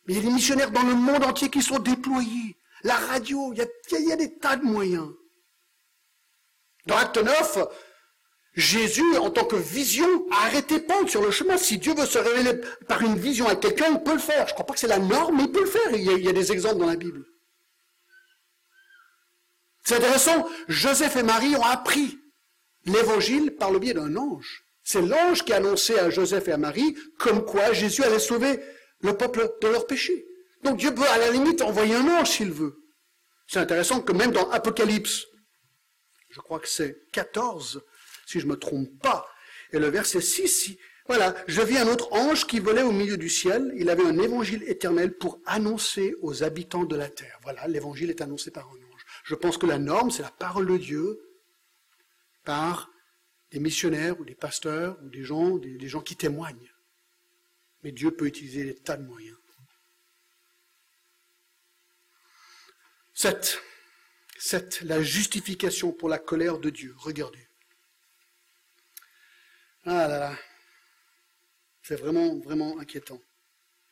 Il 0.08 0.16
y 0.16 0.20
a 0.20 0.22
des 0.22 0.30
missionnaires 0.30 0.72
dans 0.72 0.84
le 0.84 0.96
monde 0.96 1.22
entier 1.26 1.50
qui 1.50 1.62
sont 1.62 1.80
déployés. 1.80 2.58
La 2.84 2.96
radio, 2.96 3.52
il 3.52 3.60
y 3.60 3.62
a, 3.62 3.66
il 4.00 4.08
y 4.08 4.12
a 4.14 4.16
des 4.16 4.38
tas 4.38 4.56
de 4.56 4.64
moyens. 4.64 5.10
Dans 6.86 6.96
Acte 6.96 7.18
9, 7.18 7.58
Jésus, 8.54 9.18
en 9.18 9.30
tant 9.30 9.44
que 9.44 9.58
vision, 9.58 10.08
a 10.32 10.46
arrêté 10.46 10.80
Paul 10.80 11.10
sur 11.10 11.22
le 11.22 11.30
chemin. 11.30 11.58
Si 11.58 11.78
Dieu 11.78 11.94
veut 11.94 12.06
se 12.06 12.20
révéler 12.20 12.62
par 12.88 13.02
une 13.02 13.18
vision 13.18 13.50
à 13.50 13.58
quelqu'un, 13.58 13.88
il 13.92 14.02
peut 14.02 14.14
le 14.14 14.20
faire. 14.20 14.48
Je 14.48 14.52
ne 14.52 14.54
crois 14.54 14.66
pas 14.66 14.74
que 14.76 14.80
c'est 14.80 14.88
la 14.88 15.00
norme, 15.00 15.36
mais 15.36 15.44
il 15.44 15.52
peut 15.52 15.66
le 15.66 15.70
faire. 15.70 15.92
Il 15.92 16.24
y 16.24 16.30
a 16.30 16.34
des 16.34 16.54
exemples 16.54 16.80
dans 16.80 16.88
la 16.88 16.96
Bible. 16.96 17.26
C'est 19.84 19.98
intéressant, 19.98 20.48
Joseph 20.70 21.18
et 21.18 21.24
Marie 21.24 21.58
ont 21.58 21.66
appris 21.66 22.21
l'évangile 22.86 23.56
par 23.56 23.72
le 23.72 23.80
biais 23.80 23.94
d'un 23.94 24.16
ange. 24.16 24.64
C'est 24.84 25.02
l'ange 25.02 25.46
qui 25.46 25.54
a 25.54 25.58
annoncé 25.58 25.98
à 25.98 26.10
Joseph 26.10 26.48
et 26.48 26.52
à 26.52 26.58
Marie 26.58 26.96
comme 27.18 27.46
quoi 27.46 27.74
Jésus 27.74 28.04
allait 28.04 28.20
sauver 28.20 28.60
le 29.02 29.16
peuple 29.16 29.50
de 29.62 29.68
leur 29.68 29.88
péché. 29.88 30.26
Donc 30.64 30.78
Dieu 30.78 30.94
peut 30.94 31.08
à 31.08 31.18
la 31.18 31.32
limite 31.32 31.62
envoyer 31.62 31.96
un 31.96 32.08
ange 32.08 32.30
s'il 32.30 32.52
veut. 32.52 32.78
C'est 33.48 33.60
intéressant 33.60 34.02
que 34.02 34.14
même 34.14 34.32
dans 34.32 34.50
Apocalypse, 34.50 35.26
je 36.30 36.40
crois 36.40 36.60
que 36.60 36.68
c'est 36.68 37.04
14, 37.12 37.84
si 38.26 38.40
je 38.40 38.46
ne 38.46 38.52
me 38.52 38.58
trompe 38.58 38.90
pas. 39.02 39.28
Et 39.74 39.80
le 39.80 39.88
verset 39.88 40.22
6, 40.22 40.78
voilà, 41.08 41.36
je 41.48 41.62
vis 41.62 41.78
un 41.78 41.88
autre 41.88 42.14
ange 42.14 42.48
qui 42.48 42.60
volait 42.60 42.84
au 42.84 42.92
milieu 42.92 43.18
du 43.18 43.30
ciel. 43.30 43.74
Il 43.76 43.90
avait 43.90 44.06
un 44.06 44.18
évangile 44.18 44.64
éternel 44.68 45.18
pour 45.18 45.40
annoncer 45.46 46.16
aux 46.22 46.44
habitants 46.44 46.86
de 46.86 46.96
la 46.96 47.10
terre. 47.10 47.38
Voilà, 47.44 47.68
l'évangile 47.68 48.10
est 48.10 48.22
annoncé 48.22 48.52
par 48.52 48.68
un 48.68 48.76
ange. 48.76 49.06
Je 49.26 49.36
pense 49.36 49.58
que 49.58 49.66
la 49.66 49.80
norme, 49.80 50.12
c'est 50.12 50.22
la 50.22 50.32
parole 50.32 50.68
de 50.68 50.78
Dieu 50.78 51.20
par 52.44 52.90
des 53.52 53.60
missionnaires 53.60 54.20
ou 54.20 54.26
des 54.26 54.36
pasteurs 54.36 54.98
ou 55.04 55.10
des 55.10 55.24
gens, 55.24 55.58
des, 55.58 55.88
gens 55.88 56.02
qui 56.02 56.16
témoignent. 56.16 56.72
Mais 57.84 57.92
Dieu 57.92 58.12
peut 58.12 58.28
utiliser 58.28 58.64
des 58.64 58.76
tas 58.76 58.98
de 58.98 59.06
moyens. 59.06 59.38
7. 63.14 63.62
C'est 64.40 64.82
la 64.82 65.04
justification 65.04 65.92
pour 65.92 66.10
la 66.10 66.18
colère 66.18 66.58
de 66.58 66.72
Dieu. 66.72 66.96
Regardez. 66.98 67.48
Ah 69.86 70.08
là 70.08 70.20
là. 70.20 70.40
C'est 71.84 71.96
vraiment, 71.96 72.40
vraiment 72.40 72.80
inquiétant. 72.80 73.22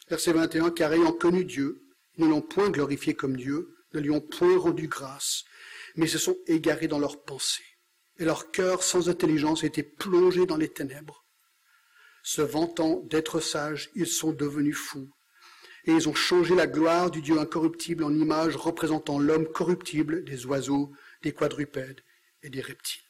Verset 0.08 0.34
21, 0.34 0.72
car 0.72 0.94
ayant 0.94 1.12
connu 1.12 1.46
Dieu, 1.46 1.84
ne 2.18 2.26
l'ont 2.26 2.42
point 2.42 2.70
glorifié 2.70 3.14
comme 3.14 3.38
Dieu, 3.38 3.76
ne 3.94 4.00
lui 4.00 4.10
ont 4.10 4.22
point 4.22 4.58
rendu 4.58 4.88
grâce, 4.88 5.44
mais 5.96 6.08
se 6.08 6.18
sont 6.18 6.38
égarés 6.48 6.88
dans 6.88 7.00
leurs 7.00 7.24
pensées. 7.24 7.69
Et 8.20 8.26
leur 8.26 8.52
cœur 8.52 8.84
sans 8.84 9.10
intelligence 9.10 9.64
était 9.64 9.84
plongé 9.84 10.46
dans 10.46 10.58
les 10.58 10.70
ténèbres. 10.70 11.26
Se 12.22 12.42
vantant 12.42 13.02
d'être 13.06 13.40
sages, 13.40 13.90
ils 13.96 14.08
sont 14.08 14.34
devenus 14.34 14.78
fous 14.78 15.10
et 15.86 15.92
ils 15.92 16.10
ont 16.10 16.14
changé 16.14 16.56
la 16.56 16.68
gloire 16.68 17.10
du 17.10 17.22
Dieu 17.22 17.40
incorruptible 17.40 18.04
en 18.04 18.14
image 18.14 18.56
représentant 18.56 19.20
l'homme 19.20 19.48
corruptible, 19.48 20.24
des 20.24 20.46
oiseaux, 20.46 20.92
des 21.24 21.34
quadrupèdes 21.34 22.02
et 22.44 22.50
des 22.50 22.62
reptiles. 22.62 23.02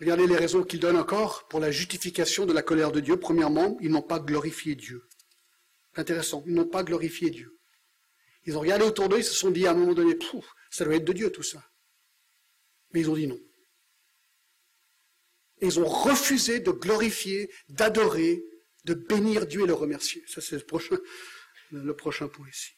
Regardez 0.00 0.26
les 0.26 0.36
raisons 0.36 0.64
qu'il 0.64 0.80
donne 0.80 0.96
encore 0.96 1.46
pour 1.48 1.60
la 1.60 1.70
justification 1.70 2.46
de 2.46 2.52
la 2.52 2.62
colère 2.62 2.90
de 2.90 3.00
Dieu. 3.00 3.16
Premièrement, 3.18 3.76
ils 3.80 3.90
n'ont 3.90 4.02
pas 4.02 4.18
glorifié 4.18 4.74
Dieu. 4.74 5.08
Intéressant, 5.94 6.42
ils 6.46 6.54
n'ont 6.54 6.66
pas 6.66 6.82
glorifié 6.82 7.30
Dieu. 7.30 7.53
Ils 8.46 8.56
ont 8.56 8.60
regardé 8.60 8.84
autour 8.84 9.08
d'eux, 9.08 9.18
ils 9.18 9.24
se 9.24 9.34
sont 9.34 9.50
dit 9.50 9.66
à 9.66 9.70
un 9.70 9.74
moment 9.74 9.94
donné, 9.94 10.18
ça 10.70 10.84
doit 10.84 10.96
être 10.96 11.04
de 11.04 11.12
Dieu 11.12 11.30
tout 11.30 11.42
ça. 11.42 11.62
Mais 12.92 13.00
ils 13.00 13.10
ont 13.10 13.16
dit 13.16 13.26
non 13.26 13.38
ils 15.64 15.80
ont 15.80 15.86
refusé 15.86 16.60
de 16.60 16.70
glorifier, 16.70 17.50
d'adorer, 17.68 18.44
de 18.84 18.94
bénir 18.94 19.46
Dieu 19.46 19.62
et 19.62 19.66
le 19.66 19.74
remercier. 19.74 20.22
Ça, 20.26 20.40
c'est 20.40 20.56
le 20.56 20.64
prochain, 20.64 20.96
le 21.70 21.96
prochain 21.96 22.28
point 22.28 22.48
ici. 22.48 22.72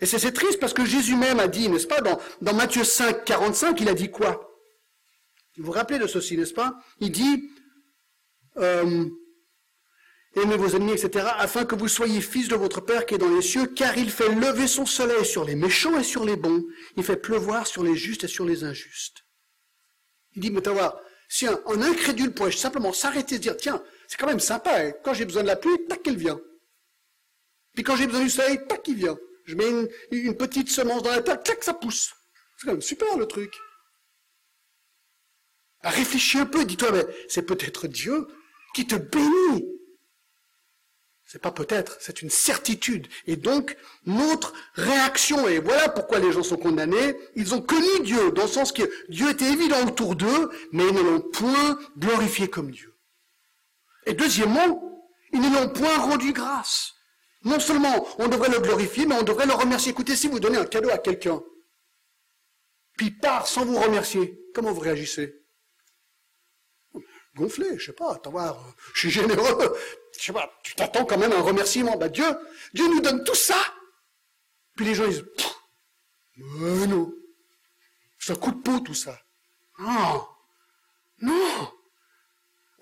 Et 0.00 0.06
c'est 0.06 0.32
triste 0.32 0.60
parce 0.60 0.74
que 0.74 0.84
Jésus 0.84 1.16
même 1.16 1.40
a 1.40 1.48
dit, 1.48 1.68
n'est-ce 1.68 1.86
pas, 1.86 2.00
dans, 2.00 2.20
dans 2.42 2.54
Matthieu 2.54 2.84
5, 2.84 3.24
45, 3.24 3.80
il 3.80 3.88
a 3.88 3.94
dit 3.94 4.10
quoi? 4.10 4.52
Vous 5.56 5.64
vous 5.64 5.72
rappelez 5.72 5.98
de 5.98 6.06
ceci, 6.06 6.36
n'est-ce 6.36 6.52
pas? 6.52 6.74
Il 7.00 7.10
dit, 7.12 7.50
euh, 8.58 9.08
aimez 10.36 10.56
vos 10.56 10.68
ennemis, 10.68 10.92
etc., 10.92 11.26
afin 11.38 11.64
que 11.64 11.74
vous 11.74 11.88
soyez 11.88 12.20
fils 12.20 12.48
de 12.48 12.56
votre 12.56 12.80
Père 12.80 13.06
qui 13.06 13.14
est 13.14 13.18
dans 13.18 13.28
les 13.28 13.42
cieux, 13.42 13.66
car 13.66 13.96
il 13.96 14.10
fait 14.10 14.28
lever 14.28 14.66
son 14.66 14.86
soleil 14.86 15.24
sur 15.24 15.44
les 15.44 15.56
méchants 15.56 15.98
et 15.98 16.04
sur 16.04 16.24
les 16.24 16.36
bons, 16.36 16.64
il 16.96 17.04
fait 17.04 17.16
pleuvoir 17.16 17.66
sur 17.66 17.82
les 17.82 17.96
justes 17.96 18.24
et 18.24 18.28
sur 18.28 18.44
les 18.44 18.64
injustes. 18.64 19.24
Il 20.34 20.42
dit, 20.42 20.50
mais 20.50 20.60
tu 20.60 20.70
voir, 20.70 21.00
si 21.28 21.46
un, 21.46 21.58
incrédule 21.66 22.32
pourrait 22.32 22.52
simplement 22.52 22.92
s'arrêter 22.92 23.36
et 23.36 23.38
dire, 23.38 23.56
tiens, 23.56 23.82
c'est 24.06 24.18
quand 24.18 24.26
même 24.26 24.40
sympa, 24.40 24.70
hein, 24.78 24.92
quand 25.02 25.14
j'ai 25.14 25.24
besoin 25.24 25.42
de 25.42 25.48
la 25.48 25.56
pluie, 25.56 25.86
tac, 25.88 26.06
elle 26.06 26.16
vient. 26.16 26.40
Puis 27.74 27.82
quand 27.82 27.96
j'ai 27.96 28.06
besoin 28.06 28.24
du 28.24 28.30
soleil, 28.30 28.60
tac, 28.68 28.86
il 28.88 28.96
vient. 28.96 29.18
Je 29.44 29.54
mets 29.54 29.68
une, 30.10 30.36
petite 30.36 30.70
semence 30.70 31.02
dans 31.02 31.10
la 31.10 31.22
terre, 31.22 31.42
tac, 31.42 31.62
ça 31.64 31.74
pousse. 31.74 32.14
C'est 32.58 32.66
quand 32.66 32.72
même 32.72 32.82
super 32.82 33.16
le 33.16 33.26
truc. 33.26 33.54
Réfléchis 35.82 36.38
un 36.38 36.46
peu, 36.46 36.64
dis-toi, 36.64 36.90
mais 36.92 37.06
c'est 37.28 37.42
peut-être 37.42 37.86
Dieu 37.86 38.26
qui 38.74 38.86
te 38.86 38.96
bénit 38.96 39.75
c'est 41.26 41.42
pas 41.42 41.50
peut-être, 41.50 41.96
c'est 42.00 42.22
une 42.22 42.30
certitude. 42.30 43.08
Et 43.26 43.34
donc, 43.34 43.76
notre 44.06 44.52
réaction, 44.74 45.48
et 45.48 45.58
voilà 45.58 45.88
pourquoi 45.88 46.20
les 46.20 46.30
gens 46.30 46.44
sont 46.44 46.56
condamnés, 46.56 47.16
ils 47.34 47.52
ont 47.52 47.60
connu 47.60 47.88
Dieu, 48.04 48.30
dans 48.30 48.42
le 48.42 48.48
sens 48.48 48.70
que 48.70 48.88
Dieu 49.08 49.30
était 49.30 49.50
évident 49.50 49.84
autour 49.86 50.14
d'eux, 50.14 50.50
mais 50.70 50.86
ils 50.86 50.94
ne 50.94 51.02
l'ont 51.02 51.20
point 51.20 51.78
glorifié 51.98 52.48
comme 52.48 52.70
Dieu. 52.70 52.94
Et 54.06 54.14
deuxièmement, 54.14 54.80
ils 55.32 55.40
ne 55.40 55.52
l'ont 55.52 55.68
point 55.68 55.98
rendu 55.98 56.32
grâce. 56.32 56.92
Non 57.42 57.58
seulement 57.58 58.06
on 58.18 58.28
devrait 58.28 58.48
le 58.48 58.60
glorifier, 58.60 59.04
mais 59.04 59.16
on 59.16 59.24
devrait 59.24 59.46
le 59.46 59.52
remercier. 59.52 59.90
Écoutez, 59.90 60.14
si 60.14 60.28
vous 60.28 60.38
donnez 60.38 60.58
un 60.58 60.64
cadeau 60.64 60.90
à 60.90 60.98
quelqu'un, 60.98 61.42
puis 62.96 63.10
part 63.10 63.48
sans 63.48 63.64
vous 63.64 63.78
remercier, 63.78 64.40
comment 64.54 64.72
vous 64.72 64.80
réagissez? 64.80 65.45
Gonflé, 67.36 67.78
je 67.78 67.86
sais 67.86 67.92
pas, 67.92 68.14
attends 68.14 68.30
voir, 68.30 68.56
je 68.94 69.00
suis 69.00 69.10
généreux, 69.10 69.76
je 70.18 70.24
sais 70.24 70.32
pas, 70.32 70.50
tu 70.62 70.74
t'attends 70.74 71.04
quand 71.04 71.18
même 71.18 71.32
un 71.32 71.42
remerciement. 71.42 71.96
Bah 71.96 72.08
Dieu, 72.08 72.26
Dieu 72.74 72.88
nous 72.88 73.00
donne 73.00 73.22
tout 73.24 73.34
ça. 73.34 73.58
Puis 74.74 74.86
les 74.86 74.94
gens 74.94 75.06
disent, 75.06 75.24
mais 76.36 76.86
non, 76.86 77.12
c'est 78.18 78.32
un 78.32 78.36
coup 78.36 78.50
de 78.50 78.60
peau 78.60 78.80
tout 78.80 78.94
ça. 78.94 79.18
Non, 79.78 80.26
non. 81.20 81.72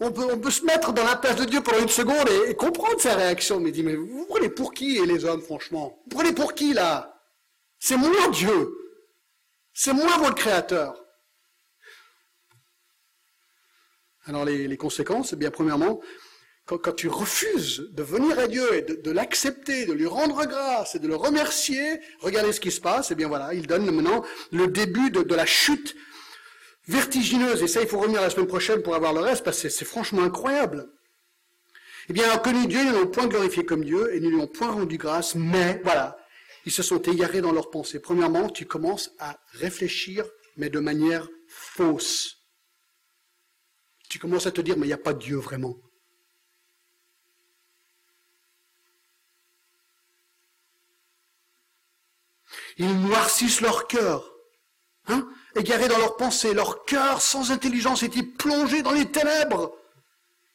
On 0.00 0.10
peut, 0.10 0.26
on 0.32 0.38
peut 0.38 0.50
se 0.50 0.64
mettre 0.64 0.92
dans 0.92 1.04
la 1.04 1.16
place 1.16 1.36
de 1.36 1.44
Dieu 1.44 1.62
pendant 1.62 1.78
une 1.78 1.88
seconde 1.88 2.28
et, 2.28 2.54
comprendre 2.56 3.00
sa 3.00 3.14
réaction. 3.14 3.60
Mais 3.60 3.70
dit, 3.70 3.82
mais 3.84 3.94
vous 3.94 4.26
prenez 4.26 4.48
pour 4.48 4.74
qui 4.74 5.04
les 5.06 5.24
hommes, 5.24 5.40
franchement? 5.40 6.02
Vous 6.04 6.16
prenez 6.16 6.32
pour 6.32 6.54
qui 6.54 6.72
là? 6.72 7.20
C'est 7.78 7.96
moi 7.96 8.28
Dieu. 8.32 8.76
C'est 9.72 9.92
moi 9.92 10.16
votre 10.18 10.34
créateur. 10.34 11.03
Alors 14.26 14.44
les, 14.44 14.76
conséquences, 14.76 15.34
eh 15.34 15.36
bien 15.36 15.50
premièrement, 15.50 16.00
quand, 16.66 16.92
tu 16.92 17.08
refuses 17.08 17.90
de 17.92 18.02
venir 18.02 18.38
à 18.38 18.46
Dieu 18.46 18.74
et 18.74 18.82
de, 18.82 19.10
l'accepter, 19.10 19.84
de 19.84 19.92
lui 19.92 20.06
rendre 20.06 20.46
grâce 20.46 20.94
et 20.94 20.98
de 20.98 21.06
le 21.06 21.14
remercier, 21.14 22.00
regardez 22.20 22.52
ce 22.52 22.60
qui 22.60 22.70
se 22.70 22.80
passe, 22.80 23.10
eh 23.10 23.14
bien 23.14 23.28
voilà, 23.28 23.52
il 23.52 23.66
donne 23.66 23.84
maintenant 23.90 24.24
le 24.50 24.68
début 24.68 25.10
de, 25.10 25.34
la 25.34 25.44
chute 25.44 25.94
vertigineuse. 26.88 27.62
Et 27.62 27.68
ça, 27.68 27.82
il 27.82 27.88
faut 27.88 27.98
revenir 27.98 28.22
la 28.22 28.30
semaine 28.30 28.46
prochaine 28.46 28.82
pour 28.82 28.94
avoir 28.94 29.12
le 29.12 29.20
reste, 29.20 29.44
parce 29.44 29.60
que 29.60 29.68
c'est 29.68 29.84
franchement 29.84 30.22
incroyable. 30.22 30.88
Eh 32.08 32.14
bien, 32.14 32.36
connu 32.38 32.66
Dieu, 32.66 32.80
ils 32.80 32.92
ne 32.92 32.98
l'ont 32.98 33.06
point 33.06 33.26
glorifié 33.26 33.66
comme 33.66 33.84
Dieu 33.84 34.14
et 34.14 34.20
ne 34.20 34.28
lui 34.28 34.36
ont 34.36 34.46
point 34.46 34.70
rendu 34.70 34.96
grâce, 34.96 35.34
mais 35.34 35.80
voilà, 35.84 36.16
ils 36.64 36.72
se 36.72 36.82
sont 36.82 37.00
égarés 37.02 37.42
dans 37.42 37.52
leurs 37.52 37.70
pensées. 37.70 38.00
Premièrement, 38.00 38.48
tu 38.48 38.64
commences 38.64 39.10
à 39.18 39.38
réfléchir, 39.52 40.24
mais 40.56 40.70
de 40.70 40.80
manière 40.80 41.28
fausse 41.46 42.43
tu 44.14 44.20
commences 44.20 44.46
à 44.46 44.52
te 44.52 44.60
dire, 44.60 44.76
mais 44.76 44.86
il 44.86 44.90
n'y 44.90 44.94
a 44.94 44.96
pas 44.96 45.12
Dieu 45.12 45.38
vraiment. 45.38 45.76
Ils 52.76 52.96
noircissent 53.00 53.60
leur 53.60 53.88
cœur, 53.88 54.32
hein, 55.08 55.28
égarés 55.56 55.88
dans 55.88 55.98
leurs 55.98 56.16
pensées. 56.16 56.54
Leur 56.54 56.84
cœur 56.84 57.20
sans 57.20 57.50
intelligence 57.50 58.04
est 58.04 58.22
plongé 58.22 58.82
dans 58.82 58.92
les 58.92 59.10
ténèbres? 59.10 59.76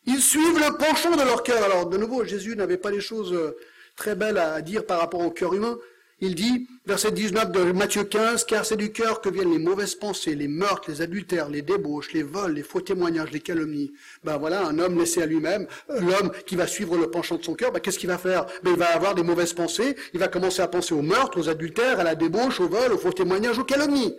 Ils 0.05 0.21
suivent 0.21 0.57
le 0.57 0.77
penchant 0.77 1.17
de 1.17 1.23
leur 1.23 1.43
cœur. 1.43 1.61
Alors, 1.61 1.87
de 1.87 1.97
nouveau, 1.97 2.23
Jésus 2.23 2.55
n'avait 2.55 2.77
pas 2.77 2.91
des 2.91 3.01
choses 3.01 3.33
euh, 3.33 3.57
très 3.97 4.15
belles 4.15 4.37
à 4.37 4.61
dire 4.61 4.85
par 4.85 5.01
rapport 5.01 5.19
au 5.19 5.31
cœur 5.31 5.53
humain. 5.53 5.77
Il 6.21 6.35
dit, 6.35 6.67
verset 6.85 7.11
19 7.11 7.51
de 7.51 7.71
Matthieu 7.71 8.03
15, 8.03 8.43
car 8.43 8.65
c'est 8.65 8.75
du 8.75 8.91
cœur 8.91 9.21
que 9.21 9.29
viennent 9.29 9.51
les 9.51 9.59
mauvaises 9.59 9.95
pensées, 9.95 10.35
les 10.35 10.49
meurtres, 10.49 10.89
les 10.89 11.01
adultères, 11.01 11.47
les 11.47 11.61
débauches, 11.61 12.11
les 12.11 12.23
vols, 12.23 12.53
les 12.53 12.63
faux 12.63 12.81
témoignages, 12.81 13.31
les 13.31 13.39
calomnies. 13.39 13.93
Ben 14.25 14.37
voilà, 14.37 14.65
un 14.65 14.79
homme 14.79 14.99
laissé 14.99 15.21
à 15.21 15.25
lui-même, 15.25 15.65
l'homme 15.87 16.31
qui 16.45 16.57
va 16.57 16.67
suivre 16.67 16.97
le 16.97 17.09
penchant 17.09 17.37
de 17.37 17.43
son 17.43 17.55
cœur, 17.55 17.71
ben 17.71 17.79
qu'est-ce 17.79 17.97
qu'il 17.97 18.09
va 18.09 18.17
faire? 18.17 18.45
Ben 18.63 18.71
Il 18.71 18.77
va 18.77 18.93
avoir 18.93 19.15
des 19.15 19.23
mauvaises 19.23 19.53
pensées, 19.53 19.95
il 20.13 20.19
va 20.19 20.27
commencer 20.27 20.61
à 20.61 20.67
penser 20.67 20.93
aux 20.93 21.01
meurtres, 21.01 21.39
aux 21.39 21.47
adultères, 21.47 22.01
à 22.01 22.03
la 22.03 22.15
débauche, 22.15 22.59
aux 22.59 22.67
vols, 22.67 22.91
aux 22.91 22.97
faux 22.97 23.13
témoignages, 23.13 23.57
aux 23.57 23.63
calomnies. 23.63 24.13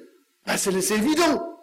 Ben 0.47 0.57
c'est 0.57 0.73
évident. 0.73 1.61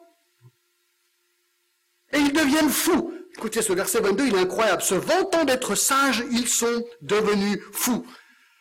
Et 2.13 2.19
ils 2.19 2.33
deviennent 2.33 2.69
fous. 2.69 3.11
Écoutez, 3.35 3.61
ce 3.63 3.73
verset 3.73 4.01
22, 4.01 4.27
il 4.27 4.35
est 4.35 4.39
incroyable. 4.39 4.81
Se 4.81 4.95
vantant 4.95 5.45
d'être 5.45 5.75
sages, 5.75 6.23
ils 6.31 6.47
sont 6.47 6.85
devenus 7.01 7.59
fous. 7.71 8.05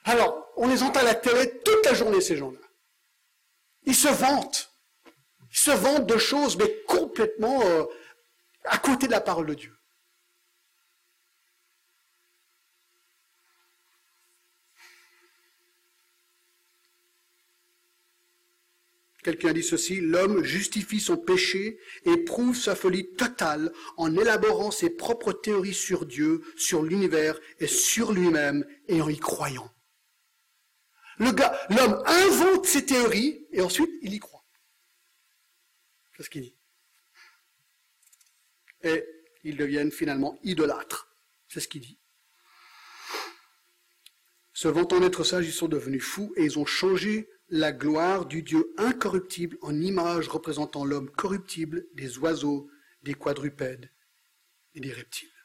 Alors, 0.04 0.45
on 0.56 0.68
les 0.68 0.82
entend 0.82 1.00
à 1.00 1.04
la 1.04 1.14
télé 1.14 1.60
toute 1.64 1.84
la 1.84 1.94
journée, 1.94 2.20
ces 2.20 2.36
gens-là. 2.36 2.58
Ils 3.84 3.94
se 3.94 4.08
vantent. 4.08 4.72
Ils 5.50 5.58
se 5.58 5.70
vantent 5.70 6.06
de 6.06 6.18
choses, 6.18 6.56
mais 6.56 6.82
complètement 6.86 7.62
euh, 7.64 7.84
à 8.64 8.78
côté 8.78 9.06
de 9.06 9.12
la 9.12 9.20
parole 9.20 9.46
de 9.46 9.54
Dieu. 9.54 9.72
Quelqu'un 19.22 19.52
dit 19.52 19.64
ceci, 19.64 20.00
l'homme 20.00 20.44
justifie 20.44 21.00
son 21.00 21.16
péché 21.16 21.80
et 22.04 22.16
prouve 22.18 22.56
sa 22.56 22.76
folie 22.76 23.12
totale 23.14 23.72
en 23.96 24.16
élaborant 24.16 24.70
ses 24.70 24.88
propres 24.88 25.32
théories 25.32 25.74
sur 25.74 26.06
Dieu, 26.06 26.42
sur 26.56 26.84
l'univers 26.84 27.36
et 27.58 27.66
sur 27.66 28.12
lui-même 28.12 28.64
et 28.86 29.02
en 29.02 29.08
y 29.08 29.18
croyant. 29.18 29.68
L'homme 31.18 32.02
invente 32.06 32.66
ses 32.66 32.84
théories 32.84 33.46
et 33.52 33.60
ensuite 33.62 33.90
il 34.02 34.12
y 34.14 34.18
croit. 34.18 34.44
C'est 36.16 36.22
ce 36.22 36.30
qu'il 36.30 36.42
dit. 36.42 36.56
Et 38.82 39.04
ils 39.44 39.56
deviennent 39.56 39.92
finalement 39.92 40.38
idolâtres. 40.42 41.16
C'est 41.48 41.60
ce 41.60 41.68
qu'il 41.68 41.82
dit. 41.82 41.98
Se 44.52 44.68
vantant 44.68 45.00
d'être 45.00 45.24
sages, 45.24 45.46
ils 45.46 45.52
sont 45.52 45.68
devenus 45.68 46.02
fous 46.02 46.32
et 46.36 46.44
ils 46.44 46.58
ont 46.58 46.64
changé 46.64 47.28
la 47.48 47.72
gloire 47.72 48.26
du 48.26 48.42
Dieu 48.42 48.72
incorruptible 48.78 49.58
en 49.60 49.78
image 49.80 50.28
représentant 50.28 50.84
l'homme 50.84 51.10
corruptible, 51.10 51.86
des 51.94 52.18
oiseaux, 52.18 52.70
des 53.02 53.14
quadrupèdes 53.14 53.92
et 54.74 54.80
des 54.80 54.92
reptiles. 54.92 55.35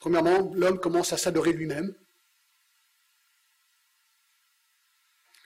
Premièrement, 0.00 0.50
l'homme 0.54 0.80
commence 0.80 1.12
à 1.12 1.18
s'adorer 1.18 1.52
lui-même. 1.52 1.94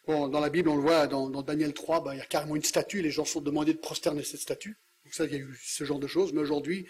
Dans 0.06 0.40
la 0.40 0.50
Bible, 0.50 0.68
on 0.68 0.76
le 0.76 0.82
voit, 0.82 1.06
dans, 1.06 1.42
Daniel 1.42 1.74
3, 1.74 2.04
bah, 2.04 2.14
il 2.14 2.18
y 2.18 2.20
a 2.20 2.26
carrément 2.26 2.54
une 2.54 2.62
statue, 2.62 3.02
les 3.02 3.10
gens 3.10 3.24
sont 3.24 3.40
demandés 3.40 3.72
de 3.72 3.78
prosterner 3.78 4.22
cette 4.22 4.40
statue. 4.40 4.78
Donc 5.04 5.14
ça, 5.14 5.24
il 5.24 5.32
y 5.32 5.34
a 5.34 5.38
eu 5.38 5.58
ce 5.60 5.84
genre 5.84 5.98
de 5.98 6.06
choses. 6.06 6.32
Mais 6.32 6.40
aujourd'hui, 6.40 6.86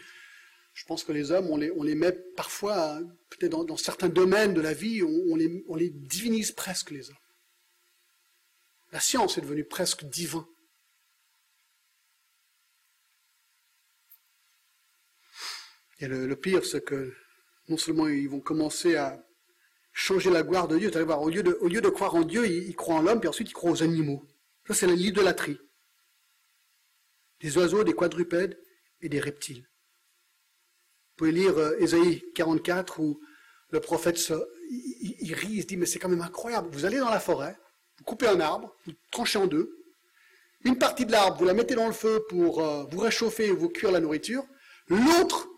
je 0.74 0.84
pense 0.84 1.04
que 1.04 1.12
les 1.12 1.30
hommes, 1.30 1.48
on 1.48 1.56
les, 1.56 1.94
met 1.94 2.12
parfois, 2.36 3.00
peut-être 3.30 3.64
dans, 3.64 3.76
certains 3.78 4.08
domaines 4.08 4.52
de 4.52 4.60
la 4.60 4.74
vie, 4.74 5.02
on, 5.02 5.36
les, 5.36 5.64
on 5.68 5.76
les 5.76 5.88
divinise 5.88 6.52
presque, 6.52 6.90
les 6.90 7.08
hommes. 7.08 7.16
La 8.92 9.00
science 9.00 9.38
est 9.38 9.42
devenue 9.42 9.64
presque 9.64 10.04
divin. 10.04 10.46
Et 16.00 16.08
le 16.08 16.36
pire, 16.36 16.66
c'est 16.66 16.84
que 16.84 17.14
non 17.68 17.76
seulement 17.76 18.08
ils 18.08 18.28
vont 18.28 18.40
commencer 18.40 18.96
à 18.96 19.24
changer 19.92 20.30
la 20.30 20.42
gloire 20.42 20.68
de 20.68 20.76
Dieu, 20.76 20.90
voir, 21.04 21.22
au 21.22 21.30
lieu 21.30 21.42
de, 21.42 21.56
au 21.60 21.68
lieu 21.68 21.80
de 21.80 21.88
croire 21.88 22.14
en 22.14 22.22
Dieu, 22.22 22.46
ils, 22.46 22.74
croient 22.74 22.96
en 22.96 23.02
l'homme, 23.02 23.20
puis 23.20 23.28
ensuite 23.28 23.48
ils 23.48 23.54
croient 23.54 23.70
aux 23.70 23.82
animaux. 23.82 24.26
Ça, 24.66 24.74
c'est 24.74 24.86
l'idolâtrie. 24.86 25.58
Des 27.40 27.56
oiseaux, 27.56 27.84
des 27.84 27.94
quadrupèdes 27.94 28.58
et 29.00 29.08
des 29.08 29.20
reptiles. 29.20 29.60
Vous 29.62 31.16
pouvez 31.16 31.32
lire 31.32 31.56
euh, 31.56 31.76
Ésaïe 31.78 32.24
44 32.34 33.00
où 33.00 33.20
le 33.70 33.80
prophète 33.80 34.18
se, 34.18 34.34
il, 34.70 35.32
rit, 35.34 35.48
il 35.52 35.62
se 35.62 35.66
dit, 35.66 35.76
mais 35.76 35.86
c'est 35.86 35.98
quand 35.98 36.08
même 36.08 36.22
incroyable. 36.22 36.68
Vous 36.72 36.84
allez 36.84 36.98
dans 36.98 37.10
la 37.10 37.20
forêt, 37.20 37.56
vous 37.98 38.04
coupez 38.04 38.26
un 38.26 38.40
arbre, 38.40 38.74
vous 38.86 38.92
tranchez 39.12 39.38
en 39.38 39.46
deux, 39.46 39.78
une 40.64 40.78
partie 40.78 41.06
de 41.06 41.12
l'arbre, 41.12 41.36
vous 41.38 41.44
la 41.44 41.54
mettez 41.54 41.74
dans 41.74 41.86
le 41.86 41.92
feu 41.92 42.24
pour 42.28 42.64
euh, 42.64 42.84
vous 42.90 42.98
réchauffer 42.98 43.46
et 43.46 43.52
vous 43.52 43.68
cuire 43.68 43.92
la 43.92 44.00
nourriture, 44.00 44.44
l'autre 44.88 45.48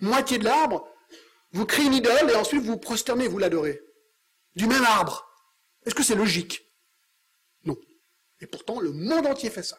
moitié 0.00 0.38
de 0.38 0.44
l'arbre, 0.44 0.88
vous 1.54 1.66
créez 1.66 1.86
une 1.86 1.94
idole 1.94 2.30
et 2.30 2.34
ensuite 2.34 2.62
vous 2.62 2.72
vous 2.72 2.78
prosternez, 2.78 3.28
vous 3.28 3.38
l'adorez. 3.38 3.80
Du 4.56 4.66
même 4.66 4.82
arbre. 4.84 5.24
Est-ce 5.86 5.94
que 5.94 6.02
c'est 6.02 6.16
logique? 6.16 6.68
Non. 7.64 7.76
Et 8.40 8.46
pourtant, 8.48 8.80
le 8.80 8.90
monde 8.90 9.26
entier 9.26 9.50
fait 9.50 9.62
ça. 9.62 9.78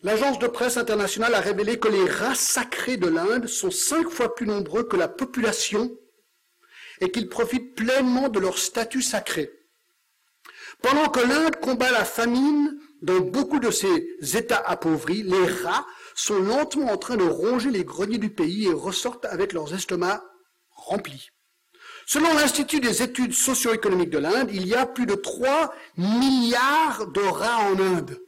L'agence 0.00 0.38
de 0.38 0.46
presse 0.46 0.78
internationale 0.78 1.34
a 1.34 1.40
révélé 1.40 1.78
que 1.78 1.88
les 1.88 2.08
rats 2.08 2.34
sacrés 2.34 2.96
de 2.96 3.08
l'Inde 3.08 3.46
sont 3.48 3.70
cinq 3.70 4.08
fois 4.08 4.34
plus 4.34 4.46
nombreux 4.46 4.84
que 4.84 4.96
la 4.96 5.08
population 5.08 5.94
et 7.02 7.10
qu'ils 7.10 7.28
profitent 7.28 7.74
pleinement 7.74 8.30
de 8.30 8.38
leur 8.38 8.56
statut 8.56 9.02
sacré. 9.02 9.52
Pendant 10.80 11.10
que 11.10 11.20
l'Inde 11.20 11.56
combat 11.56 11.90
la 11.90 12.06
famine 12.06 12.80
dans 13.02 13.20
beaucoup 13.20 13.58
de 13.58 13.70
ses 13.70 14.36
États 14.36 14.62
appauvris, 14.66 15.22
les 15.22 15.46
rats 15.46 15.86
sont 16.14 16.38
lentement 16.38 16.90
en 16.90 16.96
train 16.96 17.16
de 17.16 17.24
ronger 17.24 17.70
les 17.70 17.84
greniers 17.84 18.18
du 18.18 18.30
pays 18.30 18.66
et 18.66 18.72
ressortent 18.72 19.26
avec 19.26 19.52
leurs 19.52 19.74
estomacs 19.74 20.22
remplis. 20.70 21.30
Selon 22.06 22.32
l'Institut 22.34 22.80
des 22.80 23.02
études 23.02 23.34
socio-économiques 23.34 24.10
de 24.10 24.18
l'Inde, 24.18 24.50
il 24.52 24.66
y 24.66 24.74
a 24.74 24.86
plus 24.86 25.06
de 25.06 25.14
3 25.14 25.74
milliards 25.96 27.08
de 27.08 27.20
rats 27.20 27.58
en 27.70 27.78
Inde. 27.80 28.18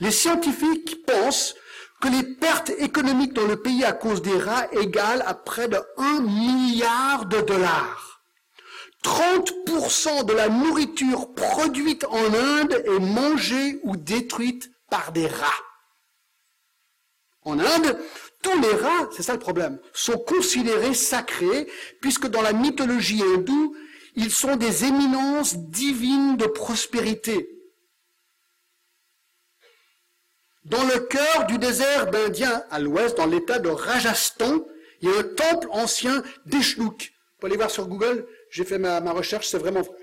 Les 0.00 0.10
scientifiques 0.10 1.06
pensent 1.06 1.54
que 2.00 2.08
les 2.08 2.24
pertes 2.24 2.70
économiques 2.70 3.32
dans 3.32 3.46
le 3.46 3.62
pays 3.62 3.84
à 3.84 3.92
cause 3.92 4.22
des 4.22 4.36
rats 4.36 4.66
égalent 4.72 5.24
à 5.24 5.34
près 5.34 5.68
de 5.68 5.78
1 5.96 6.20
milliard 6.20 7.26
de 7.26 7.40
dollars. 7.40 8.11
30% 9.02 10.24
de 10.24 10.32
la 10.32 10.48
nourriture 10.48 11.34
produite 11.34 12.04
en 12.04 12.32
Inde 12.34 12.82
est 12.86 13.00
mangée 13.00 13.80
ou 13.82 13.96
détruite 13.96 14.70
par 14.90 15.12
des 15.12 15.26
rats. 15.26 15.62
En 17.44 17.58
Inde, 17.58 17.98
tous 18.42 18.60
les 18.60 18.74
rats, 18.74 19.08
c'est 19.12 19.22
ça 19.22 19.32
le 19.32 19.38
problème, 19.38 19.80
sont 19.92 20.18
considérés 20.18 20.94
sacrés, 20.94 21.68
puisque 22.00 22.28
dans 22.28 22.42
la 22.42 22.52
mythologie 22.52 23.22
hindoue, 23.22 23.76
ils 24.14 24.30
sont 24.30 24.56
des 24.56 24.84
éminences 24.84 25.56
divines 25.56 26.36
de 26.36 26.46
prospérité. 26.46 27.48
Dans 30.64 30.84
le 30.84 31.00
cœur 31.00 31.46
du 31.46 31.58
désert 31.58 32.10
d'Indien, 32.10 32.62
à 32.70 32.78
l'ouest, 32.78 33.16
dans 33.16 33.26
l'état 33.26 33.58
de 33.58 33.68
Rajasthan, 33.68 34.64
il 35.00 35.08
y 35.08 35.12
a 35.12 35.18
un 35.18 35.24
temple 35.24 35.68
ancien 35.72 36.22
d'Eshnouk. 36.46 37.12
Vous 37.12 37.38
pouvez 37.40 37.50
aller 37.50 37.56
voir 37.56 37.70
sur 37.70 37.88
Google, 37.88 38.26
j'ai 38.52 38.66
fait 38.66 38.78
ma, 38.78 39.00
recherche, 39.12 39.48
c'est 39.48 39.58
vraiment 39.58 39.80
vrai. 39.80 39.96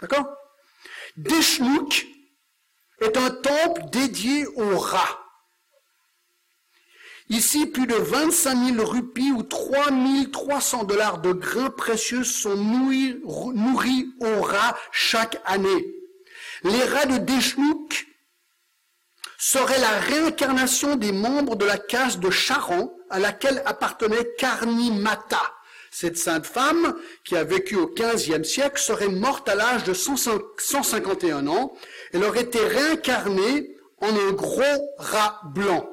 D'accord? 0.00 0.26
Deshnouk 1.16 2.06
est 3.00 3.16
un 3.16 3.30
temple 3.30 3.82
dédié 3.90 4.46
aux 4.46 4.78
rats. 4.78 5.24
Ici, 7.30 7.66
plus 7.66 7.86
de 7.86 7.94
25 7.94 8.74
000 8.76 8.86
rupies 8.86 9.32
ou 9.32 9.42
3 9.42 9.86
300 10.30 10.84
dollars 10.84 11.18
de 11.18 11.32
grains 11.32 11.70
précieux 11.70 12.24
sont 12.24 12.56
nourris, 12.56 13.20
nourris 13.54 14.06
aux 14.20 14.42
rats 14.42 14.76
chaque 14.92 15.40
année. 15.46 15.86
Les 16.64 16.84
rats 16.84 17.06
de 17.06 17.18
Deshnouk 17.18 18.06
serait 19.38 19.80
la 19.80 19.98
réincarnation 20.00 20.96
des 20.96 21.12
membres 21.12 21.56
de 21.56 21.64
la 21.64 21.78
caste 21.78 22.20
de 22.20 22.30
Charan 22.30 22.94
à 23.08 23.18
laquelle 23.18 23.62
appartenait 23.64 24.28
Karnimata. 24.36 25.54
Cette 25.90 26.18
sainte 26.18 26.46
femme, 26.46 26.96
qui 27.24 27.36
a 27.36 27.44
vécu 27.44 27.76
au 27.76 27.86
XVe 27.86 28.42
siècle, 28.42 28.80
serait 28.80 29.08
morte 29.08 29.48
à 29.48 29.54
l'âge 29.54 29.84
de 29.84 29.94
151 29.94 31.46
ans. 31.46 31.74
Elle 32.12 32.24
aurait 32.24 32.42
été 32.42 32.58
réincarnée 32.58 33.76
en 33.98 34.08
un 34.08 34.32
gros 34.32 34.94
rat 34.98 35.40
blanc. 35.46 35.88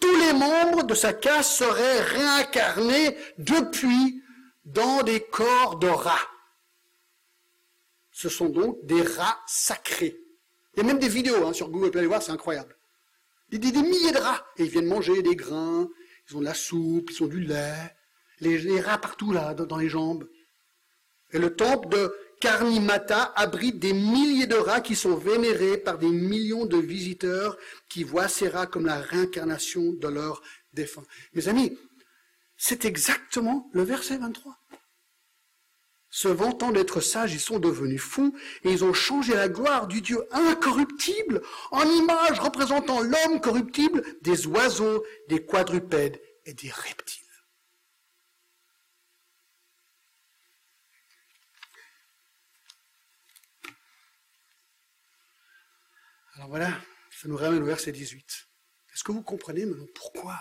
Tous 0.00 0.16
les 0.16 0.32
membres 0.34 0.82
de 0.82 0.94
sa 0.94 1.12
caste 1.12 1.52
seraient 1.52 2.00
réincarnés 2.00 3.16
depuis 3.38 4.22
dans 4.64 5.02
des 5.02 5.20
corps 5.20 5.76
de 5.76 5.88
rats. 5.88 6.28
Ce 8.10 8.28
sont 8.28 8.48
donc 8.48 8.84
des 8.84 9.02
rats 9.02 9.40
sacrés. 9.46 10.20
Il 10.74 10.78
y 10.78 10.80
a 10.82 10.86
même 10.86 10.98
des 10.98 11.08
vidéos 11.08 11.46
hein, 11.46 11.52
sur 11.52 11.68
Google, 11.68 11.90
vous 11.90 11.98
aller 11.98 12.06
voir, 12.06 12.22
c'est 12.22 12.32
incroyable. 12.32 12.76
Des, 13.50 13.58
des, 13.58 13.72
milliers 13.72 14.12
de 14.12 14.18
rats. 14.18 14.44
Et 14.56 14.64
ils 14.64 14.70
viennent 14.70 14.86
manger 14.86 15.22
des 15.22 15.36
grains, 15.36 15.88
ils 16.28 16.36
ont 16.36 16.40
de 16.40 16.44
la 16.44 16.54
soupe, 16.54 17.10
ils 17.10 17.22
ont 17.22 17.26
du 17.26 17.40
lait. 17.40 17.96
Les, 18.40 18.80
rats 18.80 18.98
partout 18.98 19.32
là, 19.32 19.54
dans, 19.54 19.76
les 19.76 19.88
jambes. 19.88 20.28
Et 21.32 21.38
le 21.38 21.54
temple 21.54 21.88
de 21.88 22.14
Karnimata 22.40 23.32
abrite 23.36 23.78
des 23.78 23.92
milliers 23.92 24.46
de 24.46 24.56
rats 24.56 24.80
qui 24.80 24.96
sont 24.96 25.16
vénérés 25.16 25.78
par 25.78 25.98
des 25.98 26.10
millions 26.10 26.66
de 26.66 26.76
visiteurs 26.76 27.56
qui 27.88 28.04
voient 28.04 28.28
ces 28.28 28.48
rats 28.48 28.66
comme 28.66 28.86
la 28.86 29.00
réincarnation 29.00 29.92
de 29.92 30.08
leurs 30.08 30.42
défunts. 30.72 31.04
Mes 31.32 31.48
amis, 31.48 31.78
c'est 32.56 32.84
exactement 32.84 33.70
le 33.72 33.82
verset 33.82 34.18
23 34.18 34.56
se 36.14 36.28
vantant 36.28 36.70
d'être 36.70 37.00
sages, 37.00 37.32
ils 37.32 37.40
sont 37.40 37.58
devenus 37.58 38.00
fous 38.00 38.38
et 38.62 38.70
ils 38.70 38.84
ont 38.84 38.92
changé 38.92 39.34
la 39.34 39.48
gloire 39.48 39.88
du 39.88 40.00
Dieu 40.00 40.24
incorruptible 40.30 41.42
en 41.72 41.82
image 41.82 42.38
représentant 42.38 43.00
l'homme 43.00 43.40
corruptible 43.40 44.00
des 44.22 44.46
oiseaux, 44.46 45.04
des 45.28 45.44
quadrupèdes 45.44 46.22
et 46.44 46.54
des 46.54 46.70
reptiles. 46.70 47.24
Alors 56.36 56.48
voilà, 56.48 56.80
ça 57.10 57.26
nous 57.26 57.36
ramène 57.36 57.60
au 57.60 57.66
verset 57.66 57.90
18. 57.90 58.46
Est-ce 58.92 59.02
que 59.02 59.10
vous 59.10 59.24
comprenez 59.24 59.66
maintenant 59.66 59.88
pourquoi 59.96 60.40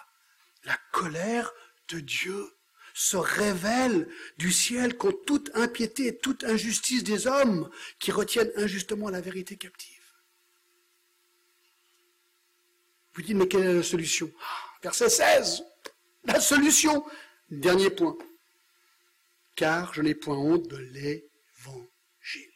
la 0.65 0.77
colère 0.91 1.51
de 1.87 1.99
Dieu 1.99 2.52
se 2.93 3.17
révèle 3.17 4.07
du 4.37 4.51
ciel 4.51 4.97
contre 4.97 5.25
toute 5.25 5.51
impiété 5.55 6.07
et 6.07 6.17
toute 6.17 6.43
injustice 6.43 7.03
des 7.03 7.27
hommes 7.27 7.69
qui 7.99 8.11
retiennent 8.11 8.51
injustement 8.55 9.09
la 9.09 9.21
vérité 9.21 9.57
captive. 9.57 10.01
Vous 13.15 13.21
dites, 13.21 13.35
mais 13.35 13.47
quelle 13.47 13.63
est 13.63 13.73
la 13.73 13.83
solution? 13.83 14.31
Verset 14.81 15.09
16, 15.09 15.63
la 16.25 16.39
solution. 16.39 17.05
Dernier 17.49 17.91
point. 17.91 18.17
Car 19.55 19.93
je 19.93 20.01
n'ai 20.01 20.15
point 20.15 20.37
honte 20.37 20.67
de 20.67 20.77
l'évangile. 20.77 22.51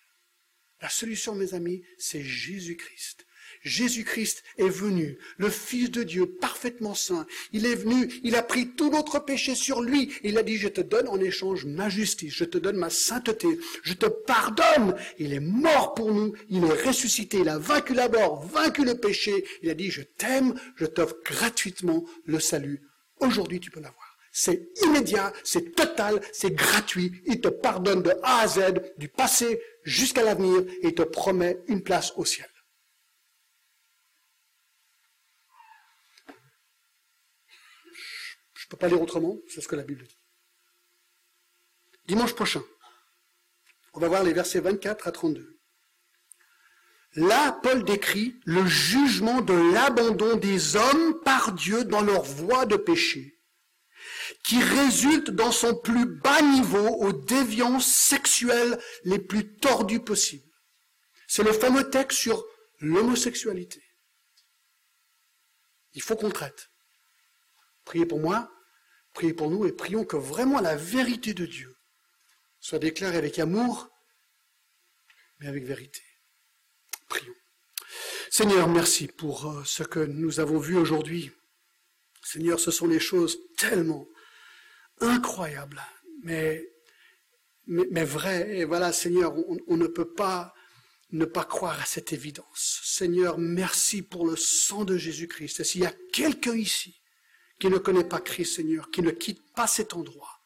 La 0.82 0.90
solution, 0.90 1.36
mes 1.36 1.54
amis, 1.54 1.84
c'est 2.00 2.24
Jésus-Christ. 2.24 3.27
Jésus-Christ 3.68 4.44
est 4.58 4.70
venu, 4.70 5.18
le 5.38 5.50
Fils 5.50 5.92
de 5.92 6.04
Dieu, 6.04 6.26
parfaitement 6.26 6.96
saint. 6.96 7.28
Il 7.52 7.66
est 7.66 7.76
venu, 7.76 8.10
il 8.24 8.36
a 8.36 8.42
pris 8.42 8.70
tout 8.70 8.90
notre 8.90 9.20
péché 9.20 9.54
sur 9.56 9.82
lui. 9.82 10.14
Il 10.24 10.38
a 10.38 10.44
dit, 10.44 10.58
je 10.58 10.68
te 10.68 10.82
donne 10.82 11.08
en 11.08 11.20
échange 11.20 11.66
ma 11.66 11.90
justice, 11.90 12.34
je 12.34 12.46
te 12.46 12.58
donne 12.58 12.78
ma 12.78 12.90
sainteté, 12.90 13.60
je 13.84 13.94
te 13.94 14.08
pardonne. 14.08 14.96
Il 15.20 15.34
est 15.34 15.40
mort 15.40 15.94
pour 15.94 16.14
nous, 16.14 16.34
il 16.50 16.64
est 16.64 16.88
ressuscité, 16.88 17.40
il 17.40 17.50
a 17.50 17.60
vaincu 17.60 17.94
la 17.94 18.10
mort, 18.10 18.42
vaincu 18.48 18.84
le 18.84 18.96
péché. 18.96 19.46
Il 19.62 19.70
a 19.70 19.74
dit, 19.74 19.92
je 19.92 20.02
t'aime, 20.02 20.60
je 20.76 20.86
t'offre 20.86 21.18
gratuitement 21.24 22.06
le 22.26 22.40
salut. 22.40 22.82
Aujourd'hui, 23.20 23.60
tu 23.60 23.70
peux 23.70 23.82
l'avoir. 23.82 24.18
C'est 24.32 24.70
immédiat, 24.84 25.34
c'est 25.44 25.76
total, 25.76 26.22
c'est 26.32 26.54
gratuit. 26.54 27.12
Il 27.26 27.42
te 27.42 27.48
pardonne 27.48 28.04
de 28.04 28.12
A 28.22 28.42
à 28.42 28.48
Z, 28.48 28.60
du 28.98 29.10
passé 29.10 29.60
jusqu'à 29.84 30.24
l'avenir, 30.24 30.60
et 30.84 30.88
il 30.88 30.94
te 30.94 31.02
promet 31.02 31.58
une 31.68 31.82
place 31.82 32.14
au 32.18 32.26
ciel. 32.26 32.48
Je 38.68 38.76
ne 38.76 38.78
peux 38.78 38.82
pas 38.82 38.90
lire 38.90 39.02
autrement, 39.02 39.38
c'est 39.48 39.62
ce 39.62 39.68
que 39.70 39.78
la 39.78 39.84
Bible 39.84 40.06
dit. 40.06 40.18
Dimanche 42.06 42.34
prochain, 42.36 42.62
on 43.94 44.00
va 44.02 44.10
voir 44.10 44.24
les 44.26 44.34
versets 44.34 44.60
24 44.60 45.08
à 45.08 45.12
32. 45.14 45.58
Là, 47.16 47.54
Paul 47.64 47.86
décrit 47.86 48.36
le 48.44 48.66
jugement 48.68 49.40
de 49.40 49.54
l'abandon 49.74 50.36
des 50.36 50.76
hommes 50.76 51.22
par 51.24 51.54
Dieu 51.54 51.86
dans 51.86 52.02
leur 52.02 52.24
voie 52.24 52.66
de 52.66 52.76
péché, 52.76 53.40
qui 54.44 54.62
résulte 54.62 55.32
dans 55.32 55.54
son 55.54 55.74
plus 55.74 56.06
bas 56.06 56.42
niveau 56.42 56.88
aux 56.88 57.14
déviances 57.14 57.88
sexuelles 57.88 58.78
les 59.06 59.20
plus 59.20 59.56
tordues 59.60 60.04
possibles. 60.04 60.52
C'est 61.26 61.44
le 61.44 61.54
fameux 61.54 61.90
texte 61.90 62.20
sur 62.20 62.46
l'homosexualité. 62.82 63.82
Il 65.94 66.02
faut 66.02 66.18
qu'on 66.18 66.32
traite. 66.32 66.70
Priez 67.86 68.06
pour 68.06 68.20
moi, 68.20 68.52
Priez 69.18 69.34
pour 69.34 69.50
nous 69.50 69.66
et 69.66 69.72
prions 69.72 70.06
que 70.06 70.16
vraiment 70.16 70.62
la 70.62 70.76
vérité 70.76 71.34
de 71.34 71.48
Dieu 71.48 71.76
soit 72.60 72.78
déclarée 72.78 73.18
avec 73.18 73.40
amour, 73.40 73.90
mais 75.40 75.48
avec 75.48 75.64
vérité. 75.64 76.04
Prions. 77.10 77.34
Seigneur, 78.30 78.68
merci 78.68 79.08
pour 79.08 79.50
euh, 79.50 79.64
ce 79.66 79.82
que 79.82 80.02
nous 80.02 80.40
avons 80.40 80.60
vu 80.60 80.78
aujourd'hui. 80.78 81.32
Seigneur, 82.22 82.60
ce 82.60 82.70
sont 82.70 82.88
des 82.88 83.00
choses 83.00 83.40
tellement 83.58 84.08
incroyables, 85.00 85.82
mais, 86.22 86.70
mais, 87.66 88.04
vraies. 88.04 88.60
Et 88.60 88.66
voilà, 88.66 88.94
Seigneur, 88.94 89.36
on, 89.36 89.58
on 89.66 89.78
ne 89.78 89.88
peut 89.88 90.14
pas 90.14 90.54
ne 91.10 91.26
pas 91.26 91.44
croire 91.44 91.82
à 91.82 91.86
cette 91.86 92.14
évidence. 92.14 92.82
Seigneur, 92.84 93.40
merci 93.40 94.04
pour 94.04 94.28
le 94.28 94.36
sang 94.36 94.86
de 94.86 94.96
Jésus-Christ. 94.96 95.62
Et 95.62 95.64
s'il 95.64 95.82
y 95.82 95.88
a 95.88 95.96
quelqu'un 96.14 96.56
ici 96.56 97.02
qui 97.60 97.70
ne 97.70 97.78
connaît 97.78 98.04
pas 98.04 98.20
Christ, 98.20 98.56
Seigneur, 98.56 98.92
qui 98.92 99.02
ne 99.02 99.12
quitte 99.12 99.42
pas 99.54 99.68
cet 99.68 99.94
endroit 99.94 100.38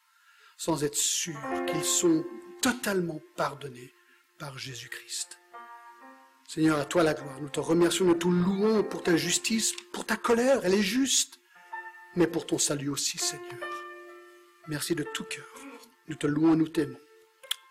sans 0.62 0.84
être 0.84 0.96
sûr 0.96 1.36
qu'ils 1.66 1.84
sont 1.84 2.24
totalement 2.60 3.20
pardonnés 3.36 3.92
par 4.38 4.58
Jésus-Christ. 4.58 5.40
Seigneur, 6.46 6.78
à 6.78 6.84
toi 6.84 7.02
la 7.02 7.14
gloire. 7.14 7.40
Nous 7.40 7.48
te 7.48 7.58
remercions, 7.58 8.04
nous 8.04 8.14
te 8.14 8.28
louons 8.28 8.84
pour 8.84 9.02
ta 9.02 9.16
justice, 9.16 9.74
pour 9.92 10.06
ta 10.06 10.16
colère, 10.16 10.60
elle 10.62 10.74
est 10.74 10.82
juste, 10.82 11.40
mais 12.14 12.28
pour 12.28 12.46
ton 12.46 12.58
salut 12.58 12.90
aussi, 12.90 13.18
Seigneur. 13.18 13.58
Merci 14.68 14.94
de 14.94 15.02
tout 15.02 15.24
cœur. 15.24 15.52
Nous 16.06 16.14
te 16.14 16.28
louons, 16.28 16.54
nous 16.54 16.68
t'aimons. 16.68 17.00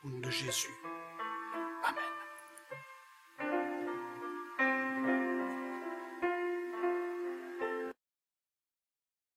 Au 0.03 0.09
nom 0.09 0.19
de 0.19 0.29
Jésus. 0.29 0.80